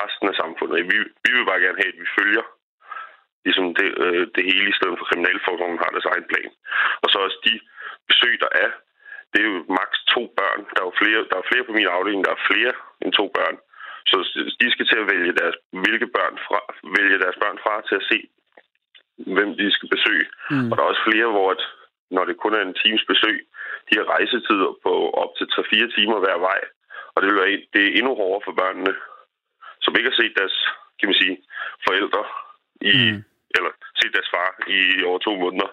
resten 0.02 0.26
af 0.28 0.34
samfundet. 0.42 0.76
Vi, 0.92 0.98
vi 1.24 1.30
vil 1.36 1.48
bare 1.50 1.64
gerne 1.64 1.80
have, 1.82 1.92
at 1.94 2.00
vi 2.02 2.14
følger 2.18 2.44
ligesom 3.44 3.66
det, 3.78 3.88
øh, 4.04 4.24
det 4.34 4.42
hele, 4.50 4.68
i 4.70 4.78
stedet 4.78 4.98
for 4.98 5.08
kriminalforsorgen 5.10 5.82
har 5.82 5.90
deres 5.94 6.10
egen 6.12 6.26
plan. 6.30 6.50
Og 7.02 7.08
så 7.10 7.16
også 7.26 7.38
de 7.48 7.54
besøg, 8.10 8.34
der 8.44 8.50
er, 8.64 8.70
det 9.32 9.38
er 9.40 9.48
jo 9.52 9.58
maks 9.80 9.98
to 10.14 10.22
børn. 10.38 10.60
Der 10.72 10.80
er 10.82 10.88
jo 10.90 10.94
flere, 11.02 11.20
der 11.30 11.36
er 11.38 11.48
flere 11.50 11.64
på 11.66 11.72
min 11.78 11.92
afdeling, 11.96 12.22
der 12.24 12.32
er 12.34 12.46
flere 12.50 12.72
end 13.02 13.12
to 13.20 13.26
børn. 13.38 13.56
Så 14.10 14.16
de 14.60 14.66
skal 14.70 14.86
til 14.86 14.98
at 15.02 15.10
vælge 15.12 15.32
deres, 15.40 15.56
hvilke 15.82 16.08
børn 16.16 16.34
fra, 16.46 16.60
vælge 16.96 17.18
deres 17.24 17.38
børn 17.42 17.58
fra 17.64 17.74
til 17.88 17.96
at 18.00 18.08
se, 18.10 18.18
hvem 19.36 19.50
de 19.60 19.66
skal 19.76 19.88
besøge. 19.94 20.26
Mm. 20.50 20.68
Og 20.70 20.74
der 20.76 20.82
er 20.82 20.90
også 20.92 20.99
flere, 21.10 21.28
hvor 21.34 21.50
at, 21.54 21.62
når 22.10 22.24
det 22.24 22.36
kun 22.42 22.54
er 22.54 22.62
en 22.64 22.80
times 22.84 23.04
besøg, 23.12 23.38
de 23.88 23.98
har 23.98 24.06
rejsetider 24.14 24.70
på 24.84 24.92
op 25.22 25.32
til 25.38 25.46
3-4 25.46 25.96
timer 25.96 26.18
hver 26.24 26.38
vej. 26.48 26.60
Og 27.14 27.22
det, 27.22 27.26
vil 27.28 27.40
være, 27.40 27.66
det 27.74 27.82
er 27.84 27.96
endnu 27.98 28.12
hårdere 28.20 28.46
for 28.46 28.54
børnene, 28.60 28.94
som 29.82 29.96
ikke 29.96 30.10
har 30.10 30.20
set 30.22 30.34
deres 30.40 30.56
kan 30.98 31.08
man 31.08 31.20
sige, 31.22 31.36
forældre 31.86 32.22
i, 32.80 32.94
mm 33.12 33.22
eller 33.56 33.72
set 33.98 34.12
deres 34.16 34.32
far 34.34 34.50
i 34.76 34.78
over 35.08 35.18
to 35.26 35.32
måneder, 35.44 35.70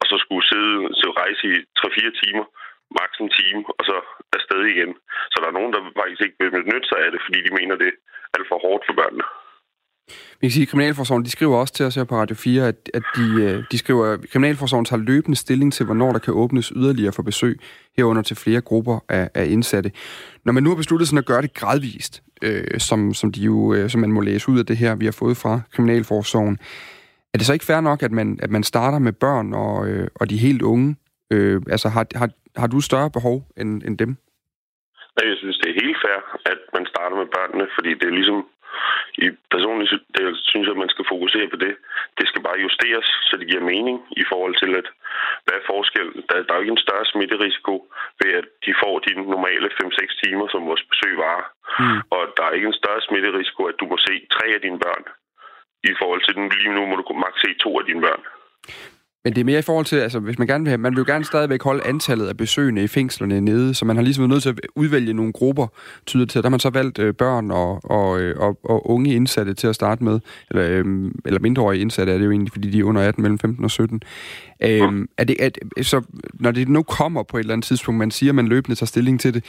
og 0.00 0.04
så 0.10 0.16
skulle 0.24 0.44
sidde 0.52 0.74
til 1.00 1.10
rejse 1.22 1.44
i 1.52 1.56
3-4 1.78 2.22
timer, 2.22 2.44
maks 2.98 3.16
en 3.18 3.30
time, 3.40 3.62
og 3.78 3.82
så 3.88 3.96
afsted 4.36 4.60
igen. 4.72 4.92
Så 5.32 5.36
der 5.40 5.48
er 5.48 5.58
nogen, 5.58 5.72
der 5.72 5.80
faktisk 6.00 6.22
ikke 6.24 6.38
vil 6.40 6.50
benytte 6.56 6.88
sig 6.88 6.98
af 7.04 7.10
det, 7.12 7.20
fordi 7.24 7.38
de 7.46 7.56
mener, 7.58 7.74
det 7.82 7.90
er 7.92 7.98
alt 8.34 8.48
for 8.50 8.58
hårdt 8.64 8.84
for 8.86 8.94
børnene. 9.00 9.26
Vi 10.42 10.46
kan 10.48 10.52
sige, 10.52 10.62
at 10.62 10.68
Kriminalforsorgen 10.68 11.24
de 11.24 11.30
skriver 11.30 11.56
også 11.56 11.74
til 11.74 11.86
os 11.86 11.94
her 11.94 12.04
på 12.04 12.14
Radio 12.14 12.36
4, 12.36 12.68
at, 12.68 12.90
at 12.94 13.02
de, 13.16 13.42
øh, 13.42 13.64
de 13.72 13.78
skriver, 13.78 14.06
at 14.06 14.20
Kriminalforsorgen 14.32 14.84
tager 14.84 15.02
løbende 15.02 15.36
stilling 15.36 15.72
til, 15.72 15.86
hvornår 15.86 16.12
der 16.12 16.18
kan 16.18 16.34
åbnes 16.34 16.72
yderligere 16.76 17.12
for 17.12 17.22
besøg, 17.22 17.60
herunder 17.96 18.22
til 18.22 18.36
flere 18.36 18.60
grupper 18.60 18.98
af, 19.08 19.30
af 19.34 19.46
indsatte. 19.46 19.90
Når 20.44 20.52
man 20.52 20.62
nu 20.62 20.68
har 20.70 20.76
besluttet 20.76 21.08
sådan 21.08 21.18
at 21.18 21.26
gøre 21.26 21.42
det 21.42 21.54
gradvist, 21.54 22.22
øh, 22.42 22.78
som, 22.78 23.14
som, 23.14 23.32
de 23.32 23.40
jo, 23.40 23.74
øh, 23.74 23.90
som 23.90 24.00
man 24.00 24.12
må 24.12 24.20
læse 24.20 24.48
ud 24.48 24.58
af 24.58 24.66
det 24.66 24.76
her, 24.76 24.94
vi 24.94 25.04
har 25.04 25.16
fået 25.18 25.36
fra 25.36 25.60
Kriminalforsorgen, 25.72 26.58
er 27.34 27.38
det 27.38 27.46
så 27.46 27.52
ikke 27.52 27.64
fair 27.64 27.80
nok, 27.80 28.02
at 28.02 28.12
man, 28.12 28.38
at 28.42 28.50
man 28.50 28.62
starter 28.62 28.98
med 28.98 29.12
børn 29.12 29.54
og, 29.54 29.88
øh, 29.88 30.08
og 30.14 30.30
de 30.30 30.36
helt 30.36 30.62
unge? 30.62 30.96
Øh, 31.32 31.62
altså, 31.70 31.88
har, 31.88 32.06
har, 32.14 32.28
har 32.56 32.66
du 32.66 32.80
større 32.80 33.10
behov 33.10 33.36
end, 33.56 33.82
end 33.86 33.98
dem? 33.98 34.08
Nej, 35.16 35.24
jeg 35.30 35.36
synes, 35.38 35.58
det 35.58 35.68
er 35.70 35.80
helt 35.84 35.98
fair, 36.04 36.18
at 36.52 36.60
man 36.74 36.86
starter 36.86 37.16
med 37.16 37.26
børnene, 37.36 37.66
fordi 37.76 37.90
det 37.94 38.06
er 38.08 38.16
ligesom... 38.20 38.44
I 39.24 39.26
personligt 39.54 39.92
det, 40.16 40.24
synes 40.50 40.66
jeg, 40.66 40.74
at 40.76 40.82
man 40.84 40.94
skal 40.94 41.04
fokusere 41.12 41.48
på 41.52 41.56
det. 41.64 41.74
Det 42.18 42.26
skal 42.28 42.42
bare 42.48 42.64
justeres, 42.66 43.08
så 43.28 43.32
det 43.36 43.48
giver 43.50 43.70
mening 43.72 43.96
i 44.22 44.24
forhold 44.30 44.54
til, 44.62 44.70
at 44.80 44.86
hvad 45.44 45.56
er 45.58 45.68
forskel? 45.72 46.08
Der, 46.28 46.36
der 46.46 46.52
er 46.52 46.58
jo 46.58 46.64
ikke 46.64 46.76
en 46.78 46.86
større 46.86 47.06
smitterisiko 47.12 47.74
ved, 48.20 48.30
at 48.40 48.46
de 48.66 48.72
får 48.82 48.94
de 49.06 49.12
normale 49.34 49.68
5-6 49.80 50.20
timer, 50.22 50.46
som 50.48 50.66
vores 50.70 50.84
besøg 50.90 51.14
varer. 51.24 51.46
Mm. 51.80 52.00
Og 52.14 52.22
der 52.36 52.44
er 52.44 52.56
ikke 52.56 52.70
en 52.72 52.80
større 52.82 53.02
smitterisiko, 53.08 53.60
at 53.70 53.80
du 53.80 53.86
må 53.92 53.96
se 54.06 54.14
tre 54.34 54.46
af 54.56 54.60
dine 54.60 54.78
børn 54.86 55.04
i 55.90 55.92
forhold 56.00 56.22
til 56.24 56.34
den 56.34 56.46
lige 56.56 56.74
nu 56.76 56.82
må 56.86 56.94
du 56.96 57.04
maks 57.24 57.40
se 57.44 57.50
to 57.64 57.70
af 57.80 57.84
dine 57.84 58.00
børn. 58.06 58.22
Men 59.24 59.34
det 59.34 59.40
er 59.40 59.44
mere 59.44 59.58
i 59.58 59.62
forhold 59.62 59.86
til, 59.86 59.96
altså 59.96 60.20
hvis 60.20 60.38
man 60.38 60.48
gerne 60.48 60.64
vil 60.64 60.68
have, 60.68 60.78
man 60.78 60.92
vil 60.92 60.98
jo 60.98 61.12
gerne 61.12 61.24
stadigvæk 61.24 61.62
holde 61.62 61.86
antallet 61.86 62.28
af 62.28 62.36
besøgende 62.36 62.84
i 62.84 62.86
fængslerne 62.86 63.40
nede, 63.40 63.74
så 63.74 63.84
man 63.84 63.96
har 63.96 64.02
ligesom 64.02 64.22
været 64.22 64.30
nødt 64.30 64.42
til 64.42 64.50
at 64.50 64.60
udvælge 64.76 65.12
nogle 65.12 65.32
grupper, 65.32 65.66
tyder 66.06 66.26
til, 66.26 66.42
der 66.42 66.48
har 66.48 66.50
man 66.50 66.60
så 66.60 66.70
valgt 66.70 66.98
øh, 66.98 67.14
børn 67.14 67.50
og, 67.50 67.80
og, 67.84 68.20
øh, 68.20 68.36
og, 68.38 68.58
og 68.64 68.90
unge 68.90 69.14
indsatte 69.14 69.54
til 69.54 69.66
at 69.66 69.74
starte 69.74 70.04
med, 70.04 70.20
eller, 70.50 70.64
øh, 70.68 71.10
eller 71.24 71.40
mindreårige 71.40 71.80
indsatte 71.80 72.12
er 72.12 72.18
det 72.18 72.24
jo 72.24 72.30
egentlig, 72.30 72.52
fordi 72.52 72.70
de 72.70 72.80
er 72.80 72.84
under 72.84 73.08
18, 73.08 73.22
mellem 73.22 73.38
15 73.38 73.64
og 73.64 73.70
17. 73.70 74.02
Øh, 74.62 74.70
ja. 74.70 74.90
er 75.18 75.24
det, 75.24 75.36
er, 75.40 75.50
så 75.82 76.02
når 76.34 76.50
det 76.50 76.68
nu 76.68 76.82
kommer 76.82 77.22
på 77.22 77.36
et 77.36 77.40
eller 77.40 77.52
andet 77.52 77.66
tidspunkt, 77.66 77.98
man 77.98 78.10
siger, 78.10 78.30
at 78.30 78.34
man 78.34 78.48
løbende 78.48 78.76
tager 78.76 78.86
stilling 78.86 79.20
til 79.20 79.34
det, 79.34 79.44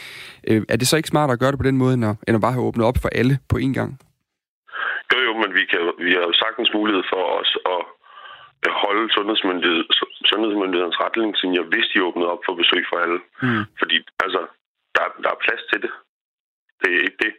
øh, 0.48 0.62
er 0.70 0.78
det 0.78 0.88
så 0.88 0.98
ikke 0.98 1.10
smart 1.10 1.32
at 1.32 1.40
gøre 1.40 1.52
det 1.52 1.60
på 1.60 1.68
den 1.70 1.78
måde, 1.78 1.94
end 1.94 2.06
at, 2.06 2.16
end 2.28 2.36
at 2.36 2.42
bare 2.42 2.52
have 2.52 2.66
åbnet 2.66 2.86
op 2.86 2.98
for 3.02 3.10
alle 3.10 3.38
på 3.50 3.58
én 3.58 3.74
gang? 3.74 4.00
Jo, 5.14 5.20
jo, 5.28 5.34
men 5.34 5.50
vi, 5.58 5.64
kan, 5.72 5.80
vi 6.06 6.12
har 6.18 6.26
jo 6.30 6.34
sagtens 6.34 6.70
mulighed 6.74 7.04
for 7.14 7.24
os 7.40 7.58
at 7.66 7.82
holde 8.72 9.14
sundhedsmyndighed, 9.16 9.84
sundhedsmyndighedens 10.32 11.00
retningslinjer, 11.06 11.64
hvis 11.72 11.88
de 11.92 12.04
åbnede 12.08 12.32
op 12.34 12.44
for 12.46 12.54
besøg 12.62 12.84
for 12.90 12.98
alle. 13.04 13.20
Mm. 13.42 13.64
Fordi 13.80 13.96
altså, 14.26 14.42
der, 14.96 15.06
der 15.24 15.30
er 15.32 15.44
plads 15.46 15.64
til 15.72 15.80
det. 15.86 15.92
Det 16.82 16.90
er 16.96 17.02
ikke 17.08 17.20
det. 17.26 17.34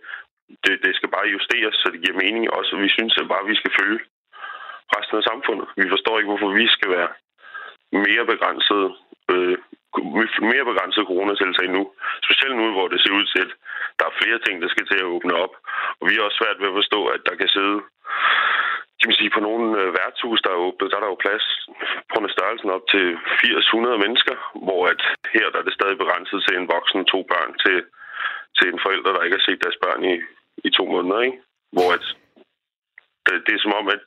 det. 0.65 0.75
Det 0.85 0.93
skal 0.97 1.11
bare 1.17 1.33
justeres, 1.35 1.75
så 1.75 1.87
det 1.93 2.03
giver 2.05 2.23
mening 2.25 2.45
også. 2.59 2.71
Og 2.77 2.83
vi 2.83 2.89
synes 2.89 3.19
at 3.21 3.29
bare, 3.29 3.51
vi 3.53 3.57
skal 3.61 3.73
følge 3.81 4.01
resten 4.97 5.17
af 5.19 5.25
samfundet. 5.31 5.67
Vi 5.77 5.87
forstår 5.95 6.19
ikke, 6.19 6.31
hvorfor 6.33 6.51
vi 6.61 6.67
skal 6.77 6.91
være 6.97 7.11
mere 8.07 8.25
begrænset 8.33 8.85
øh, 9.33 9.59
mere 10.53 10.65
begrænset 10.71 11.05
coronatiltag 11.11 11.69
nu. 11.77 11.83
Specielt 12.27 12.57
nu, 12.57 12.73
hvor 12.73 12.89
det 12.89 13.01
ser 13.01 13.13
ud 13.19 13.27
til, 13.33 13.41
at 13.47 13.53
der 13.99 14.05
er 14.07 14.19
flere 14.21 14.39
ting, 14.47 14.63
der 14.63 14.69
skal 14.69 14.87
til 14.87 14.99
at 15.01 15.11
åbne 15.15 15.35
op. 15.45 15.55
Og 16.01 16.05
vi 16.09 16.13
er 16.17 16.23
også 16.23 16.39
svært 16.41 16.61
ved 16.61 16.69
at 16.71 16.79
forstå, 16.81 17.01
at 17.15 17.21
der 17.29 17.35
kan 17.41 17.49
sidde 17.49 17.79
kan 18.99 19.09
man 19.09 19.21
sige, 19.21 19.35
på 19.37 19.41
nogle 19.49 19.67
øh, 19.81 19.89
værtshus, 19.99 20.41
der 20.45 20.51
er 20.53 20.65
åbnet, 20.67 20.91
der 20.91 20.97
er 20.97 21.05
der 21.05 21.13
jo 21.15 21.25
plads 21.25 21.47
på 22.07 22.11
grund 22.13 22.29
af 22.29 22.35
størrelsen 22.37 22.71
op 22.77 22.85
til 22.95 23.05
800 23.57 23.99
mennesker, 24.05 24.37
hvor 24.67 24.83
at 24.93 25.03
her 25.35 25.47
der 25.51 25.59
er 25.61 25.67
det 25.67 25.79
stadig 25.79 25.97
begrænset 25.99 26.39
til 26.47 26.55
en 26.57 26.71
voksen, 26.75 27.01
to 27.13 27.19
børn, 27.33 27.53
til, 27.65 27.77
til 28.57 28.67
en 28.73 28.83
forælder, 28.85 29.11
der 29.13 29.25
ikke 29.25 29.39
har 29.39 29.47
set 29.49 29.65
deres 29.65 29.79
børn 29.85 30.03
i, 30.13 30.15
i 30.67 30.71
to 30.79 30.85
måneder, 30.95 31.21
ikke? 31.27 31.39
Hvor 31.75 31.89
at 31.97 32.05
det, 33.27 33.35
det 33.47 33.53
er 33.55 33.63
som 33.65 33.79
om, 33.81 33.87
at 33.97 34.03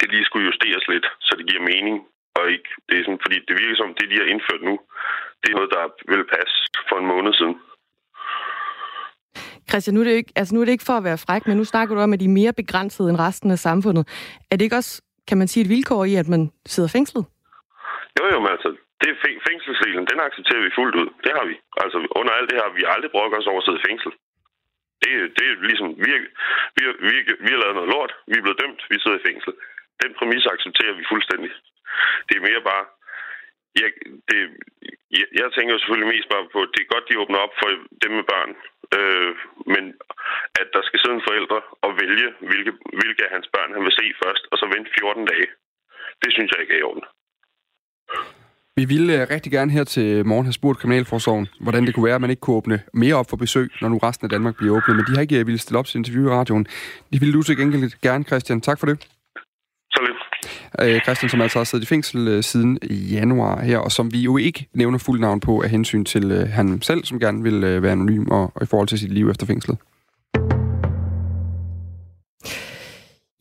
det 0.00 0.08
lige 0.10 0.24
skulle 0.24 0.46
justeres 0.48 0.84
lidt, 0.92 1.06
så 1.26 1.32
det 1.38 1.48
giver 1.50 1.68
mening, 1.72 1.96
og 2.38 2.44
ikke, 2.54 2.70
det 2.88 2.94
er 2.94 3.04
sådan, 3.04 3.24
fordi 3.24 3.36
det 3.48 3.54
virker 3.60 3.76
som, 3.76 3.94
det 3.94 4.10
de 4.10 4.20
har 4.22 4.28
indført 4.34 4.62
nu, 4.68 4.74
det 5.40 5.48
er 5.48 5.58
noget, 5.58 5.74
der 5.76 5.84
vil 6.12 6.32
passe 6.36 6.56
for 6.88 6.96
en 6.98 7.10
måned 7.12 7.32
siden. 7.34 7.56
Christian, 9.70 9.94
nu 9.94 10.00
er, 10.00 10.04
det 10.08 10.20
ikke, 10.22 10.32
altså 10.40 10.52
nu 10.54 10.60
er 10.60 10.66
det 10.66 10.72
ikke 10.76 10.90
for 10.90 10.98
at 11.00 11.04
være 11.08 11.22
fræk, 11.26 11.42
men 11.46 11.56
nu 11.56 11.64
snakker 11.72 11.94
du 11.94 12.00
om, 12.00 12.12
at 12.14 12.20
de 12.20 12.28
er 12.30 12.38
mere 12.40 12.58
begrænsede 12.60 13.08
end 13.10 13.18
resten 13.26 13.50
af 13.56 13.58
samfundet. 13.68 14.02
Er 14.50 14.54
det 14.56 14.64
ikke 14.64 14.80
også, 14.82 15.02
kan 15.28 15.38
man 15.38 15.48
sige, 15.48 15.62
et 15.64 15.72
vilkår 15.74 16.04
i, 16.12 16.14
at 16.22 16.28
man 16.34 16.42
sidder 16.74 16.90
fængslet? 16.96 17.24
Jo, 18.18 18.24
jo, 18.32 18.38
men 18.44 18.50
altså, 18.56 18.68
det 19.00 19.08
er 19.10 19.16
fængselsreglen, 19.48 20.06
den 20.12 20.20
accepterer 20.28 20.62
vi 20.66 20.76
fuldt 20.78 20.94
ud. 21.00 21.08
Det 21.24 21.32
har 21.36 21.44
vi. 21.50 21.54
Altså, 21.82 21.96
under 22.20 22.32
alt 22.38 22.50
det 22.50 22.58
her, 22.60 22.76
vi 22.78 22.82
har 22.84 22.92
aldrig 22.96 23.12
brokket 23.16 23.38
os 23.40 23.50
over 23.52 23.60
at 23.60 23.66
sidde 23.66 23.80
i 23.82 23.86
fængsel. 23.88 24.12
Det, 25.02 25.10
det 25.36 25.44
er 25.50 25.54
ligesom, 25.70 25.88
vi, 26.04 26.10
vi, 26.76 26.82
vi, 27.08 27.14
vi 27.44 27.50
har 27.52 27.60
lavet 27.62 27.76
noget 27.78 27.92
lort, 27.94 28.12
vi 28.30 28.34
er 28.38 28.44
blevet 28.46 28.62
dømt, 28.62 28.80
vi 28.90 28.96
sidder 29.02 29.18
i 29.18 29.26
fængsel. 29.28 29.52
Den 30.02 30.10
præmis 30.18 30.46
accepterer 30.54 30.94
vi 30.98 31.10
fuldstændig. 31.12 31.50
Det 32.26 32.34
er 32.36 32.46
mere 32.48 32.62
bare, 32.70 32.84
jeg, 33.80 33.88
det, 34.28 34.38
jeg, 35.18 35.26
jeg 35.40 35.48
tænker 35.56 35.72
selvfølgelig 35.78 36.12
mest 36.14 36.28
bare 36.34 36.46
på, 36.54 36.58
at 36.66 36.72
det 36.74 36.80
er 36.82 36.92
godt, 36.94 37.08
de 37.08 37.20
åbner 37.22 37.44
op 37.46 37.54
for 37.60 37.68
dem 38.02 38.12
med 38.18 38.26
børn. 38.32 38.52
Øh, 38.98 39.32
men 39.74 39.84
at 40.60 40.68
der 40.74 40.82
skal 40.84 40.98
sidde 41.00 41.16
en 41.18 41.26
forældre 41.28 41.60
og 41.84 41.90
vælge, 42.02 42.28
hvilke, 42.48 42.72
hvilke 42.98 43.22
af 43.26 43.30
hans 43.36 43.48
børn 43.54 43.74
han 43.74 43.82
vil 43.86 43.98
se 44.00 44.06
først, 44.22 44.44
og 44.52 44.56
så 44.60 44.66
vente 44.74 44.90
14 44.98 45.24
dage. 45.32 45.48
Det 46.22 46.30
synes 46.32 46.50
jeg 46.52 46.60
ikke 46.60 46.74
er 46.74 46.82
i 46.82 46.88
orden. 46.90 47.04
Vi 48.80 48.84
ville 48.84 49.12
øh, 49.22 49.26
rigtig 49.30 49.52
gerne 49.52 49.70
her 49.70 49.84
til 49.84 50.26
morgen 50.26 50.46
have 50.46 50.52
spurgt 50.52 50.78
Kriminalforsorgen, 50.78 51.48
hvordan 51.60 51.86
det 51.86 51.94
kunne 51.94 52.06
være, 52.06 52.14
at 52.14 52.20
man 52.20 52.30
ikke 52.30 52.40
kunne 52.40 52.56
åbne 52.56 52.82
mere 52.94 53.14
op 53.14 53.26
for 53.30 53.36
besøg, 53.36 53.68
når 53.80 53.88
nu 53.88 53.98
resten 53.98 54.24
af 54.24 54.30
Danmark 54.30 54.56
bliver 54.56 54.76
åbnet. 54.76 54.96
Men 54.96 55.04
de 55.06 55.14
har 55.14 55.22
ikke 55.22 55.38
øh, 55.40 55.46
ville 55.46 55.58
stille 55.58 55.78
op 55.78 55.86
til 55.86 55.98
interview 55.98 56.24
i 56.26 56.34
radioen. 56.38 56.66
Det 57.12 57.20
ville 57.20 57.34
du 57.34 57.42
til 57.42 57.56
gengæld 57.56 58.00
gerne, 58.02 58.24
Christian. 58.24 58.60
Tak 58.60 58.78
for 58.80 58.86
det. 58.86 58.96
Øh, 60.80 61.00
Christian, 61.00 61.30
som 61.30 61.40
altså 61.40 61.58
har 61.58 61.64
siddet 61.64 61.84
i 61.84 61.86
fængsel 61.86 62.28
øh, 62.28 62.42
siden 62.42 62.78
januar 62.90 63.62
her, 63.62 63.78
og 63.78 63.92
som 63.92 64.12
vi 64.12 64.20
jo 64.20 64.36
ikke 64.36 64.66
nævner 64.74 64.98
fuld 64.98 65.20
navn 65.20 65.40
på 65.40 65.62
af 65.62 65.70
hensyn 65.70 66.04
til 66.04 66.30
øh, 66.30 66.48
han 66.48 66.82
selv, 66.82 67.04
som 67.04 67.20
gerne 67.20 67.42
vil 67.42 67.64
øh, 67.64 67.82
være 67.82 67.92
anonym 67.92 68.26
og, 68.28 68.52
og 68.54 68.62
i 68.62 68.66
forhold 68.66 68.88
til 68.88 68.98
sit 68.98 69.12
liv 69.12 69.30
efter 69.30 69.46
fængslet. 69.46 69.78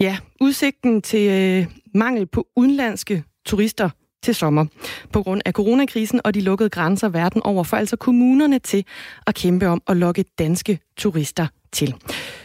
Ja, 0.02 0.18
udsigten 0.42 1.02
til 1.02 1.30
øh, 1.30 1.66
mangel 1.96 2.26
på 2.26 2.48
udenlandske 2.56 3.24
turister 3.46 3.90
til 4.24 4.36
sommer 4.36 4.66
på 5.14 5.24
grund 5.24 5.42
af 5.46 5.54
coronakrisen 5.54 6.22
og 6.24 6.34
de 6.34 6.42
lukkede 6.42 6.70
grænser 6.70 7.10
verden 7.10 7.42
over, 7.44 7.64
for 7.64 7.78
altså 7.78 7.96
kommunerne 7.96 8.60
til 8.60 8.86
at 9.28 9.36
kæmpe 9.36 9.68
om 9.68 9.82
at 9.88 9.98
lokke 9.98 10.26
danske 10.40 10.80
turister 10.98 11.48
til. 11.72 11.96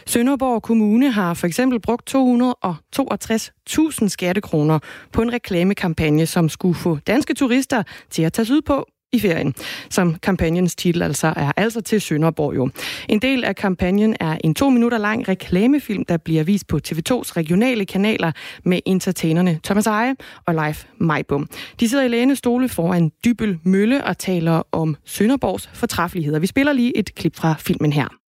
Sønderborg 0.07 0.61
Kommune 0.61 1.11
har 1.11 1.33
for 1.33 1.47
eksempel 1.47 1.79
brugt 1.79 2.15
262.000 2.15 4.07
skattekroner 4.07 4.79
på 5.13 5.21
en 5.21 5.33
reklamekampagne, 5.33 6.25
som 6.25 6.49
skulle 6.49 6.75
få 6.75 6.97
danske 7.07 7.33
turister 7.33 7.83
til 8.09 8.21
at 8.21 8.33
tage 8.33 8.53
ud 8.53 8.61
på 8.61 8.85
i 9.15 9.19
ferien, 9.19 9.53
som 9.89 10.15
kampagnens 10.15 10.75
titel 10.75 11.01
altså 11.01 11.33
er, 11.35 11.51
altså 11.57 11.81
til 11.81 12.01
Sønderborg 12.01 12.55
jo. 12.55 12.69
En 13.09 13.19
del 13.19 13.43
af 13.43 13.55
kampagnen 13.55 14.15
er 14.19 14.37
en 14.43 14.55
to 14.55 14.69
minutter 14.69 14.97
lang 14.97 15.27
reklamefilm, 15.27 16.05
der 16.05 16.17
bliver 16.17 16.43
vist 16.43 16.67
på 16.67 16.79
TV2's 16.87 17.31
regionale 17.37 17.85
kanaler 17.85 18.31
med 18.63 18.79
entertainerne 18.85 19.59
Thomas 19.63 19.87
Eje 19.87 20.15
og 20.47 20.55
Leif 20.55 20.85
Majbum. 20.97 21.49
De 21.79 21.89
sidder 21.89 22.03
i 22.03 22.07
lænestole 22.07 22.69
foran 22.69 23.11
Dybel 23.25 23.59
Mølle 23.63 24.03
og 24.03 24.17
taler 24.17 24.61
om 24.71 24.95
Sønderborgs 25.05 25.69
fortræffeligheder. 25.73 26.39
Vi 26.39 26.47
spiller 26.47 26.73
lige 26.73 26.97
et 26.97 27.15
klip 27.15 27.35
fra 27.35 27.55
filmen 27.59 27.93
her. 27.93 28.24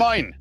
Moin. 0.00 0.34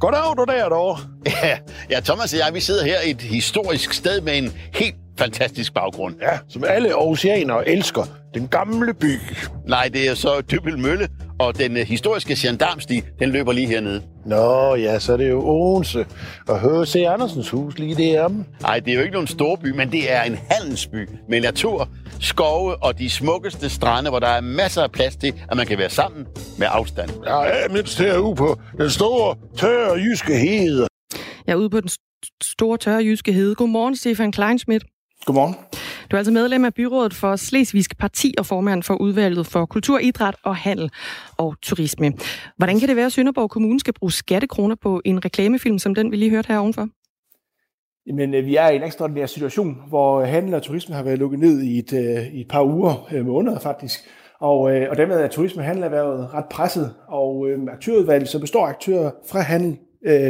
Goddag, 0.00 0.36
du 0.36 0.44
der, 0.44 0.68
dog. 0.68 0.98
Ja, 1.26 1.58
ja, 1.90 2.00
Thomas 2.00 2.32
og 2.32 2.38
jeg, 2.38 2.54
vi 2.54 2.60
sidder 2.60 2.84
her 2.84 3.00
i 3.00 3.10
et 3.10 3.22
historisk 3.22 3.92
sted 3.92 4.20
med 4.20 4.38
en 4.38 4.52
helt 4.74 4.94
fantastisk 5.18 5.74
baggrund. 5.74 6.14
Ja, 6.22 6.38
som 6.48 6.64
alle 6.68 6.96
oceaner 6.96 7.54
elsker. 7.54 8.02
Den 8.34 8.48
gamle 8.48 8.94
by. 8.94 9.18
Nej, 9.68 9.90
det 9.92 10.08
er 10.08 10.14
så 10.14 10.40
Dybel 10.50 10.78
Mølle, 10.78 11.08
og 11.38 11.58
den 11.58 11.76
uh, 11.76 11.82
historiske 11.82 12.36
gendarmsti, 12.38 13.02
den 13.18 13.30
løber 13.30 13.52
lige 13.52 13.66
hernede. 13.66 14.02
Nå, 14.26 14.74
ja, 14.74 14.98
så 14.98 15.12
er 15.12 15.16
det 15.16 15.30
jo 15.30 15.42
Odense 15.48 16.06
og 16.48 16.60
H.C. 16.60 16.96
Andersens 16.96 17.50
hus 17.50 17.78
lige 17.78 17.94
deromme. 17.94 18.44
Nej, 18.60 18.78
det 18.78 18.90
er 18.90 18.94
jo 18.94 19.00
ikke 19.00 19.12
nogen 19.12 19.26
storby, 19.26 19.66
men 19.66 19.92
det 19.92 20.12
er 20.12 20.22
en 20.22 20.38
handelsby 20.50 21.08
med 21.28 21.40
natur, 21.40 21.88
skove 22.20 22.76
og 22.76 22.98
de 22.98 23.10
smukkeste 23.10 23.70
strande, 23.70 24.10
hvor 24.10 24.18
der 24.18 24.28
er 24.28 24.40
masser 24.40 24.82
af 24.82 24.92
plads 24.92 25.16
til, 25.16 25.34
at 25.50 25.56
man 25.56 25.66
kan 25.66 25.78
være 25.78 25.90
sammen 25.90 26.26
med 26.58 26.66
afstand. 26.70 27.10
Ja, 27.26 27.38
jeg 27.38 27.66
mindst 27.70 27.98
herude 27.98 28.36
på 28.36 28.60
den 28.78 28.90
store, 28.90 29.36
tørre 29.56 29.94
jyske 29.94 30.36
hede. 30.36 30.86
Jeg 31.46 31.52
er 31.52 31.56
ude 31.56 31.70
på 31.70 31.80
den 31.80 31.90
store, 32.42 32.78
tørre 32.78 33.02
jyske 33.04 33.32
hede. 33.32 33.54
Godmorgen, 33.54 33.96
Stefan 33.96 34.32
Kleinschmidt. 34.32 34.84
Godmorgen. 35.26 35.54
Du 36.10 36.16
er 36.16 36.18
altså 36.18 36.32
medlem 36.32 36.64
af 36.64 36.74
byrådet 36.74 37.14
for 37.14 37.36
Slesvigsk 37.36 37.98
Parti 37.98 38.34
og 38.38 38.46
formand 38.46 38.82
for 38.82 38.94
udvalget 38.94 39.46
for 39.46 39.66
kultur, 39.66 39.98
idræt 39.98 40.36
og 40.42 40.56
handel 40.56 40.90
og 41.36 41.54
turisme. 41.62 42.12
Hvordan 42.56 42.78
kan 42.78 42.88
det 42.88 42.96
være, 42.96 43.06
at 43.06 43.12
Sønderborg 43.12 43.50
Kommune 43.50 43.80
skal 43.80 43.94
bruge 43.94 44.12
skattekroner 44.12 44.74
på 44.74 45.02
en 45.04 45.24
reklamefilm, 45.24 45.78
som 45.78 45.94
den 45.94 46.10
vi 46.10 46.16
lige 46.16 46.30
hørte 46.30 46.48
her 46.48 46.58
ovenfor? 46.58 46.88
Jamen, 48.06 48.34
øh, 48.34 48.46
vi 48.46 48.56
er 48.56 48.68
i 48.68 48.76
en 48.76 48.82
ekstraordinær 48.82 49.26
situation, 49.26 49.82
hvor 49.88 50.24
handel 50.24 50.54
og 50.54 50.62
turisme 50.62 50.94
har 50.94 51.02
været 51.02 51.18
lukket 51.18 51.40
ned 51.40 51.62
i 51.62 51.78
et, 51.78 51.92
øh, 51.92 52.34
i 52.34 52.40
et 52.40 52.48
par 52.48 52.62
uger, 52.62 53.08
øh, 53.12 53.26
måneder 53.26 53.58
faktisk. 53.58 54.00
Og, 54.40 54.60
og 54.60 54.96
dermed 54.96 55.16
er 55.16 55.28
turisme 55.28 55.62
og 55.62 55.66
handel 55.66 55.90
været 55.90 56.34
ret 56.34 56.44
presset, 56.50 56.94
og 57.08 57.46
aktørudvalget, 57.72 58.28
som 58.28 58.40
består 58.40 58.66
af 58.66 58.70
aktører 58.70 59.10
fra 59.28 59.40
handel, 59.40 59.78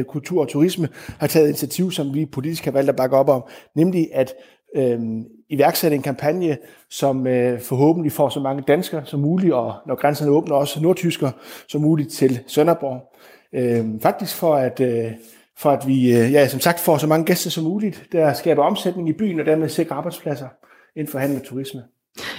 kultur 0.09 0.40
og 0.40 0.49
turisme, 0.49 0.88
har 1.20 1.26
taget 1.26 1.49
initiativ, 1.49 1.90
som 1.90 2.14
vi 2.14 2.26
politisk 2.26 2.64
har 2.64 2.72
valgt 2.72 2.90
at 2.90 2.97
bakke 2.97 3.16
op 3.16 3.28
om, 3.28 3.43
nemlig 3.76 4.09
at 4.14 4.34
øh, 4.77 5.01
iværksætte 5.49 5.95
en 5.95 6.03
kampagne, 6.03 6.57
som 6.91 7.27
øh, 7.27 7.61
forhåbentlig 7.61 8.12
får 8.12 8.29
så 8.29 8.41
mange 8.41 8.62
danskere 8.68 9.07
som 9.07 9.20
muligt, 9.20 9.53
og 9.53 9.75
når 9.87 9.95
grænserne 9.95 10.31
åbner, 10.31 10.55
også 10.55 10.83
nordtysker 10.83 11.31
som 11.68 11.81
muligt 11.81 12.12
til 12.12 12.41
Sønderborg. 12.47 13.14
Øh, 13.55 14.01
faktisk 14.03 14.37
for 14.37 14.55
at, 14.55 14.81
øh, 14.81 15.12
for 15.59 15.70
at 15.70 15.87
vi, 15.87 16.16
øh, 16.16 16.33
ja, 16.33 16.49
som 16.49 16.61
sagt, 16.61 16.81
får 16.81 16.99
så 16.99 17.07
mange 17.07 17.25
gæster 17.25 17.51
som 17.51 17.64
muligt, 17.64 18.07
der 18.12 18.33
skaber 18.33 18.62
omsætning 18.62 19.09
i 19.09 19.12
byen, 19.12 19.41
og 19.41 19.47
dermed 19.47 19.68
sikrer 19.68 19.97
arbejdspladser 19.97 20.49
inden 20.97 21.12
for 21.12 21.18
handel 21.18 21.41
og 21.41 21.47
turisme. 21.47 21.83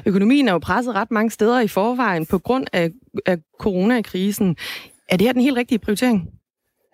Økonomien 0.06 0.48
er 0.48 0.52
jo 0.52 0.60
presset 0.60 0.96
ret 0.96 1.12
mange 1.12 1.32
steder 1.32 1.62
i 1.62 1.68
forvejen 1.68 2.26
på 2.26 2.40
grund 2.40 2.68
af, 2.74 2.92
af 3.26 3.38
coronakrisen. 3.60 4.56
Er 5.10 5.18
det 5.18 5.28
her 5.28 5.34
den 5.34 5.42
helt 5.42 5.58
rigtige 5.58 5.80
prioritering? 5.80 6.30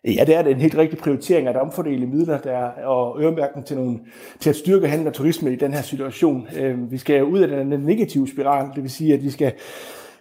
Ja, 0.05 0.23
det 0.25 0.35
er 0.35 0.41
det 0.41 0.51
en 0.51 0.61
helt 0.61 0.77
rigtig 0.77 0.99
prioritering 0.99 1.47
at 1.47 1.55
omfordele 1.55 2.05
midler 2.05 2.37
der, 2.37 2.63
og 2.85 3.21
øremærken 3.21 3.63
til, 3.63 3.77
nogle, 3.77 3.99
til 4.39 4.49
at 4.49 4.55
styrke 4.55 4.87
handel 4.87 5.07
og 5.07 5.13
turisme 5.13 5.53
i 5.53 5.55
den 5.55 5.73
her 5.73 5.81
situation. 5.81 6.47
Øh, 6.59 6.91
vi 6.91 6.97
skal 6.97 7.23
ud 7.23 7.39
af 7.39 7.47
den 7.47 7.67
negative 7.67 8.27
spiral, 8.27 8.65
det 8.75 8.83
vil 8.83 8.91
sige, 8.91 9.13
at 9.13 9.23
vi 9.23 9.29
skal 9.29 9.53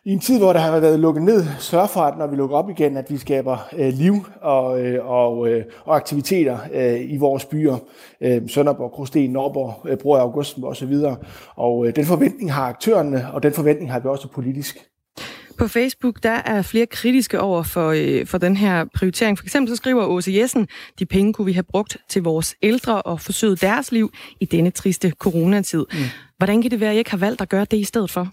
i 0.04 0.12
en 0.12 0.20
tid, 0.20 0.38
hvor 0.38 0.52
der 0.52 0.60
har 0.60 0.80
været 0.80 1.00
lukket 1.00 1.22
ned, 1.22 1.44
sørge 1.58 1.88
for, 1.88 2.00
at 2.00 2.18
når 2.18 2.26
vi 2.26 2.36
lukker 2.36 2.56
op 2.56 2.70
igen, 2.70 2.96
at 2.96 3.10
vi 3.10 3.16
skaber 3.16 3.68
øh, 3.78 3.92
liv 3.92 4.14
og, 4.40 4.80
øh, 4.80 5.06
og, 5.06 5.48
øh, 5.48 5.64
og 5.84 5.96
aktiviteter 5.96 6.58
øh, 6.74 7.10
i 7.10 7.16
vores 7.16 7.44
byer. 7.44 7.76
Øh, 8.20 8.48
Sønderborg, 8.48 8.92
Krosten, 8.92 9.30
Norborg, 9.30 9.88
øh, 9.88 9.98
Bror 9.98 10.18
Augusten 10.18 10.64
osv. 10.64 10.94
Og 11.56 11.86
øh, 11.86 11.96
den 11.96 12.04
forventning 12.04 12.52
har 12.52 12.62
aktørerne, 12.62 13.26
og 13.32 13.42
den 13.42 13.52
forventning 13.52 13.92
har 13.92 14.00
vi 14.00 14.08
også 14.08 14.28
politisk. 14.28 14.88
På 15.58 15.68
Facebook 15.68 16.22
der 16.22 16.30
er 16.44 16.62
flere 16.62 16.86
kritiske 16.86 17.40
over 17.40 17.62
for, 17.62 17.90
øh, 17.90 18.26
for 18.26 18.38
den 18.38 18.56
her 18.56 18.84
prioritering. 18.94 19.38
For 19.38 19.44
eksempel 19.44 19.68
så 19.68 19.76
skriver 19.76 20.04
Åse 20.04 20.32
Jessen, 20.34 20.68
de 20.98 21.06
penge 21.06 21.32
kunne 21.32 21.46
vi 21.46 21.52
have 21.52 21.62
brugt 21.62 21.96
til 22.08 22.22
vores 22.22 22.56
ældre 22.62 23.02
og 23.02 23.20
forsøget 23.20 23.60
deres 23.60 23.92
liv 23.92 24.12
i 24.40 24.44
denne 24.44 24.70
triste 24.70 25.10
coronatid. 25.10 25.86
Mm. 25.92 25.98
Hvordan 26.36 26.62
kan 26.62 26.70
det 26.70 26.80
være, 26.80 26.90
at 26.90 26.96
I 26.96 26.98
ikke 26.98 27.10
har 27.10 27.18
valgt 27.18 27.40
at 27.40 27.48
gøre 27.48 27.66
det 27.70 27.76
i 27.76 27.84
stedet 27.84 28.10
for? 28.10 28.28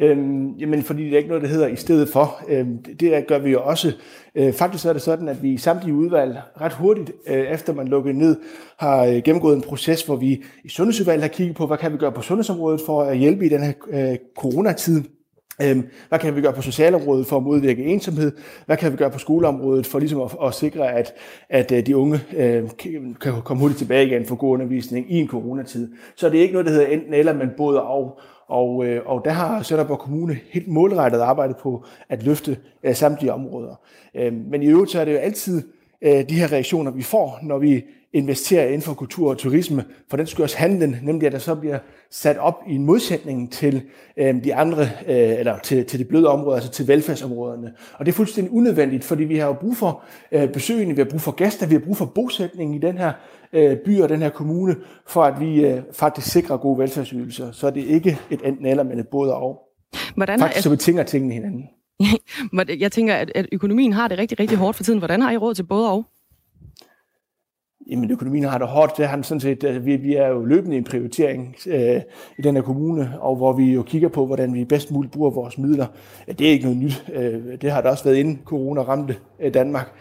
Øhm, 0.00 0.52
jamen, 0.52 0.82
fordi 0.82 1.04
det 1.04 1.12
er 1.12 1.16
ikke 1.16 1.28
noget, 1.28 1.42
der 1.42 1.48
hedder 1.48 1.66
i 1.66 1.76
stedet 1.76 2.08
for. 2.08 2.40
Øhm, 2.48 2.82
det, 2.82 3.00
det 3.00 3.26
gør 3.28 3.38
vi 3.38 3.50
jo 3.50 3.62
også. 3.62 3.92
Øh, 4.34 4.52
faktisk 4.52 4.86
er 4.86 4.92
det 4.92 5.02
sådan, 5.02 5.28
at 5.28 5.42
vi 5.42 5.52
i 5.52 5.58
samtlige 5.58 5.94
udvalg 5.94 6.38
ret 6.60 6.72
hurtigt, 6.72 7.12
øh, 7.28 7.38
efter 7.38 7.74
man 7.74 7.88
lukkede 7.88 8.18
ned, 8.18 8.36
har 8.78 9.04
øh, 9.04 9.22
gennemgået 9.24 9.56
en 9.56 9.62
proces, 9.62 10.02
hvor 10.02 10.16
vi 10.16 10.44
i 10.64 10.68
sundhedsudvalget 10.68 11.22
har 11.22 11.28
kigget 11.28 11.56
på, 11.56 11.66
hvad 11.66 11.76
kan 11.76 11.92
vi 11.92 11.98
gøre 11.98 12.12
på 12.12 12.22
sundhedsområdet 12.22 12.80
for 12.86 13.02
at 13.02 13.18
hjælpe 13.18 13.46
i 13.46 13.48
den 13.48 13.62
her 13.62 13.72
øh, 13.90 14.16
coronatid. 14.36 15.02
Øhm, 15.62 15.88
hvad 16.08 16.18
kan 16.18 16.36
vi 16.36 16.40
gøre 16.40 16.52
på 16.52 16.62
socialområdet 16.62 17.26
for 17.26 17.36
at 17.36 17.42
modvirke 17.42 17.84
ensomhed? 17.84 18.32
Hvad 18.66 18.76
kan 18.76 18.92
vi 18.92 18.96
gøre 18.96 19.10
på 19.10 19.18
skoleområdet 19.18 19.86
for 19.86 19.98
ligesom 19.98 20.20
at, 20.20 20.36
at 20.44 20.54
sikre, 20.54 20.92
at, 20.92 21.12
at 21.48 21.72
øh, 21.72 21.86
de 21.86 21.96
unge 21.96 22.20
øh, 22.36 22.62
kan 23.20 23.42
komme 23.44 23.60
hurtigt 23.60 23.78
tilbage 23.78 24.06
igen 24.06 24.26
for 24.26 24.34
god 24.36 24.50
undervisning 24.50 25.12
i 25.12 25.20
en 25.20 25.28
coronatid? 25.28 25.92
Så 26.16 26.28
det 26.28 26.38
er 26.38 26.42
ikke 26.42 26.52
noget, 26.52 26.66
der 26.66 26.72
hedder 26.72 26.86
enten 26.86 27.14
eller, 27.14 27.32
men 27.32 27.50
både 27.56 27.82
og. 27.82 28.20
Og, 28.48 28.86
øh, 28.86 29.02
og 29.06 29.22
der 29.24 29.30
har 29.30 29.62
Sønderborg 29.62 29.98
Kommune 29.98 30.38
helt 30.50 30.68
målrettet 30.68 31.18
arbejdet 31.18 31.56
på 31.56 31.84
at 32.08 32.22
løfte 32.22 32.56
øh, 32.82 32.94
samtlige 32.94 33.32
områder. 33.32 33.80
Øh, 34.14 34.32
men 34.32 34.62
i 34.62 34.66
øvrigt 34.66 34.90
så 34.90 35.00
er 35.00 35.04
det 35.04 35.12
jo 35.12 35.18
altid 35.18 35.62
øh, 36.02 36.28
de 36.28 36.34
her 36.34 36.52
reaktioner, 36.52 36.90
vi 36.90 37.02
får, 37.02 37.38
når 37.42 37.58
vi 37.58 37.84
investerer 38.14 38.66
inden 38.66 38.82
for 38.82 38.94
kultur 38.94 39.30
og 39.30 39.38
turisme, 39.38 39.84
for 40.10 40.16
den 40.16 40.26
skal 40.26 40.42
også 40.42 40.56
handle, 40.58 40.98
nemlig 41.02 41.26
at 41.26 41.32
der 41.32 41.38
så 41.38 41.54
bliver 41.54 41.78
sat 42.10 42.38
op 42.38 42.62
i 42.68 42.74
en 42.74 42.86
modsætning 42.86 43.52
til 43.52 43.82
øh, 44.16 44.44
de 44.44 44.54
andre, 44.54 44.82
øh, 44.82 45.38
eller 45.38 45.58
til, 45.58 45.84
til 45.84 45.98
de 45.98 46.04
bløde 46.04 46.28
områder, 46.28 46.56
altså 46.56 46.70
til 46.70 46.88
velfærdsområderne. 46.88 47.72
Og 47.94 48.06
det 48.06 48.12
er 48.12 48.16
fuldstændig 48.16 48.52
unødvendigt, 48.52 49.04
fordi 49.04 49.24
vi 49.24 49.36
har 49.36 49.46
jo 49.46 49.52
brug 49.52 49.76
for 49.76 50.02
øh, 50.32 50.52
besøgende, 50.52 50.94
vi 50.94 51.00
har 51.00 51.08
brug 51.10 51.20
for 51.20 51.32
gæster, 51.32 51.66
vi 51.66 51.74
har 51.74 51.80
brug 51.80 51.96
for 51.96 52.04
bosætning 52.04 52.76
i 52.76 52.78
den 52.78 52.98
her 52.98 53.12
øh, 53.52 53.76
by 53.76 54.00
og 54.00 54.08
den 54.08 54.22
her 54.22 54.30
kommune, 54.30 54.76
for 55.06 55.22
at 55.22 55.40
vi 55.40 55.66
øh, 55.66 55.82
faktisk 55.92 56.32
sikrer 56.32 56.56
gode 56.56 56.78
velfærdsydelser. 56.78 57.52
Så 57.52 57.66
er 57.66 57.70
det 57.70 57.84
ikke 57.84 58.18
et 58.30 58.40
enten 58.44 58.66
eller, 58.66 58.82
men 58.82 58.98
et 58.98 59.08
både 59.08 59.34
og. 59.34 59.60
Hvordan 60.14 60.38
faktisk 60.38 60.62
så 60.62 60.70
vi 60.70 60.76
tænker 60.76 61.02
tingene 61.02 61.34
hinanden. 61.34 61.64
Jeg 62.80 62.92
tænker, 62.92 63.14
at, 63.14 63.32
at 63.34 63.46
økonomien 63.52 63.92
har 63.92 64.08
det 64.08 64.18
rigtig, 64.18 64.40
rigtig 64.40 64.58
hårdt 64.58 64.76
for 64.76 64.84
tiden. 64.84 64.98
Hvordan 64.98 65.20
har 65.20 65.30
I 65.30 65.36
råd 65.36 65.54
til 65.54 65.62
både 65.62 65.90
og? 65.92 66.04
Jamen, 67.90 68.10
økonomien 68.10 68.44
har 68.44 68.58
det 68.58 68.66
hårdt. 68.66 68.96
Det 68.96 69.06
har 69.06 69.22
sådan 69.22 69.40
set, 69.40 69.64
altså, 69.64 69.80
vi, 69.80 69.96
vi 69.96 70.14
er 70.14 70.28
jo 70.28 70.44
løbende 70.44 70.76
i 70.76 70.78
en 70.78 70.84
prioritering 70.84 71.56
øh, 71.66 72.00
i 72.38 72.42
den 72.42 72.54
her 72.54 72.62
kommune, 72.62 73.12
og 73.20 73.36
hvor 73.36 73.52
vi 73.52 73.72
jo 73.72 73.82
kigger 73.82 74.08
på, 74.08 74.26
hvordan 74.26 74.54
vi 74.54 74.64
bedst 74.64 74.90
muligt 74.90 75.12
bruger 75.12 75.30
vores 75.30 75.58
midler. 75.58 75.86
Ja, 76.28 76.32
det 76.32 76.46
er 76.46 76.50
ikke 76.50 76.64
noget 76.64 76.78
nyt. 76.78 77.04
Øh, 77.14 77.60
det 77.62 77.70
har 77.70 77.80
der 77.80 77.90
også 77.90 78.04
været 78.04 78.16
inden 78.16 78.40
corona 78.44 78.82
ramte 78.82 79.16
øh, 79.40 79.54
Danmark. 79.54 79.92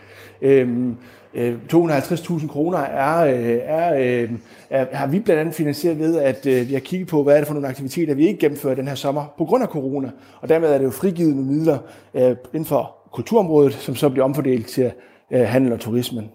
Øhm, 0.42 0.96
øh, 1.34 1.56
250.000 1.74 2.48
kroner 2.48 2.78
er, 2.78 3.26
øh, 3.26 3.60
er, 3.64 3.96
øh, 3.96 4.30
er, 4.70 4.86
har 4.92 5.08
vi 5.08 5.20
blandt 5.20 5.42
andet 5.42 5.56
finansieret 5.56 6.00
ved, 6.00 6.20
at 6.20 6.46
øh, 6.46 6.68
vi 6.68 6.74
har 6.74 6.80
kigget 6.80 7.08
på, 7.10 7.24
hvad 7.24 7.34
er 7.34 7.38
det 7.38 7.48
for 7.48 7.54
nogle 7.54 7.68
aktiviteter, 7.68 8.14
vi 8.14 8.28
ikke 8.28 8.40
gennemfører 8.40 8.76
den 8.76 8.88
her 8.88 8.96
sommer 8.96 9.34
på 9.38 9.46
grund 9.46 9.64
af 9.64 9.70
corona. 9.70 10.12
Og 10.42 10.50
dermed 10.50 10.70
er 10.70 10.78
det 10.78 10.86
jo 10.86 10.92
frigivet 10.92 11.36
nogle 11.36 11.52
midler 11.52 11.78
øh, 12.14 12.36
inden 12.54 12.66
for 12.66 12.96
kulturområdet, 13.12 13.74
som 13.74 13.96
så 13.96 14.10
bliver 14.10 14.26
omfordelt 14.26 14.68
til 14.68 14.92
øh, 15.32 15.42
handel 15.42 15.74
og 15.74 15.80
turismen. 15.80 16.30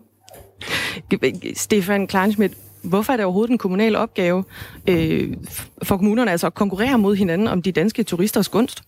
Stefan 1.54 2.06
Kleinschmidt, 2.06 2.52
hvorfor 2.82 3.12
er 3.12 3.16
det 3.16 3.24
overhovedet 3.24 3.52
en 3.52 3.58
kommunal 3.58 3.96
opgave 3.96 4.44
øh, 4.88 5.36
for 5.82 5.96
kommunerne 5.96 6.30
altså 6.30 6.46
at 6.46 6.54
konkurrere 6.54 6.98
mod 6.98 7.16
hinanden 7.16 7.48
om 7.48 7.62
de 7.62 7.72
danske 7.72 8.02
turisters 8.02 8.48
gunst? 8.48 8.82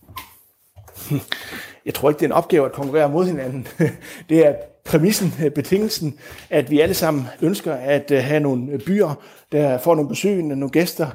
Jeg 1.85 1.93
tror 1.93 2.09
ikke, 2.09 2.19
det 2.19 2.25
er 2.25 2.29
en 2.29 2.37
opgave 2.37 2.65
at 2.65 2.71
konkurrere 2.71 3.09
mod 3.09 3.25
hinanden. 3.25 3.67
Det 4.29 4.45
er 4.45 4.53
præmissen, 4.85 5.33
øh, 5.45 5.51
betingelsen, 5.51 6.15
at 6.49 6.71
vi 6.71 6.79
alle 6.79 6.93
sammen 6.93 7.27
ønsker 7.41 7.73
at 7.73 8.11
øh, 8.11 8.23
have 8.23 8.39
nogle 8.39 8.71
øh, 8.71 8.79
byer, 8.79 9.13
der 9.51 9.77
får 9.77 9.95
nogle 9.95 10.09
besøgende, 10.09 10.55
nogle 10.55 10.71
gæster, 10.71 11.07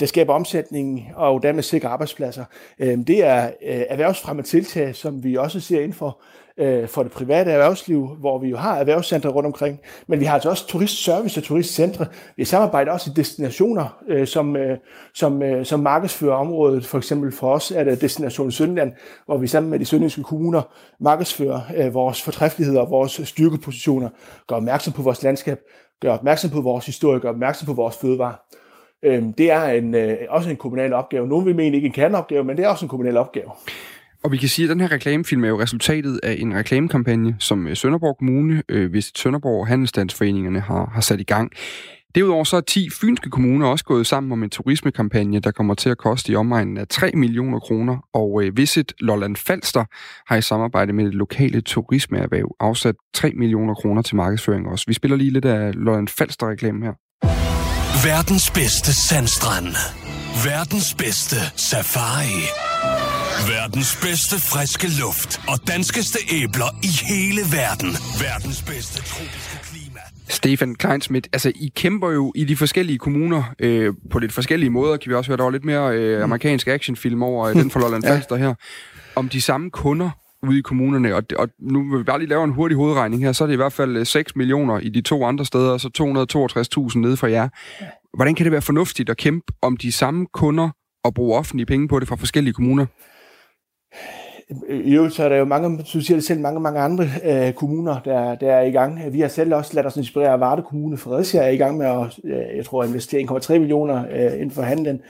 der 0.00 0.06
skaber 0.06 0.34
omsætning 0.34 1.08
og 1.14 1.42
dermed 1.42 1.62
sikrer 1.62 1.88
arbejdspladser. 1.88 2.44
Øhm, 2.78 3.04
det 3.04 3.24
er 3.24 3.50
erhvervsfremme 3.62 4.42
tiltag, 4.42 4.94
som 4.94 5.24
vi 5.24 5.36
også 5.36 5.60
ser 5.60 5.80
inden 5.80 5.92
for 5.92 6.20
øh, 6.58 6.88
for 6.88 7.02
det 7.02 7.12
private 7.12 7.50
erhvervsliv, 7.50 8.08
hvor 8.20 8.38
vi 8.38 8.48
jo 8.48 8.56
har 8.56 8.76
erhvervscentre 8.76 9.30
rundt 9.30 9.46
omkring, 9.46 9.80
men 10.06 10.20
vi 10.20 10.24
har 10.24 10.34
altså 10.34 10.50
også 10.50 10.66
turistservice 10.66 11.40
og 11.40 11.44
turistcentre. 11.44 12.06
Vi 12.36 12.44
samarbejder 12.44 12.92
også 12.92 13.10
i 13.10 13.12
destinationer, 13.16 14.02
øh, 14.08 14.26
som, 14.26 14.56
øh, 14.56 14.78
som, 15.14 15.42
øh, 15.42 15.64
som 15.64 15.80
markedsfører 15.80 16.34
området. 16.34 16.86
For 16.86 16.98
eksempel 16.98 17.32
for 17.32 17.54
os 17.54 17.70
er 17.70 17.84
det 17.84 18.00
Destination 18.00 18.52
Sønderland, 18.52 18.92
hvor 19.26 19.36
vi 19.36 19.46
sammen 19.46 19.70
med 19.70 19.78
de 19.78 19.84
sønderjyske 19.84 20.22
kommuner 20.22 20.62
markedsfører 21.00 21.60
øh, 21.76 21.94
vores 21.94 22.22
fortræffeligheder 22.22 22.80
og 22.80 22.90
vores 22.90 23.20
styrkepositioner, 23.24 24.08
gør 24.48 24.56
opmærksom 24.56 24.92
på 24.92 25.02
vores 25.02 25.22
landskab, 25.22 25.58
gør 26.02 26.12
opmærksom 26.12 26.50
på 26.50 26.60
vores 26.60 26.86
historie, 26.86 27.20
gør 27.20 27.28
opmærksom 27.28 27.66
på 27.66 27.72
vores 27.72 27.96
fødevare. 27.96 28.34
Øhm, 29.02 29.32
det 29.32 29.50
er 29.50 29.64
en, 29.64 29.94
øh, 29.94 30.16
også 30.28 30.50
en 30.50 30.56
kommunal 30.56 30.92
opgave. 30.92 31.28
Nogle 31.28 31.44
vil 31.44 31.56
mene 31.56 31.76
ikke 31.76 31.86
en 31.86 31.92
kerneopgave, 31.92 32.44
men 32.44 32.56
det 32.56 32.64
er 32.64 32.68
også 32.68 32.84
en 32.84 32.88
kommunal 32.88 33.16
opgave. 33.16 33.50
Og 34.24 34.32
vi 34.32 34.36
kan 34.36 34.48
sige, 34.48 34.64
at 34.64 34.70
den 34.70 34.80
her 34.80 34.92
reklamefilm 34.92 35.44
er 35.44 35.48
jo 35.48 35.60
resultatet 35.60 36.20
af 36.22 36.36
en 36.38 36.54
reklamekampagne, 36.54 37.36
som 37.38 37.66
øh, 37.68 37.76
Sønderborg 37.76 38.18
Kommune, 38.18 38.62
øh, 38.68 38.90
hvis 38.90 39.12
Sønderborg 39.16 39.60
og 39.60 39.66
Handelsstandsforeningerne 39.66 40.60
har, 40.60 40.90
har 40.94 41.00
sat 41.00 41.20
i 41.20 41.24
gang. 41.24 41.52
Derudover 42.14 42.44
så 42.44 42.56
er 42.56 42.60
10 42.60 42.90
fynske 42.90 43.30
kommuner 43.30 43.66
også 43.66 43.84
gået 43.84 44.06
sammen 44.06 44.32
om 44.32 44.42
en 44.42 44.50
turismekampagne, 44.50 45.40
der 45.40 45.50
kommer 45.50 45.74
til 45.74 45.90
at 45.90 45.98
koste 45.98 46.32
i 46.32 46.36
omegnen 46.36 46.78
af 46.78 46.88
3 46.88 47.10
millioner 47.14 47.58
kroner. 47.58 47.96
Og 48.14 48.42
øh, 48.44 48.56
Visit 48.56 48.92
Lolland 49.00 49.36
Falster 49.36 49.84
har 50.26 50.36
i 50.36 50.42
samarbejde 50.42 50.92
med 50.92 51.04
det 51.04 51.14
lokale 51.14 51.60
turismeerhverv 51.60 52.56
afsat 52.60 52.94
3 53.14 53.32
millioner 53.36 53.74
kroner 53.74 54.02
til 54.02 54.16
markedsføring 54.16 54.68
også. 54.68 54.84
Vi 54.88 54.92
spiller 54.92 55.16
lige 55.16 55.30
lidt 55.30 55.44
af 55.44 55.74
Lolland 55.74 56.08
Falster 56.08 56.50
reklame 56.50 56.84
her. 56.84 56.92
Verdens 58.08 58.50
bedste 58.50 59.08
sandstrand. 59.08 60.03
Verdens 60.42 60.94
bedste 60.94 61.36
safari. 61.56 62.40
Verdens 63.52 63.96
bedste 64.02 64.36
friske 64.50 64.88
luft 65.00 65.40
og 65.48 65.68
danskeste 65.68 66.18
æbler 66.32 66.70
i 66.82 66.92
hele 67.12 67.42
verden. 67.58 67.90
Verdens 68.24 68.62
bedste 68.62 68.98
tropiske 69.02 69.58
klima. 69.68 70.00
Stefan 70.28 70.74
Kleinsmith, 70.74 71.28
altså 71.32 71.52
I 71.54 71.72
kæmper 71.76 72.10
jo 72.10 72.32
i 72.34 72.44
de 72.44 72.56
forskellige 72.56 72.98
kommuner 72.98 73.42
øh, 73.58 73.94
på 74.10 74.18
lidt 74.18 74.32
forskellige 74.32 74.70
måder. 74.70 74.96
Kan 74.96 75.10
vi 75.10 75.14
også 75.14 75.30
høre, 75.30 75.36
der 75.36 75.42
var 75.42 75.50
lidt 75.50 75.64
mere 75.64 75.96
øh, 75.96 76.24
amerikansk 76.24 76.68
actionfilm 76.68 77.22
over 77.22 77.46
øh, 77.46 77.54
den 77.54 77.70
for 77.70 77.80
Lolland 77.80 78.02
Falster 78.10 78.36
her. 78.36 78.54
Om 79.16 79.28
de 79.28 79.40
samme 79.40 79.70
kunder 79.70 80.10
ude 80.42 80.58
i 80.58 80.62
kommunerne, 80.62 81.14
og, 81.14 81.22
og 81.36 81.48
nu 81.58 81.90
vil 81.90 81.98
vi 81.98 82.04
bare 82.04 82.18
lige 82.18 82.28
lave 82.28 82.44
en 82.44 82.52
hurtig 82.52 82.76
hovedregning 82.76 83.22
her, 83.24 83.32
så 83.32 83.44
er 83.44 83.46
det 83.46 83.52
i 83.54 83.56
hvert 83.56 83.72
fald 83.72 84.04
6 84.04 84.32
øh, 84.32 84.38
millioner 84.38 84.78
i 84.78 84.88
de 84.88 85.00
to 85.00 85.24
andre 85.24 85.44
steder, 85.44 85.70
og 85.70 85.80
så 85.80 85.88
262.000 86.92 86.98
nede 86.98 87.16
for 87.16 87.26
jer. 87.26 87.48
Hvordan 88.14 88.34
kan 88.34 88.44
det 88.44 88.52
være 88.52 88.62
fornuftigt 88.62 89.10
at 89.10 89.16
kæmpe 89.16 89.52
om 89.62 89.76
de 89.76 89.92
samme 89.92 90.26
kunder 90.32 90.70
og 91.04 91.14
bruge 91.14 91.38
offentlige 91.38 91.66
penge 91.66 91.88
på 91.88 92.00
det 92.00 92.08
fra 92.08 92.16
forskellige 92.16 92.54
kommuner? 92.54 92.86
Jo, 94.70 95.08
så 95.08 95.24
er 95.24 95.28
der 95.28 95.36
jo 95.36 95.44
mange, 95.44 95.78
du 95.78 96.00
siger 96.00 96.16
det 96.16 96.24
selv, 96.24 96.40
mange, 96.40 96.60
mange 96.60 96.80
andre 96.80 97.04
øh, 97.24 97.52
kommuner, 97.52 98.00
der, 98.00 98.34
der 98.34 98.52
er 98.52 98.62
i 98.62 98.70
gang. 98.70 99.12
Vi 99.12 99.20
har 99.20 99.28
selv 99.28 99.54
også 99.54 99.74
ladt 99.74 99.86
os 99.86 99.96
inspirere 99.96 100.32
af 100.32 100.40
Varde 100.40 100.62
Kommune. 100.62 100.96
Fredericia 100.96 101.40
er 101.40 101.48
i 101.48 101.56
gang 101.56 101.78
med 101.78 101.86
at, 101.86 102.18
øh, 102.24 102.56
jeg 102.56 102.64
tror, 102.64 102.84
investere 102.84 103.22
1,3 103.22 103.58
millioner 103.58 104.04
øh, 104.10 104.32
inden 104.32 104.50
for 104.50 104.62
handlen. 104.62 105.00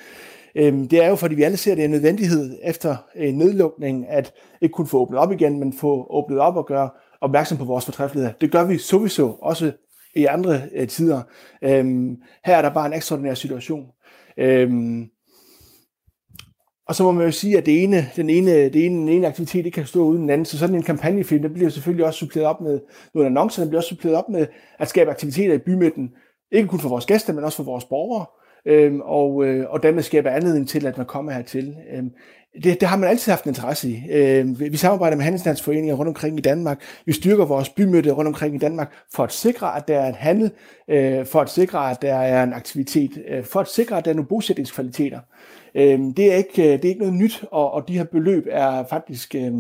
Øh, 0.55 0.73
det 0.73 1.05
er 1.05 1.09
jo, 1.09 1.17
fordi 1.17 1.35
vi 1.35 1.43
alle 1.43 1.57
ser, 1.57 1.73
at 1.73 1.77
det 1.77 1.83
er 1.83 1.87
en 1.87 1.91
nødvendighed 1.91 2.59
efter 2.63 2.97
en 3.17 3.35
nedlukning, 3.35 4.09
at 4.09 4.33
ikke 4.61 4.73
kun 4.73 4.87
få 4.87 4.99
åbnet 4.99 5.19
op 5.19 5.33
igen, 5.33 5.59
men 5.59 5.73
få 5.81 6.07
åbnet 6.11 6.39
op 6.39 6.57
og 6.57 6.67
gøre 6.67 6.91
opmærksom 7.21 7.59
på 7.59 7.65
vores 7.65 7.85
fortræffeligheder. 7.85 8.35
Det 8.41 8.53
gør 8.53 8.65
vi 8.65 8.79
sowieso 8.79 9.33
også 9.43 9.73
i 10.17 10.25
andre 10.25 10.61
øh, 10.75 10.89
tider. 10.89 11.23
Øhm, 11.63 12.17
her 12.45 12.57
er 12.57 12.63
der 12.63 12.75
bare 12.75 12.87
en 12.87 12.93
ekstraordinær 12.93 13.35
situation. 13.35 13.87
Øhm, 14.39 15.11
og 16.89 16.95
så 16.95 17.03
må 17.03 17.13
man 17.13 17.25
jo 17.25 17.31
sige, 17.31 17.59
at 17.59 17.67
det 17.67 17.83
ene, 17.83 18.11
den, 18.17 18.31
ene, 18.31 18.51
det 18.51 18.87
ene, 18.87 18.97
den 18.97 19.09
ene 19.09 19.27
aktivitet 19.27 19.67
ikke 19.67 19.75
kan 19.75 19.87
stå 19.87 20.05
uden 20.05 20.23
den 20.23 20.31
anden. 20.31 20.45
Så 20.45 20.59
sådan 20.59 20.77
en 20.77 20.83
kampagnefilm, 20.83 21.43
der 21.43 21.49
bliver 21.49 21.71
selvfølgelig 21.71 22.07
også 22.07 22.19
suppleret 22.19 22.49
op 22.49 22.61
med 22.61 22.81
nogle 23.15 23.27
annoncer, 23.27 23.63
der 23.63 23.69
bliver 23.69 23.81
også 23.81 23.89
suppleret 23.89 24.17
op 24.17 24.29
med 24.29 24.47
at 24.79 24.89
skabe 24.89 25.11
aktiviteter 25.11 25.55
i 25.55 25.59
bymidten. 25.59 26.11
Ikke 26.53 26.69
kun 26.69 26.81
for 26.81 26.89
vores 26.89 27.07
gæster, 27.07 27.33
men 27.33 27.45
også 27.45 27.57
for 27.57 27.65
vores 27.65 27.85
borgere. 27.85 28.27
Øhm, 28.67 29.01
og, 29.01 29.45
øh, 29.45 29.71
og 29.71 29.83
dermed 29.83 30.03
skabe 30.03 30.31
anledning 30.31 30.69
til, 30.69 30.87
at 30.87 30.97
man 30.97 31.07
kommer 31.07 31.33
hertil. 31.33 31.77
Øhm, 31.93 32.11
det, 32.63 32.81
det 32.81 32.89
har 32.89 32.97
man 32.97 33.11
altid 33.11 33.33
haft 33.33 33.45
en 33.45 33.51
interesse 33.51 33.89
i. 33.89 34.03
Øh, 34.11 34.61
vi 34.61 34.77
samarbejder 34.77 35.17
med 35.17 35.25
handelsstandsforeninger 35.25 35.95
rundt 35.95 36.09
omkring 36.09 36.39
i 36.39 36.41
Danmark. 36.41 36.81
Vi 37.07 37.13
styrker 37.13 37.45
vores 37.45 37.69
bymøde 37.69 38.11
rundt 38.11 38.29
omkring 38.29 38.55
i 38.55 38.59
Danmark 38.59 38.93
for 39.15 39.25
at 39.25 39.33
sikre, 39.33 39.77
at 39.77 39.89
der 39.89 39.99
er 39.99 40.09
en 40.09 40.15
handel, 40.15 40.51
øh, 40.89 41.27
for 41.27 41.41
at 41.41 41.51
sikre, 41.51 41.91
at 41.91 42.03
der 42.03 42.15
er 42.15 42.43
en 42.43 42.53
aktivitet, 42.53 43.23
øh, 43.29 43.45
for 43.45 43.61
at 43.61 43.69
sikre, 43.69 43.99
at 43.99 44.05
der 44.05 44.11
er 44.11 44.15
nogle 44.15 44.29
bosætningskvaliteter. 44.29 45.21
Øh, 45.77 45.99
det, 46.17 46.33
er 46.33 46.37
ikke, 46.37 46.63
det 46.63 46.85
er 46.85 46.89
ikke 46.89 47.01
noget 47.01 47.15
nyt, 47.15 47.45
og, 47.51 47.75
og 47.75 47.89
de 47.89 47.93
her 47.93 48.05
beløb 48.05 48.47
er 48.51 48.85
faktisk 48.91 49.35
øh, 49.35 49.53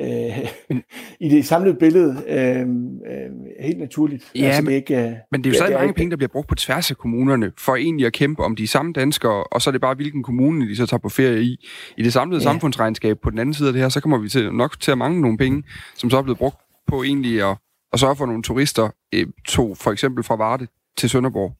øh, 0.00 0.38
i 1.26 1.28
det 1.28 1.46
samlede 1.46 1.74
billede 1.74 2.22
øh, 2.28 2.60
øh, 2.60 3.30
helt 3.60 3.78
naturligt. 3.78 4.30
Ja, 4.34 4.44
altså, 4.44 4.62
det 4.62 4.72
er 4.72 4.76
ikke, 4.76 4.96
øh, 4.96 5.12
men 5.32 5.44
det 5.44 5.46
er 5.46 5.50
jo 5.50 5.54
stadig 5.54 5.72
mange 5.72 5.88
ikke... 5.88 5.96
penge, 5.96 6.10
der 6.10 6.16
bliver 6.16 6.28
brugt 6.28 6.48
på 6.48 6.54
tværs 6.54 6.90
af 6.90 6.96
kommunerne, 6.96 7.52
for 7.58 7.76
egentlig 7.76 8.06
at 8.06 8.12
kæmpe 8.12 8.42
om 8.42 8.56
de 8.56 8.66
samme 8.66 8.92
danskere, 8.92 9.44
og 9.44 9.62
så 9.62 9.70
er 9.70 9.72
det 9.72 9.80
bare, 9.80 9.94
hvilken 9.94 10.22
kommune 10.22 10.68
de 10.68 10.76
så 10.76 10.86
tager 10.86 10.98
på 10.98 11.08
ferie 11.08 11.42
i. 11.42 11.66
I 11.96 12.02
det 12.02 12.12
samlede 12.12 12.40
ja. 12.40 12.42
samfundsregnskab 12.42 13.18
på 13.22 13.30
den 13.30 13.38
anden 13.38 13.54
side 13.54 13.68
af 13.68 13.72
det 13.72 13.82
her, 13.82 13.88
så 13.88 14.00
kommer 14.00 14.18
vi 14.18 14.28
til, 14.28 14.52
nok 14.52 14.80
til 14.80 14.90
at 14.90 14.98
mangle 14.98 15.20
nogle 15.20 15.38
penge, 15.38 15.62
som 15.94 16.10
så 16.10 16.18
er 16.18 16.22
blevet 16.22 16.38
brugt 16.38 16.56
på 16.86 17.02
egentlig 17.02 17.50
at, 17.50 17.56
at 17.92 18.00
sørge 18.00 18.16
for 18.16 18.26
nogle 18.26 18.42
turister, 18.42 18.90
øh, 19.14 19.26
to 19.48 19.74
for 19.74 19.90
eksempel 19.90 20.24
fra 20.24 20.36
Varde 20.36 20.66
til 20.96 21.10
Sønderborg. 21.10 21.56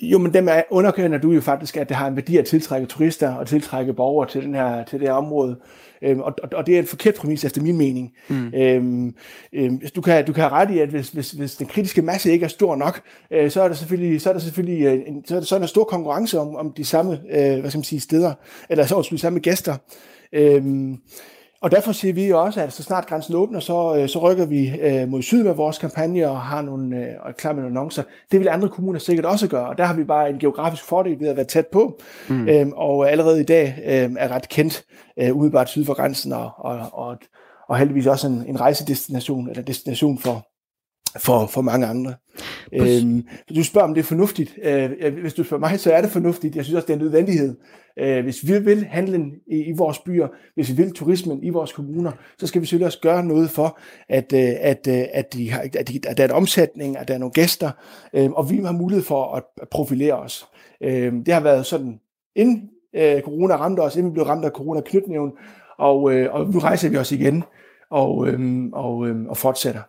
Jo, 0.00 0.18
men 0.18 0.34
dem 0.34 0.48
er, 0.48 0.62
underkender 0.70 1.18
du 1.18 1.32
jo 1.32 1.40
faktisk, 1.40 1.76
at 1.76 1.88
det 1.88 1.96
har 1.96 2.08
en 2.08 2.16
værdi 2.16 2.36
at 2.36 2.44
tiltrække 2.44 2.86
turister 2.86 3.34
og 3.34 3.46
tiltrække 3.46 3.92
borgere 3.92 4.28
til, 4.28 4.42
den 4.42 4.54
her, 4.54 4.84
til 4.84 5.00
det 5.00 5.08
her 5.08 5.14
område. 5.14 5.56
Øhm, 6.02 6.20
og, 6.20 6.34
og 6.52 6.66
det 6.66 6.74
er 6.74 6.78
en 6.78 6.86
forkert 6.86 7.14
præmis 7.14 7.44
efter 7.44 7.62
min 7.62 7.76
mening. 7.76 8.12
Mm. 8.28 8.54
Øhm, 8.54 9.14
øhm, 9.52 9.80
du, 9.96 10.00
kan, 10.00 10.26
du 10.26 10.32
kan 10.32 10.42
have 10.42 10.52
ret 10.52 10.70
i, 10.70 10.78
at 10.78 10.88
hvis, 10.88 11.08
hvis, 11.08 11.30
hvis 11.30 11.56
den 11.56 11.66
kritiske 11.66 12.02
masse 12.02 12.32
ikke 12.32 12.44
er 12.44 12.48
stor 12.48 12.76
nok, 12.76 13.00
øh, 13.30 13.50
så 13.50 13.62
er 13.62 13.68
der 13.68 13.74
selvfølgelig, 13.74 14.20
så 14.20 14.28
er 14.28 14.32
der 14.32 14.40
selvfølgelig 14.40 14.84
øh, 14.84 15.00
en, 15.06 15.24
så 15.26 15.34
er 15.34 15.38
der, 15.38 15.46
så 15.46 15.54
er 15.54 15.58
der 15.58 15.66
stor 15.66 15.84
konkurrence 15.84 16.40
om, 16.40 16.56
om 16.56 16.72
de 16.72 16.84
samme 16.84 17.12
øh, 17.12 17.60
hvad 17.60 17.70
skal 17.70 17.78
man 17.78 17.84
sige, 17.84 18.00
steder, 18.00 18.34
eller 18.70 18.86
så 18.86 19.08
de 19.10 19.18
samme 19.18 19.38
gæster. 19.38 19.76
Øhm, 20.32 20.98
og 21.62 21.70
derfor 21.70 21.92
siger 21.92 22.14
vi 22.14 22.32
også, 22.32 22.60
at 22.60 22.72
så 22.72 22.82
snart 22.82 23.06
grænsen 23.06 23.34
åbner, 23.34 23.60
så, 23.60 23.96
øh, 23.96 24.08
så 24.08 24.18
rykker 24.18 24.46
vi 24.46 24.72
øh, 24.80 25.08
mod 25.08 25.22
syd 25.22 25.44
med 25.44 25.54
vores 25.54 25.78
kampagne 25.78 26.28
og 26.28 26.40
har 26.40 26.62
nogle 26.62 26.96
øh, 26.96 27.14
og 27.20 27.36
klar 27.36 27.52
med 27.52 27.62
nogle 27.62 27.78
annoncer. 27.78 28.02
Det 28.32 28.40
vil 28.40 28.48
andre 28.48 28.68
kommuner 28.68 28.98
sikkert 28.98 29.26
også 29.26 29.48
gøre, 29.48 29.68
og 29.68 29.78
der 29.78 29.84
har 29.84 29.94
vi 29.94 30.04
bare 30.04 30.30
en 30.30 30.38
geografisk 30.38 30.84
fordel 30.84 31.20
ved 31.20 31.28
at 31.28 31.36
være 31.36 31.44
tæt 31.44 31.66
på, 31.66 32.00
mm. 32.28 32.48
øhm, 32.48 32.72
og 32.76 33.10
allerede 33.10 33.40
i 33.40 33.44
dag 33.44 33.74
øh, 33.84 34.10
er 34.18 34.28
ret 34.28 34.48
kendt 34.48 34.84
øh, 35.18 35.36
umiddelbart 35.36 35.68
syd 35.68 35.84
for 35.84 35.94
grænsen, 35.94 36.32
og, 36.32 36.50
og, 36.56 36.78
og, 36.92 37.16
og 37.68 37.78
heldigvis 37.78 38.06
også 38.06 38.26
en, 38.26 38.44
en 38.48 38.60
rejsedestination, 38.60 39.48
eller 39.48 39.62
destination 39.62 40.18
for, 40.18 40.46
for, 41.18 41.46
for 41.46 41.60
mange 41.60 41.86
andre. 41.86 42.14
Øhm, 42.72 43.26
du 43.56 43.64
spørger, 43.64 43.88
om 43.88 43.94
det 43.94 44.00
er 44.00 44.04
fornuftigt. 44.04 44.58
Øh, 44.62 45.18
hvis 45.20 45.34
du 45.34 45.44
spørger 45.44 45.60
mig, 45.60 45.80
så 45.80 45.92
er 45.92 46.00
det 46.00 46.10
fornuftigt. 46.10 46.56
Jeg 46.56 46.64
synes 46.64 46.76
også, 46.76 46.86
det 46.86 46.92
er 46.92 46.96
en 46.96 47.02
nødvendighed. 47.02 47.56
Øh, 47.98 48.24
hvis 48.24 48.46
vi 48.46 48.58
vil 48.58 48.84
handlen 48.84 49.32
i, 49.46 49.56
i 49.56 49.72
vores 49.76 49.98
byer, 49.98 50.28
hvis 50.54 50.70
vi 50.70 50.82
vil 50.82 50.92
turismen 50.92 51.42
i 51.42 51.50
vores 51.50 51.72
kommuner, 51.72 52.12
så 52.38 52.46
skal 52.46 52.60
vi 52.60 52.66
selvfølgelig 52.66 52.86
også 52.86 53.00
gøre 53.00 53.24
noget 53.24 53.50
for, 53.50 53.78
at, 54.08 54.32
øh, 54.32 54.50
at, 54.60 54.86
øh, 54.88 55.04
at, 55.12 55.32
de 55.34 55.50
har, 55.50 55.60
at, 55.78 55.88
de, 55.88 56.00
at 56.08 56.16
der 56.16 56.24
er 56.24 56.28
en 56.28 56.34
omsætning, 56.34 56.98
at 56.98 57.08
der 57.08 57.14
er 57.14 57.18
nogle 57.18 57.32
gæster, 57.32 57.70
øh, 58.14 58.30
og 58.30 58.50
vi 58.50 58.56
har 58.56 58.72
mulighed 58.72 59.04
for 59.04 59.34
at 59.34 59.68
profilere 59.70 60.14
os. 60.14 60.46
Øh, 60.82 61.12
det 61.12 61.34
har 61.34 61.40
været 61.40 61.66
sådan, 61.66 62.00
inden 62.36 62.68
øh, 62.94 63.22
corona 63.22 63.56
ramte 63.56 63.80
os, 63.80 63.96
inden 63.96 64.10
vi 64.10 64.14
blev 64.14 64.24
ramt 64.24 64.44
af 64.44 64.50
corona-knytnævn, 64.50 65.32
og, 65.78 66.12
øh, 66.12 66.34
og 66.34 66.50
nu 66.50 66.58
rejser 66.58 66.88
vi 66.88 66.96
os 66.96 67.12
igen 67.12 67.44
og, 67.90 68.28
øh, 68.28 68.64
og, 68.72 69.08
øh, 69.08 69.26
og 69.28 69.36
fortsætter. 69.36 69.80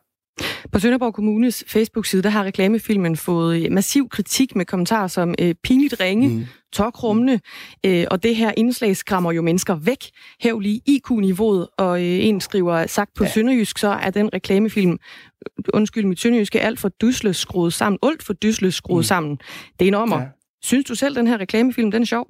På 0.72 0.80
Sønderborg 0.80 1.14
Kommunes 1.14 1.64
Facebook-side, 1.68 2.24
der 2.24 2.30
har 2.30 2.44
reklamefilmen 2.44 3.18
fået 3.18 3.72
massiv 3.72 4.10
kritik 4.10 4.56
med 4.56 4.66
kommentarer 4.66 5.08
som 5.08 5.36
øh, 5.40 5.56
pinligt 5.64 6.00
ringe, 6.00 6.28
mm. 6.30 6.46
tokrummende, 6.74 7.40
øh, 7.86 8.06
og 8.12 8.24
det 8.24 8.36
her 8.36 8.52
indslag 8.58 8.98
skræmmer 8.98 9.32
jo 9.32 9.42
mennesker 9.42 9.76
væk. 9.76 10.10
Hæv 10.42 10.60
lige 10.60 10.82
IQ-niveauet, 10.86 11.68
og 11.78 12.00
øh, 12.00 12.26
en 12.26 12.42
skriver, 12.42 12.88
sagt 12.88 13.14
på 13.14 13.24
ja. 13.24 13.30
sønderjysk, 13.30 13.78
så 13.78 13.88
er 13.88 14.10
den 14.10 14.34
reklamefilm, 14.34 14.98
undskyld 15.74 16.06
mit 16.06 16.20
sønderjyske, 16.20 16.62
alt 16.62 16.80
for 16.80 16.90
dysløs 16.90 17.38
skruet 17.38 17.74
sammen, 17.74 18.00
alt 18.04 18.24
for 18.24 18.34
dysløs 18.34 18.76
skruet 18.76 19.00
mm. 19.00 19.04
sammen. 19.04 19.38
Det 19.80 19.86
er 19.86 19.88
en 19.88 19.94
ommer. 19.94 20.20
Ja. 20.20 20.28
Synes 20.64 20.86
du 20.86 20.96
selv, 20.96 21.16
den 21.16 21.28
her 21.28 21.38
reklamefilm, 21.38 21.92
den 21.92 22.02
er 22.02 22.06
sjov? 22.06 22.28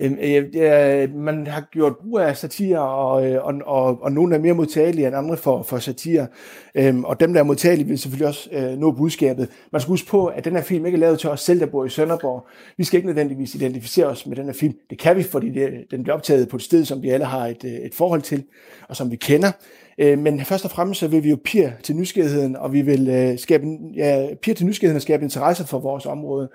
Øhm, 0.00 0.18
øh, 0.54 1.14
man 1.14 1.46
har 1.46 1.60
gjort 1.60 1.96
brug 1.96 2.18
af 2.18 2.36
satire, 2.36 2.80
og, 2.80 3.26
øh, 3.26 3.44
og, 3.44 3.54
og, 3.66 4.02
og 4.02 4.12
nogle 4.12 4.34
er 4.34 4.38
mere 4.38 4.54
modtagelige 4.54 5.06
end 5.06 5.16
andre 5.16 5.36
for, 5.36 5.62
for 5.62 5.78
satire. 5.78 6.26
Øh, 6.74 6.98
og 6.98 7.20
dem, 7.20 7.32
der 7.32 7.40
er 7.40 7.44
modtagelige, 7.44 7.88
vil 7.88 7.98
selvfølgelig 7.98 8.26
også 8.26 8.48
øh, 8.52 8.78
nå 8.78 8.90
budskabet. 8.92 9.48
Man 9.72 9.80
skal 9.80 9.90
huske 9.90 10.08
på, 10.08 10.26
at 10.26 10.44
den 10.44 10.52
her 10.54 10.62
film 10.62 10.86
ikke 10.86 10.96
er 10.96 11.00
lavet 11.00 11.18
til 11.18 11.30
os 11.30 11.40
selv, 11.40 11.60
der 11.60 11.66
bor 11.66 11.84
i 11.84 11.88
Sønderborg. 11.88 12.46
Vi 12.76 12.84
skal 12.84 12.96
ikke 12.96 13.06
nødvendigvis 13.06 13.54
identificere 13.54 14.06
os 14.06 14.26
med 14.26 14.36
den 14.36 14.44
her 14.44 14.52
film. 14.52 14.74
Det 14.90 14.98
kan 14.98 15.16
vi, 15.16 15.22
fordi 15.22 15.50
det, 15.50 15.70
den 15.90 16.02
bliver 16.02 16.16
optaget 16.16 16.48
på 16.48 16.56
et 16.56 16.62
sted, 16.62 16.84
som 16.84 17.02
vi 17.02 17.10
alle 17.10 17.26
har 17.26 17.46
et, 17.46 17.64
øh, 17.64 17.70
et 17.70 17.94
forhold 17.94 18.22
til, 18.22 18.44
og 18.88 18.96
som 18.96 19.10
vi 19.10 19.16
kender. 19.16 19.50
Øh, 19.98 20.18
men 20.18 20.40
først 20.40 20.64
og 20.64 20.70
fremmest 20.70 21.00
så 21.00 21.08
vil 21.08 21.24
vi 21.24 21.30
jo 21.30 21.38
pir 21.44 21.68
til 21.82 21.96
nysgerrigheden, 21.96 22.56
og 22.56 22.72
vi 22.72 22.82
vil 22.82 23.34
skabe, 23.38 23.66
ja, 23.96 24.26
pir 24.42 24.54
til 24.54 24.66
nysgerrigheden 24.66 24.96
og 24.96 25.02
skabe 25.02 25.22
interesse 25.22 25.66
for 25.66 25.78
vores 25.78 26.06
område. 26.06 26.48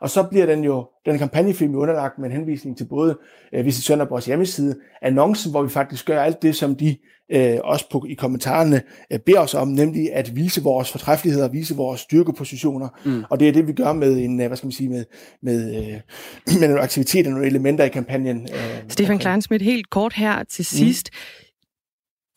Og 0.00 0.10
så 0.10 0.22
bliver 0.22 0.46
den 0.46 0.64
jo, 0.64 0.86
den 1.06 1.18
kampagnefilm 1.18 1.72
jo 1.72 1.78
underlagt 1.78 2.18
med 2.18 2.26
en 2.30 2.36
henvisning 2.36 2.78
til 2.78 2.84
både 2.84 3.18
øh, 3.52 3.64
Visit 3.64 3.84
Sønderborgs 3.84 4.26
hjemmeside, 4.26 4.76
annoncen, 5.02 5.50
hvor 5.50 5.62
vi 5.62 5.68
faktisk 5.68 6.06
gør 6.06 6.22
alt 6.22 6.42
det, 6.42 6.56
som 6.56 6.76
de 6.76 6.96
øh, 7.32 7.56
også 7.64 7.90
på, 7.90 8.06
i 8.08 8.14
kommentarerne 8.14 8.82
øh, 9.12 9.18
beder 9.18 9.40
os 9.40 9.54
om, 9.54 9.68
nemlig 9.68 10.12
at 10.14 10.36
vise 10.36 10.62
vores 10.62 10.92
fortræffeligheder, 10.92 11.48
vise 11.48 11.74
vores 11.74 12.00
styrkepositioner. 12.00 12.88
Mm. 13.04 13.24
Og 13.30 13.40
det 13.40 13.48
er 13.48 13.52
det, 13.52 13.66
vi 13.66 13.72
gør 13.72 13.92
med 13.92 14.18
en, 14.18 14.40
øh, 14.40 14.46
hvad 14.46 14.56
skal 14.56 14.66
man 14.66 14.72
sige, 14.72 14.88
med, 14.88 15.04
med, 15.42 15.76
øh, 15.76 16.00
med 16.60 16.68
nogle 16.68 16.82
aktiviteter, 16.82 17.30
nogle 17.30 17.46
elementer 17.46 17.84
i 17.84 17.88
kampagnen. 17.88 18.48
Øh, 18.54 18.82
Stefan 18.88 19.18
Kleinsmith, 19.18 19.64
helt 19.64 19.90
kort 19.90 20.12
her 20.12 20.44
til 20.44 20.64
sidst. 20.64 21.10
Mm. 21.12 21.18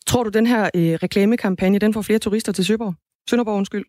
Tror 0.06 0.24
du, 0.24 0.30
den 0.30 0.46
her 0.46 0.70
øh, 0.74 0.92
reklamekampagne, 1.02 1.78
den 1.78 1.94
får 1.94 2.02
flere 2.02 2.18
turister 2.18 2.52
til 2.52 2.64
Søborg? 2.64 2.94
Sønderborg, 3.30 3.56
undskyld. 3.56 3.84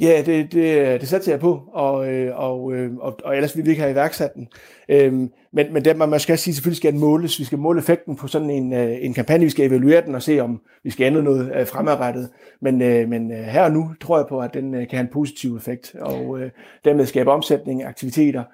Ja, 0.00 0.22
det, 0.26 0.52
det, 0.52 1.00
det 1.00 1.08
satser 1.08 1.32
jeg 1.32 1.40
på, 1.40 1.62
og, 1.72 2.12
øh, 2.12 2.38
og, 2.38 2.74
øh, 2.74 2.96
og, 2.96 3.16
og 3.24 3.36
ellers 3.36 3.56
vil 3.56 3.64
vi 3.64 3.70
ikke 3.70 3.82
have 3.82 3.92
iværksat 3.92 4.34
den. 4.34 4.48
Øhm, 4.88 5.30
men 5.52 5.72
men 5.72 5.84
det, 5.84 5.96
man 5.96 6.20
skal 6.20 6.38
sige, 6.38 6.54
selvfølgelig 6.54 6.76
skal 6.76 6.92
den 6.92 7.00
måles. 7.00 7.38
Vi 7.38 7.44
skal 7.44 7.58
måle 7.58 7.78
effekten 7.78 8.16
på 8.16 8.26
sådan 8.26 8.50
en, 8.50 8.72
øh, 8.72 8.96
en 9.00 9.14
kampagne. 9.14 9.44
Vi 9.44 9.50
skal 9.50 9.66
evaluere 9.66 10.06
den 10.06 10.14
og 10.14 10.22
se, 10.22 10.40
om 10.40 10.60
vi 10.84 10.90
skal 10.90 11.06
ændre 11.06 11.22
noget 11.22 11.68
fremadrettet. 11.68 12.30
Men, 12.62 12.78
men 13.08 13.30
her 13.30 13.64
og 13.64 13.72
nu 13.72 13.90
tror 14.00 14.18
jeg 14.18 14.26
på, 14.28 14.40
at 14.40 14.54
den 14.54 14.72
kan 14.72 14.88
have 14.90 15.00
en 15.00 15.12
positiv 15.12 15.56
effekt, 15.56 15.94
og 16.00 16.38
dermed 16.84 17.06
skabe 17.06 17.30
omsætning, 17.30 17.84
aktiviteter 17.84 18.44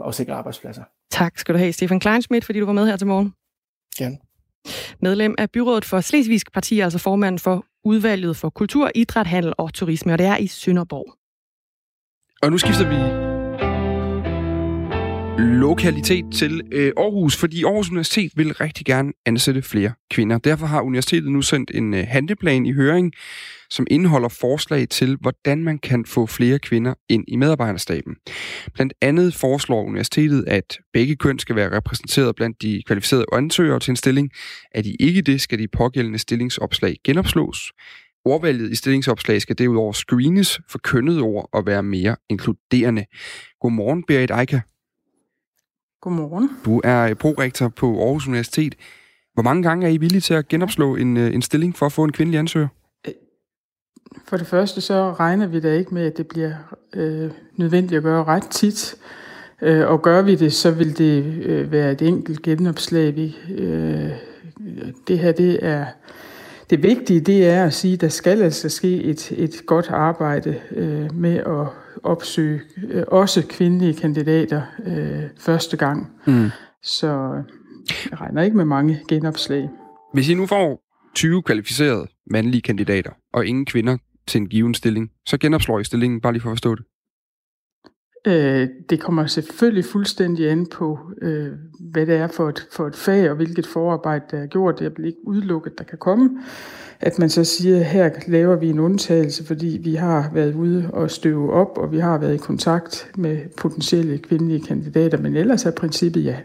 og 0.00 0.14
sikre 0.14 0.32
arbejdspladser. 0.32 0.82
Tak 1.10 1.38
skal 1.38 1.54
du 1.54 1.58
have, 1.58 1.72
Stefan 1.72 2.00
Kleinschmidt, 2.00 2.44
fordi 2.44 2.60
du 2.60 2.66
var 2.66 2.72
med 2.72 2.86
her 2.86 2.96
til 2.96 3.06
morgen. 3.06 3.32
Gerne. 3.98 4.16
Medlem 5.00 5.34
af 5.38 5.50
byrådet 5.50 5.84
for 5.84 6.00
Slesvigske 6.00 6.50
Partier, 6.50 6.84
altså 6.84 6.98
formand 6.98 7.38
for 7.38 7.64
udvalget 7.86 8.36
for 8.36 8.50
kultur, 8.50 8.90
idræt, 8.94 9.26
handel 9.26 9.52
og 9.58 9.74
turisme, 9.74 10.12
og 10.12 10.18
det 10.18 10.26
er 10.26 10.36
i 10.36 10.46
Sønderborg. 10.46 11.14
Og 12.42 12.50
nu 12.50 12.58
skifter 12.58 12.88
vi 12.88 13.25
lokalitet 15.38 16.24
til 16.34 16.62
øh, 16.72 16.92
Aarhus, 16.96 17.36
fordi 17.36 17.64
Aarhus 17.64 17.90
Universitet 17.90 18.32
vil 18.36 18.52
rigtig 18.54 18.86
gerne 18.86 19.12
ansætte 19.26 19.62
flere 19.62 19.92
kvinder. 20.10 20.38
Derfor 20.38 20.66
har 20.66 20.80
universitetet 20.80 21.32
nu 21.32 21.42
sendt 21.42 21.70
en 21.74 21.94
øh, 21.94 22.04
handleplan 22.08 22.66
i 22.66 22.72
høring, 22.72 23.12
som 23.70 23.86
indeholder 23.90 24.28
forslag 24.28 24.88
til, 24.88 25.16
hvordan 25.20 25.62
man 25.62 25.78
kan 25.78 26.04
få 26.06 26.26
flere 26.26 26.58
kvinder 26.58 26.94
ind 27.08 27.24
i 27.28 27.36
medarbejderstaben. 27.36 28.16
Blandt 28.74 28.92
andet 29.00 29.34
foreslår 29.34 29.84
universitetet, 29.84 30.44
at 30.46 30.78
begge 30.92 31.16
køn 31.16 31.38
skal 31.38 31.56
være 31.56 31.76
repræsenteret 31.76 32.36
blandt 32.36 32.62
de 32.62 32.82
kvalificerede 32.86 33.26
ansøgere 33.32 33.80
til 33.80 33.90
en 33.90 33.96
stilling. 33.96 34.30
Er 34.74 34.82
de 34.82 34.96
ikke 35.00 35.22
det, 35.22 35.40
skal 35.40 35.58
de 35.58 35.68
pågældende 35.68 36.18
stillingsopslag 36.18 36.96
genopslås. 37.04 37.72
Ordvalget 38.24 38.72
i 38.72 38.74
stillingsopslag 38.74 39.42
skal 39.42 39.58
derudover 39.58 39.92
screenes 39.92 40.60
for 40.70 40.78
kønnede 40.78 41.20
ord 41.20 41.48
og 41.52 41.66
være 41.66 41.82
mere 41.82 42.16
inkluderende. 42.30 43.04
Godmorgen, 43.60 44.04
Berit 44.08 44.30
Eika. 44.30 44.60
Godmorgen. 46.06 46.50
Du 46.64 46.80
er 46.84 47.14
prorektor 47.14 47.68
på 47.68 48.02
Aarhus 48.02 48.26
Universitet. 48.26 48.74
Hvor 49.34 49.42
mange 49.42 49.62
gange 49.62 49.86
er 49.86 49.90
I 49.90 49.96
villige 49.96 50.20
til 50.20 50.34
at 50.34 50.48
genopslå 50.48 50.96
en, 50.96 51.16
øh, 51.16 51.34
en 51.34 51.42
stilling 51.42 51.76
for 51.76 51.86
at 51.86 51.92
få 51.92 52.04
en 52.04 52.12
kvindelig 52.12 52.38
ansøger? 52.38 52.68
Øh, 53.06 53.12
for 54.24 54.36
det 54.36 54.46
første 54.46 54.80
så 54.80 55.12
regner 55.12 55.46
vi 55.46 55.60
da 55.60 55.72
ikke 55.72 55.94
med, 55.94 56.06
at 56.06 56.16
det 56.16 56.26
bliver 56.26 56.52
øh, 56.94 57.30
nødvendigt 57.56 57.96
at 57.96 58.02
gøre 58.02 58.24
ret 58.24 58.42
tit. 58.50 58.94
Øh, 59.62 59.88
og 59.88 60.02
gør 60.02 60.22
vi 60.22 60.34
det, 60.34 60.52
så 60.52 60.70
vil 60.70 60.98
det 60.98 61.24
øh, 61.42 61.72
være 61.72 61.92
et 61.92 62.02
enkelt 62.02 62.42
genopslag. 62.42 63.16
Vi, 63.16 63.36
øh, 63.50 64.10
det 65.08 65.18
her 65.18 65.32
det 65.32 65.58
er 65.62 65.86
det 66.70 66.82
vigtige, 66.82 67.20
det 67.20 67.46
er 67.46 67.64
at 67.64 67.74
sige, 67.74 67.94
at 67.94 68.00
der 68.00 68.08
skal 68.08 68.42
altså 68.42 68.68
ske 68.68 69.02
et, 69.02 69.32
et 69.32 69.62
godt 69.66 69.88
arbejde 69.90 70.60
øh, 70.70 71.14
med 71.14 71.36
at 71.36 71.85
opsøge 72.06 72.60
øh, 72.88 73.04
også 73.08 73.46
kvindelige 73.48 73.94
kandidater 73.94 74.62
øh, 74.86 75.22
første 75.38 75.76
gang. 75.76 76.12
Mm. 76.26 76.50
Så 76.82 77.42
jeg 78.10 78.20
regner 78.20 78.42
ikke 78.42 78.56
med 78.56 78.64
mange 78.64 79.00
genopslag. 79.08 79.68
Hvis 80.12 80.28
I 80.28 80.34
nu 80.34 80.46
får 80.46 80.80
20 81.14 81.42
kvalificerede 81.42 82.06
mandlige 82.30 82.62
kandidater, 82.62 83.10
og 83.32 83.46
ingen 83.46 83.66
kvinder 83.66 83.96
til 84.26 84.40
en 84.40 84.48
given 84.48 84.74
stilling, 84.74 85.10
så 85.26 85.38
genopslår 85.38 85.80
I 85.80 85.84
stillingen, 85.84 86.20
bare 86.20 86.32
lige 86.32 86.42
for 86.42 86.50
at 86.50 86.54
forstå 86.54 86.74
det. 86.74 86.84
Øh, 88.26 88.68
det 88.90 89.00
kommer 89.00 89.26
selvfølgelig 89.26 89.84
fuldstændig 89.84 90.50
an 90.50 90.66
på, 90.66 90.98
øh, 91.22 91.52
hvad 91.92 92.06
det 92.06 92.16
er 92.16 92.28
for 92.28 92.48
et, 92.48 92.68
for 92.72 92.86
et 92.86 92.96
fag 92.96 93.30
og 93.30 93.36
hvilket 93.36 93.66
forarbejde, 93.66 94.24
der 94.30 94.38
er 94.38 94.46
gjort. 94.46 94.80
Jeg 94.80 94.90
vil 94.96 95.06
ikke 95.06 95.26
udelukke, 95.26 95.70
at 95.70 95.78
der 95.78 95.84
kan 95.84 95.98
komme, 95.98 96.30
at 97.00 97.18
man 97.18 97.30
så 97.30 97.44
siger, 97.44 97.80
at 97.80 97.86
her 97.86 98.10
laver 98.26 98.56
vi 98.56 98.70
en 98.70 98.78
undtagelse, 98.78 99.46
fordi 99.46 99.80
vi 99.82 99.94
har 99.94 100.30
været 100.34 100.54
ude 100.54 100.90
og 100.92 101.10
støve 101.10 101.52
op, 101.52 101.78
og 101.78 101.92
vi 101.92 101.98
har 101.98 102.18
været 102.18 102.34
i 102.34 102.38
kontakt 102.38 103.10
med 103.16 103.38
potentielle 103.56 104.18
kvindelige 104.18 104.60
kandidater, 104.60 105.18
men 105.18 105.36
ellers 105.36 105.64
er 105.64 105.70
princippet 105.70 106.24
ja, 106.24 106.36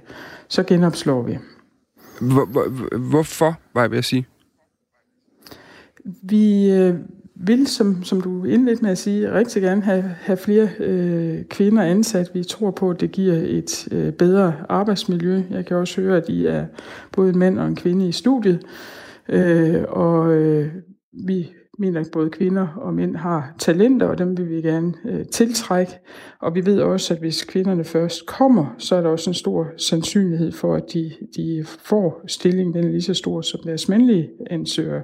så 0.47 0.63
genopslår 0.63 1.21
vi. 1.21 1.37
Hvor, 2.21 2.45
hvor, 2.45 2.97
hvorfor, 2.97 3.59
var 3.73 3.81
jeg 3.81 3.91
ved 3.91 3.97
at 3.97 4.05
sige? 4.05 4.25
Vi 6.21 6.71
øh, 6.71 6.95
vil, 7.35 7.67
som, 7.67 8.03
som 8.03 8.21
du 8.21 8.45
indledte 8.45 8.81
med 8.81 8.91
at 8.91 8.97
sige, 8.97 9.33
rigtig 9.33 9.61
gerne 9.61 9.81
have, 9.81 10.01
have 10.01 10.37
flere 10.37 10.69
øh, 10.79 11.43
kvinder 11.45 11.83
ansat. 11.83 12.29
Vi 12.33 12.43
tror 12.43 12.71
på, 12.71 12.89
at 12.89 13.01
det 13.01 13.11
giver 13.11 13.35
et 13.35 13.87
øh, 13.91 14.13
bedre 14.13 14.53
arbejdsmiljø. 14.69 15.41
Jeg 15.51 15.65
kan 15.65 15.77
også 15.77 16.01
høre, 16.01 16.17
at 16.17 16.29
I 16.29 16.45
er 16.45 16.65
både 17.11 17.29
en 17.29 17.39
mand 17.39 17.59
og 17.59 17.67
en 17.67 17.75
kvinde 17.75 18.07
i 18.07 18.11
studiet. 18.11 18.59
Øh, 18.63 19.00
Øh, 19.31 19.83
og 19.87 20.33
øh, 20.33 20.67
vi 21.27 21.53
mener, 21.79 21.99
at 21.99 22.07
både 22.11 22.29
kvinder 22.29 22.67
og 22.67 22.93
mænd 22.93 23.15
har 23.15 23.55
talenter, 23.59 24.07
og 24.07 24.17
dem 24.17 24.37
vil 24.37 24.49
vi 24.49 24.61
gerne 24.61 24.93
øh, 25.05 25.25
tiltrække. 25.25 25.93
Og 26.41 26.55
vi 26.55 26.65
ved 26.65 26.81
også, 26.81 27.13
at 27.13 27.19
hvis 27.19 27.43
kvinderne 27.43 27.83
først 27.83 28.25
kommer, 28.25 28.75
så 28.77 28.95
er 28.95 29.01
der 29.01 29.09
også 29.09 29.29
en 29.29 29.33
stor 29.33 29.67
sandsynlighed 29.77 30.51
for, 30.51 30.75
at 30.75 30.83
de, 30.93 31.11
de 31.35 31.65
får 31.79 32.23
stillingen, 32.27 32.73
den 32.73 32.83
er 32.83 32.89
lige 32.89 33.01
så 33.01 33.13
stor 33.13 33.41
som 33.41 33.59
deres 33.65 33.89
mandlige 33.89 34.29
ansøgere. 34.49 35.03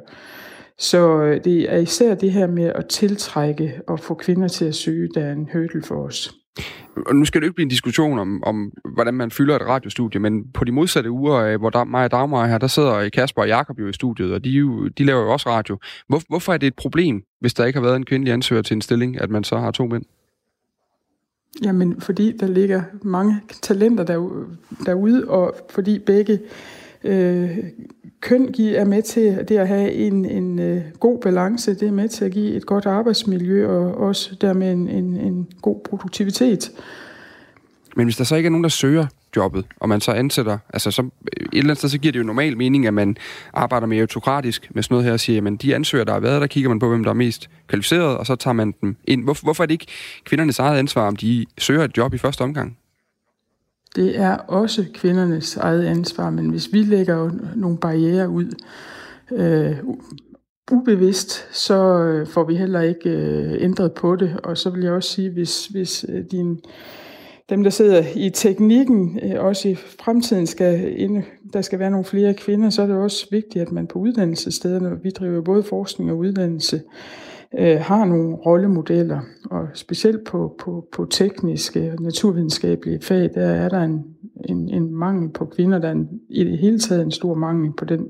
Så 0.78 1.24
øh, 1.24 1.44
det 1.44 1.74
er 1.74 1.78
især 1.78 2.16
det 2.16 2.32
her 2.32 2.48
med 2.48 2.72
at 2.76 2.86
tiltrække 2.86 3.82
og 3.88 4.00
få 4.00 4.14
kvinder 4.14 4.48
til 4.48 4.66
at 4.66 4.76
søge, 4.76 5.10
der 5.16 5.22
er 5.22 5.32
en 5.32 5.50
hødel 5.54 5.84
for 5.84 5.96
os. 5.96 6.34
Og 7.06 7.16
nu 7.16 7.26
skal 7.26 7.42
det 7.42 7.46
ikke 7.48 7.56
blive 7.56 7.64
en 7.64 7.70
diskussion 7.70 8.20
om, 8.20 8.44
om, 8.44 8.72
hvordan 8.94 9.14
man 9.14 9.32
fylder 9.32 9.56
et 9.56 9.62
radiostudie, 9.62 10.20
men 10.20 10.52
på 10.54 10.64
de 10.64 10.72
modsatte 10.72 11.12
uger, 11.12 11.36
øh, 11.36 11.60
hvor 11.60 11.70
der, 11.70 11.84
mig 11.84 12.04
og 12.04 12.12
Dagmar 12.12 12.44
er 12.44 12.48
her, 12.48 12.58
der 12.58 12.68
sidder 12.68 13.10
Kasper 13.10 13.42
og 13.42 13.48
Jakob 13.48 13.80
jo 13.80 13.88
i 13.88 13.94
studiet, 13.94 14.34
og 14.34 14.44
de, 14.44 14.50
jo, 14.50 14.88
de 14.88 15.04
laver 15.04 15.22
jo 15.22 15.32
også 15.32 15.50
radio. 15.50 15.80
Hvor, 16.08 16.22
hvorfor 16.30 16.54
er 16.54 16.58
det 16.58 16.68
et 16.68 16.76
problem, 16.76 17.24
hvis 17.40 17.54
der 17.54 17.66
ikke 17.66 17.80
har 17.80 17.86
været 17.86 17.96
en 17.96 18.06
kvindelig 18.06 18.34
ansøger 18.34 18.62
til 18.62 18.76
en 18.76 18.82
stilling, 18.82 19.22
at 19.22 19.30
man 19.30 19.44
så 19.44 19.58
har 19.58 19.72
to 19.72 19.86
mænd? 19.86 20.04
Jamen, 21.64 22.02
fordi 22.02 22.38
der 22.38 22.48
ligger 22.48 22.84
mange 23.02 23.42
talenter 23.62 24.04
der, 24.04 24.46
derude, 24.86 25.28
og 25.28 25.56
fordi 25.70 26.00
begge 26.00 26.40
øh, 27.04 27.58
køn 28.22 28.56
er 28.60 28.86
med 28.86 29.02
til 29.02 29.46
det 29.48 29.58
at 29.58 29.68
have 29.68 29.92
en, 29.92 30.26
en 30.26 30.60
øh, 30.60 30.82
god 31.00 31.20
balance, 31.22 31.74
det 31.74 31.88
er 31.88 31.92
med 31.92 32.10
til 32.10 32.26
at 32.26 32.32
give 32.32 32.56
et 32.56 32.66
godt 32.66 32.86
arbejdsmiljø 32.86 33.68
og 33.68 33.98
også 33.98 34.36
dermed 34.42 34.72
en, 34.72 34.88
en, 34.88 35.18
en 35.18 35.48
god 35.62 35.80
produktivitet. 35.90 36.72
Men 37.96 38.06
hvis 38.06 38.18
der 38.18 38.24
så 38.24 38.36
ikke 38.36 38.48
er 38.48 38.52
nogen, 38.52 38.64
der 38.64 38.70
søger 38.70 39.06
jobbet, 39.36 39.66
og 39.80 39.90
man 39.90 40.02
så 40.02 40.12
ansætter, 40.12 40.58
altså 40.74 40.92
så, 40.92 41.02
et 41.02 41.10
eller 41.54 41.64
andet 41.64 41.78
sted, 41.78 41.90
så 41.90 41.98
giver 41.98 42.12
det 42.12 42.20
jo 42.20 42.24
normal 42.24 42.58
mening, 42.58 42.88
at 42.88 42.94
man 42.94 43.18
arbejder 43.54 43.88
mere 43.88 44.02
autokratisk 44.02 44.68
med 44.76 44.84
sådan 44.84 44.94
noget 44.94 45.06
her 45.06 45.14
og 45.14 45.20
siger, 45.20 45.36
jamen 45.36 45.56
de 45.56 45.76
ansøgere, 45.76 46.06
der 46.06 46.14
har 46.14 46.20
været, 46.20 46.42
der 46.42 46.48
kigger 46.48 46.70
man 46.70 46.80
på, 46.80 46.90
hvem 46.90 47.04
der 47.04 47.10
er 47.10 47.16
mest 47.16 47.50
kvalificeret, 47.68 48.18
og 48.18 48.26
så 48.26 48.36
tager 48.36 48.54
man 48.54 48.74
dem 48.82 48.96
ind. 49.06 49.24
Hvorfor, 49.24 49.44
hvorfor 49.44 49.64
er 49.64 49.68
det 49.68 49.74
ikke 49.74 49.88
kvindernes 50.26 50.60
eget 50.60 50.80
ansvar, 50.80 51.08
om 51.08 51.16
de 51.16 51.46
søger 51.58 51.84
et 51.84 51.98
job 51.98 52.14
i 52.14 52.18
første 52.18 52.42
omgang? 52.42 52.78
Det 53.98 54.20
er 54.20 54.38
også 54.38 54.86
kvindernes 54.94 55.58
eget 55.58 55.86
ansvar, 55.86 56.30
men 56.30 56.50
hvis 56.50 56.74
vi 56.74 56.84
lægger 56.84 57.32
nogle 57.56 57.78
barriere 57.78 58.30
ud 58.30 58.46
øh, 59.32 59.78
ubevidst, 60.72 61.58
så 61.58 62.00
øh, 62.00 62.28
får 62.28 62.44
vi 62.44 62.56
heller 62.56 62.82
ikke 62.82 63.10
øh, 63.10 63.64
ændret 63.64 63.94
på 63.94 64.16
det. 64.16 64.40
Og 64.44 64.58
så 64.58 64.70
vil 64.70 64.84
jeg 64.84 64.92
også 64.92 65.10
sige, 65.10 65.30
hvis, 65.30 65.66
hvis 65.66 66.06
øh, 66.10 66.24
din, 66.32 66.62
dem, 67.50 67.64
der 67.64 67.70
sidder 67.70 68.04
i 68.16 68.30
teknikken, 68.30 69.20
øh, 69.24 69.44
også 69.44 69.70
i 69.70 69.76
fremtiden 69.76 70.48
skal 70.48 71.00
ind, 71.00 71.24
der 71.54 71.62
skal 71.62 71.80
være 71.80 71.92
nogle 71.92 72.06
flere 72.06 72.34
kvinder, 72.34 72.70
så 72.70 72.82
er 72.82 72.88
det 72.88 72.96
også 72.96 73.28
vigtigt, 73.32 73.62
at 73.62 73.72
man 73.72 73.88
på 73.88 74.00
uddannelsesstederne, 74.00 75.04
vi 75.04 75.10
driver 75.10 75.42
både 75.42 75.64
forskning 75.64 76.12
og 76.12 76.18
uddannelse, 76.18 76.76
øh, 76.76 77.27
Øh, 77.60 77.80
har 77.80 78.06
nogle 78.06 78.36
rollemodeller, 78.36 79.20
og 79.52 79.68
specielt 79.74 80.24
på, 80.24 80.56
på, 80.60 80.88
på 80.92 81.06
tekniske 81.06 81.94
og 81.98 82.04
naturvidenskabelige 82.04 83.02
fag, 83.02 83.30
der 83.36 83.46
er 83.46 83.70
der 83.70 83.82
en, 83.82 84.06
en, 84.46 84.70
en 84.70 84.96
mangel 84.96 85.30
på 85.30 85.46
kvinder, 85.46 85.80
der 85.80 85.88
er 85.88 85.92
en, 85.92 86.10
i 86.30 86.44
det 86.44 86.58
hele 86.58 86.80
taget 86.80 87.02
en 87.02 87.12
stor 87.12 87.34
mangel 87.34 87.74
på 87.78 87.86
den 87.86 88.08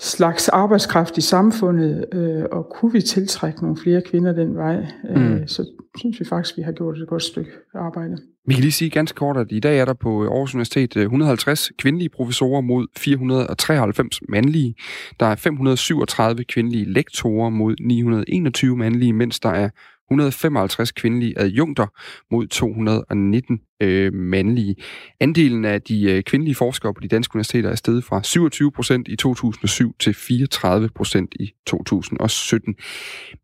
slags 0.00 0.48
arbejdskraft 0.48 1.18
i 1.18 1.20
samfundet, 1.20 2.04
øh, 2.12 2.44
og 2.52 2.66
kunne 2.74 2.92
vi 2.92 3.02
tiltrække 3.02 3.62
nogle 3.62 3.76
flere 3.82 4.02
kvinder 4.02 4.32
den 4.32 4.54
vej, 4.54 4.86
øh, 5.10 5.30
mm. 5.30 5.48
så 5.48 5.66
synes 5.98 6.20
vi 6.20 6.24
faktisk, 6.24 6.56
vi 6.56 6.62
har 6.62 6.72
gjort 6.72 6.98
et 6.98 7.08
godt 7.08 7.22
stykke 7.22 7.50
arbejde. 7.74 8.16
Vi 8.46 8.54
kan 8.54 8.60
lige 8.60 8.72
sige 8.72 8.90
ganske 8.90 9.16
kort, 9.16 9.36
at 9.36 9.46
i 9.50 9.60
dag 9.60 9.78
er 9.78 9.84
der 9.84 9.94
på 9.94 10.22
Aarhus 10.22 10.54
Universitet 10.54 10.96
150 10.96 11.70
øh, 11.70 11.76
kvindelige 11.76 12.08
professorer 12.08 12.60
mod 12.60 12.86
493 12.96 14.20
mandlige. 14.28 14.74
Der 15.20 15.26
er 15.26 15.36
537 15.36 16.44
kvindelige 16.44 16.92
lektorer 16.92 17.50
mod 17.50 17.76
921 17.80 18.76
mandlige, 18.76 19.12
mens 19.12 19.40
der 19.40 19.50
er 19.50 19.70
155 20.10 20.92
kvindelige 20.92 21.38
adjunkter 21.38 21.86
mod 22.30 22.46
219 22.46 23.60
øh, 23.82 24.12
mandlige. 24.14 24.76
Andelen 25.20 25.64
af 25.64 25.82
de 25.82 26.12
øh, 26.12 26.22
kvindelige 26.22 26.54
forskere 26.54 26.94
på 26.94 27.00
de 27.00 27.08
danske 27.08 27.34
universiteter 27.34 27.70
er 27.70 27.74
steget 27.74 28.04
fra 28.04 28.22
27 28.22 28.72
procent 28.72 29.08
i 29.08 29.16
2007 29.16 29.94
til 29.98 30.14
34 30.14 30.88
procent 30.96 31.34
i 31.40 31.52
2017. 31.66 32.74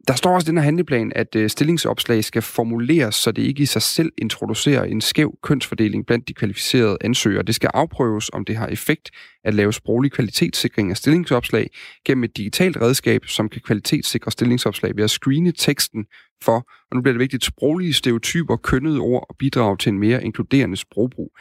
Der 0.08 0.14
står 0.14 0.34
også 0.34 0.46
i 0.46 0.50
den 0.50 0.56
her 0.56 0.64
handleplan, 0.64 1.12
at 1.14 1.36
øh, 1.36 1.50
stillingsopslag 1.50 2.24
skal 2.24 2.42
formuleres, 2.42 3.14
så 3.14 3.32
det 3.32 3.42
ikke 3.42 3.62
i 3.62 3.66
sig 3.66 3.82
selv 3.82 4.12
introducerer 4.18 4.84
en 4.84 5.00
skæv 5.00 5.38
kønsfordeling 5.42 6.06
blandt 6.06 6.28
de 6.28 6.34
kvalificerede 6.34 6.96
ansøgere. 7.00 7.42
Det 7.42 7.54
skal 7.54 7.70
afprøves, 7.74 8.30
om 8.32 8.44
det 8.44 8.56
har 8.56 8.66
effekt 8.66 9.10
at 9.44 9.54
lave 9.54 9.72
sproglig 9.72 10.12
kvalitetssikring 10.12 10.90
af 10.90 10.96
stillingsopslag 10.96 11.70
gennem 12.04 12.24
et 12.24 12.36
digitalt 12.36 12.76
redskab, 12.76 13.26
som 13.26 13.48
kan 13.48 13.60
kvalitetssikre 13.64 14.30
stillingsopslag 14.30 14.96
ved 14.96 15.04
at 15.04 15.10
screene 15.10 15.52
teksten 15.52 16.04
for, 16.42 16.56
og 16.90 16.96
nu 16.96 17.00
bliver 17.00 17.12
det 17.12 17.20
vigtigt, 17.20 17.44
sproglige 17.44 17.92
stereotyper, 17.92 18.56
kønnede 18.56 18.98
ord 18.98 19.26
og 19.28 19.36
bidrag 19.38 19.78
til 19.78 19.90
en 19.92 19.98
mere 19.98 20.24
inkluderende 20.24 20.76
sprogbrug. 20.76 21.32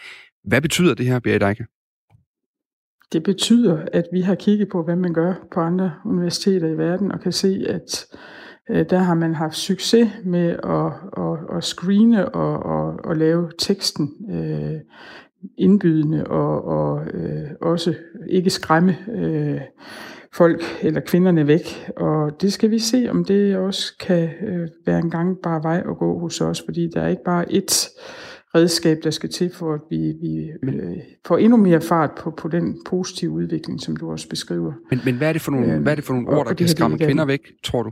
Hvad 0.43 0.61
betyder 0.61 0.93
det 0.93 1.05
her, 1.05 1.19
Berit 1.19 1.43
Eike? 1.43 1.65
Det 3.13 3.23
betyder, 3.23 3.85
at 3.93 4.05
vi 4.11 4.21
har 4.21 4.35
kigget 4.35 4.69
på, 4.69 4.83
hvad 4.83 4.95
man 4.95 5.13
gør 5.13 5.33
på 5.53 5.59
andre 5.59 5.91
universiteter 6.05 6.67
i 6.67 6.77
verden, 6.77 7.11
og 7.11 7.21
kan 7.21 7.31
se, 7.31 7.65
at 7.67 8.05
øh, 8.69 8.85
der 8.89 8.99
har 8.99 9.15
man 9.15 9.35
haft 9.35 9.55
succes 9.55 10.09
med 10.25 10.49
at, 10.49 10.93
at, 11.17 11.57
at 11.57 11.63
screene 11.63 12.29
og, 12.29 12.63
og, 12.63 12.99
og 13.03 13.17
lave 13.17 13.51
teksten 13.57 14.09
øh, 14.31 14.79
indbydende 15.57 16.27
og, 16.27 16.63
og 16.65 17.05
øh, 17.13 17.49
også 17.61 17.95
ikke 18.29 18.49
skræmme 18.49 18.97
øh, 19.09 19.61
folk 20.33 20.61
eller 20.81 21.01
kvinderne 21.01 21.47
væk. 21.47 21.91
Og 21.97 22.41
det 22.41 22.53
skal 22.53 22.71
vi 22.71 22.79
se, 22.79 23.07
om 23.09 23.25
det 23.25 23.57
også 23.57 23.97
kan 23.99 24.29
øh, 24.47 24.67
være 24.85 24.99
en 24.99 25.09
gangbar 25.09 25.61
vej 25.61 25.83
at 25.89 25.97
gå 25.97 26.19
hos 26.19 26.41
os, 26.41 26.61
fordi 26.65 26.89
der 26.93 27.01
er 27.01 27.07
ikke 27.07 27.23
bare 27.25 27.45
ét 27.45 27.99
redskab, 28.55 28.97
der 29.03 29.09
skal 29.09 29.29
til 29.29 29.51
for, 29.53 29.73
at 29.73 29.81
vi, 29.89 30.13
vi 30.21 30.51
øh, 30.63 30.97
får 31.25 31.37
endnu 31.37 31.57
mere 31.57 31.81
fart 31.81 32.11
på, 32.17 32.31
på 32.31 32.47
den 32.47 32.83
positive 32.85 33.31
udvikling, 33.31 33.81
som 33.81 33.95
du 33.95 34.11
også 34.11 34.29
beskriver. 34.29 34.73
Men, 34.89 34.99
men 35.05 35.17
hvad 35.17 35.29
er 35.29 35.33
det 35.33 35.41
for 35.41 35.51
nogle, 35.51 35.73
øh, 35.73 35.81
hvad 35.81 35.91
er 35.91 35.95
det 35.95 36.03
for 36.03 36.13
nogle 36.13 36.29
ord, 36.29 36.45
der 36.45 36.53
kan 36.53 36.67
skræmme 36.67 36.97
kvinder 36.97 37.25
væk, 37.25 37.41
tror 37.63 37.83
du? 37.83 37.91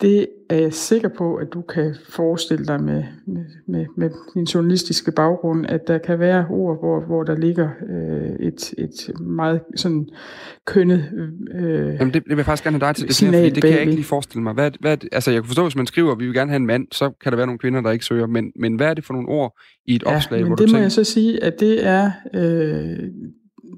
Det 0.00 0.26
er 0.50 0.56
jeg 0.56 0.74
sikker 0.74 1.08
på, 1.08 1.34
at 1.34 1.46
du 1.54 1.62
kan 1.62 1.94
forestille 2.08 2.66
dig 2.66 2.82
med, 2.82 3.04
med, 3.26 3.44
med, 3.68 3.86
med 3.96 4.10
din 4.34 4.44
journalistiske 4.44 5.12
baggrund, 5.12 5.66
at 5.66 5.80
der 5.88 5.98
kan 5.98 6.18
være 6.18 6.46
ord, 6.50 6.78
hvor, 6.78 7.06
hvor 7.06 7.22
der 7.22 7.36
ligger 7.36 7.68
øh, 7.90 8.46
et, 8.46 8.74
et 8.78 9.20
meget 9.20 9.60
sådan 9.76 10.08
kønnet 10.66 11.28
øh, 11.54 11.94
Jamen 11.94 12.14
det, 12.14 12.14
det 12.14 12.22
vil 12.26 12.36
jeg 12.36 12.44
faktisk 12.44 12.64
gerne 12.64 12.78
have 12.78 12.88
dig 12.88 12.96
til 12.96 13.08
det, 13.08 13.20
her, 13.20 13.42
fordi 13.42 13.50
det 13.50 13.62
kan 13.62 13.72
jeg 13.72 13.80
ikke 13.80 13.94
lige 13.94 14.04
forestille 14.04 14.42
mig. 14.42 14.54
Hvad, 14.54 14.70
hvad, 14.80 14.96
altså 15.12 15.30
jeg 15.30 15.42
kan 15.42 15.48
forstå, 15.48 15.62
hvis 15.62 15.76
man 15.76 15.86
skriver, 15.86 16.12
at 16.12 16.18
vi 16.18 16.24
vil 16.26 16.34
gerne 16.34 16.50
have 16.50 16.60
en 16.60 16.66
mand, 16.66 16.86
så 16.92 17.10
kan 17.22 17.32
der 17.32 17.36
være 17.36 17.46
nogle 17.46 17.58
kvinder, 17.58 17.80
der 17.80 17.90
ikke 17.90 18.04
søger, 18.04 18.26
men, 18.26 18.52
men 18.56 18.74
hvad 18.74 18.86
er 18.86 18.94
det 18.94 19.04
for 19.04 19.12
nogle 19.12 19.28
ord 19.28 19.60
i 19.86 19.94
et 19.94 20.02
ja, 20.02 20.16
opslag, 20.16 20.40
men 20.40 20.46
hvor 20.46 20.56
det 20.56 20.68
du 20.68 20.70
må 20.70 20.76
tænker? 20.76 20.82
jeg 20.82 20.92
så 20.92 21.04
sige, 21.04 21.44
at 21.44 21.60
det 21.60 21.86
er... 21.86 22.10
Øh, 22.34 22.98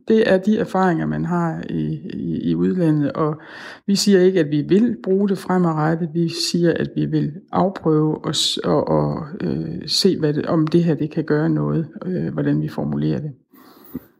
det 0.09 0.33
er 0.33 0.39
de 0.39 0.59
erfaringer, 0.59 1.07
man 1.07 1.25
har 1.25 1.63
i, 1.71 2.01
i, 2.15 2.51
i 2.51 2.55
udlandet, 2.55 3.13
og 3.13 3.41
vi 3.87 3.97
siger 3.97 4.21
ikke, 4.21 4.41
at 4.41 4.51
vi 4.51 4.63
vil 4.63 4.97
bruge 5.03 5.29
det 5.29 5.39
fremadrettet. 5.39 6.09
Vi 6.15 6.29
siger, 6.29 6.75
at 6.75 6.91
vi 6.97 7.07
vil 7.07 7.33
afprøve 7.53 8.25
og, 8.25 8.35
og, 8.65 8.89
og 8.89 9.27
øh, 9.41 9.83
se, 9.87 10.19
hvad 10.19 10.35
det, 10.35 10.47
om 10.47 10.67
det 10.67 10.85
her 10.85 10.95
det 10.95 11.11
kan 11.11 11.25
gøre 11.25 11.49
noget, 11.49 11.89
øh, 12.07 12.33
hvordan 12.33 12.63
vi 12.63 12.69
formulerer 12.69 13.21
det. 13.21 13.31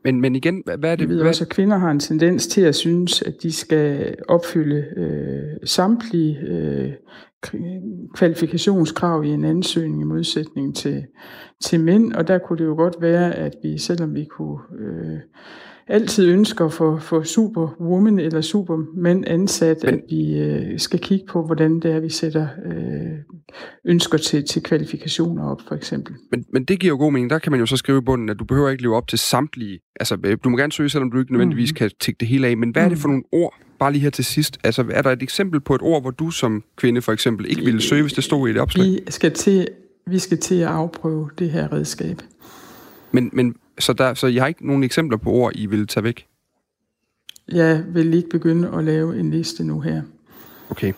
Men, 0.03 0.21
men 0.21 0.35
igen, 0.35 0.63
hvad 0.65 0.91
er 0.91 0.95
det? 0.95 1.09
Vi 1.09 1.13
ved 1.13 1.21
hvad... 1.21 1.29
også, 1.29 1.43
at 1.43 1.49
kvinder 1.49 1.77
har 1.77 1.91
en 1.91 1.99
tendens 1.99 2.47
til 2.47 2.61
at 2.61 2.75
synes, 2.75 3.21
at 3.21 3.43
de 3.43 3.51
skal 3.51 4.15
opfylde 4.27 4.85
øh, 4.97 5.57
samtlige 5.63 6.37
øh, 6.47 6.91
kvalifikationskrav 8.13 9.23
i 9.23 9.29
en 9.29 9.43
ansøgning 9.43 10.01
i 10.01 10.05
modsætning 10.05 10.75
til, 10.75 11.05
til 11.63 11.79
mænd, 11.79 12.13
og 12.13 12.27
der 12.27 12.37
kunne 12.37 12.57
det 12.57 12.65
jo 12.65 12.75
godt 12.75 12.95
være, 13.01 13.35
at 13.35 13.55
vi, 13.63 13.77
selvom 13.77 14.15
vi 14.15 14.25
kunne 14.25 14.59
øh, 14.79 15.19
altid 15.87 16.27
ønsker 16.27 16.65
at 16.65 16.73
få, 16.73 16.99
få 16.99 17.23
superwoman 17.23 18.19
eller 18.19 18.41
supermand 18.41 19.23
ansat, 19.27 19.77
Men, 19.83 19.93
at 19.93 19.99
vi 20.09 20.37
øh, 20.37 20.79
skal 20.79 20.99
kigge 20.99 21.25
på, 21.25 21.45
hvordan 21.45 21.79
det 21.79 21.91
er, 21.91 21.99
vi 21.99 22.09
sætter 22.09 22.47
øh, 22.65 23.37
ønsker 23.85 24.17
til, 24.17 24.45
til 24.47 24.63
kvalifikationer 24.63 25.43
op, 25.43 25.61
for 25.67 25.75
eksempel. 25.75 26.15
Men, 26.31 26.45
men 26.53 26.63
det 26.63 26.79
giver 26.79 26.91
jo 26.91 26.97
god 26.97 27.11
mening. 27.11 27.29
Der 27.29 27.39
kan 27.39 27.51
man 27.51 27.59
jo 27.59 27.65
så 27.65 27.77
skrive 27.77 27.97
i 27.97 28.01
bunden, 28.01 28.29
at 28.29 28.39
du 28.39 28.45
behøver 28.45 28.69
ikke 28.69 28.83
leve 28.83 28.95
op 28.95 29.07
til 29.07 29.19
samtlige. 29.19 29.79
Altså, 29.99 30.17
øh, 30.23 30.37
du 30.43 30.49
må 30.49 30.57
gerne 30.57 30.71
søge, 30.71 30.89
selvom 30.89 31.11
du 31.11 31.19
ikke 31.19 31.31
nødvendigvis 31.31 31.71
mm. 31.71 31.75
kan 31.75 31.91
tække 31.99 32.17
det 32.19 32.27
hele 32.27 32.47
af. 32.47 32.57
Men 32.57 32.69
hvad 32.69 32.83
er 32.83 32.89
det 32.89 32.97
for 32.97 33.07
nogle 33.07 33.23
ord, 33.31 33.53
bare 33.79 33.91
lige 33.91 34.01
her 34.01 34.09
til 34.09 34.25
sidst? 34.25 34.57
Altså, 34.63 34.85
er 34.91 35.01
der 35.01 35.11
et 35.11 35.23
eksempel 35.23 35.59
på 35.59 35.75
et 35.75 35.81
ord, 35.81 36.01
hvor 36.01 36.11
du 36.11 36.31
som 36.31 36.63
kvinde 36.75 37.01
for 37.01 37.11
eksempel 37.11 37.49
ikke 37.49 37.61
ville 37.61 37.81
søge, 37.81 38.01
hvis 38.01 38.13
det 38.13 38.23
stod 38.23 38.47
i 38.47 38.51
et 38.51 38.57
opslag? 38.57 38.85
Vi 38.85 38.99
skal 39.09 39.33
til, 39.33 39.67
vi 40.07 40.19
skal 40.19 40.37
til 40.37 40.55
at 40.55 40.67
afprøve 40.67 41.29
det 41.39 41.49
her 41.49 41.73
redskab. 41.73 42.21
Men, 43.11 43.29
men 43.33 43.55
så, 43.79 43.93
der, 43.93 44.13
så 44.13 44.27
jeg 44.27 44.43
har 44.43 44.47
ikke 44.47 44.67
nogen 44.67 44.83
eksempler 44.83 45.17
på 45.17 45.31
ord, 45.31 45.51
I 45.55 45.65
vil 45.65 45.87
tage 45.87 46.03
væk? 46.03 46.25
Jeg 47.51 47.83
vil 47.87 48.13
ikke 48.13 48.29
begynde 48.29 48.71
at 48.77 48.83
lave 48.83 49.19
en 49.19 49.31
liste 49.31 49.63
nu 49.63 49.79
her. 49.79 50.01
Okay. 50.69 50.93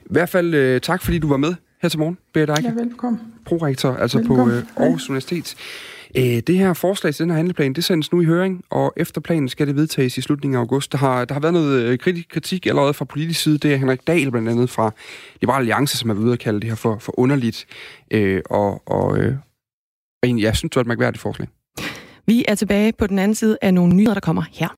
I 0.00 0.10
hvert 0.10 0.28
fald 0.28 0.54
øh, 0.54 0.80
tak, 0.80 1.02
fordi 1.02 1.18
du 1.18 1.28
var 1.28 1.36
med 1.36 1.54
her 1.82 1.88
til 1.88 1.98
morgen, 1.98 2.18
Berit 2.32 2.50
Eike. 2.50 2.62
Ja, 2.62 2.82
velkommen. 2.82 3.20
Prorektor, 3.44 3.94
altså 3.94 4.18
velkommen. 4.18 4.46
på 4.46 4.52
øh, 4.52 4.62
Aarhus 4.76 5.08
Universitet. 5.08 5.56
Øh, 6.16 6.22
det 6.22 6.58
her 6.58 6.72
forslag 6.72 7.14
til 7.14 7.22
den 7.22 7.30
her 7.30 7.36
handleplan, 7.36 7.72
det 7.72 7.84
sendes 7.84 8.12
nu 8.12 8.20
i 8.20 8.24
høring, 8.24 8.64
og 8.70 8.92
efter 8.96 9.20
planen 9.20 9.48
skal 9.48 9.66
det 9.66 9.76
vedtages 9.76 10.18
i 10.18 10.20
slutningen 10.20 10.56
af 10.56 10.60
august. 10.60 10.92
Der 10.92 10.98
har, 10.98 11.24
der 11.24 11.34
har 11.34 11.40
været 11.40 11.54
noget 11.54 11.82
øh, 11.82 11.98
kritik 12.28 12.66
allerede 12.66 12.94
fra 12.94 13.04
politisk 13.04 13.42
side. 13.42 13.58
Det 13.58 13.72
er 13.72 13.76
Henrik 13.76 14.06
Dahl 14.06 14.30
blandt 14.30 14.48
andet 14.48 14.70
fra 14.70 14.90
Liberal 15.40 15.58
Alliance, 15.60 15.96
som 15.96 16.10
er 16.10 16.14
ved 16.14 16.32
at 16.32 16.38
kalde 16.38 16.60
det 16.60 16.68
her 16.68 16.76
for, 16.76 16.98
for 16.98 17.20
underligt. 17.20 17.66
Øh, 18.10 18.42
og, 18.50 18.82
og, 18.86 19.18
øh, 19.18 19.34
og 20.22 20.26
egentlig, 20.26 20.42
jeg 20.42 20.56
synes, 20.56 20.70
det 20.70 20.76
var 20.76 20.80
et 20.80 20.86
mærkværdigt 20.86 21.22
forslag. 21.22 21.48
Vi 22.28 22.44
er 22.48 22.54
tilbage 22.54 22.92
på 22.92 23.06
den 23.06 23.18
anden 23.18 23.34
side 23.34 23.58
af 23.62 23.74
nogle 23.74 23.94
nyheder, 23.94 24.14
der 24.14 24.20
kommer 24.20 24.42
her. 24.52 24.68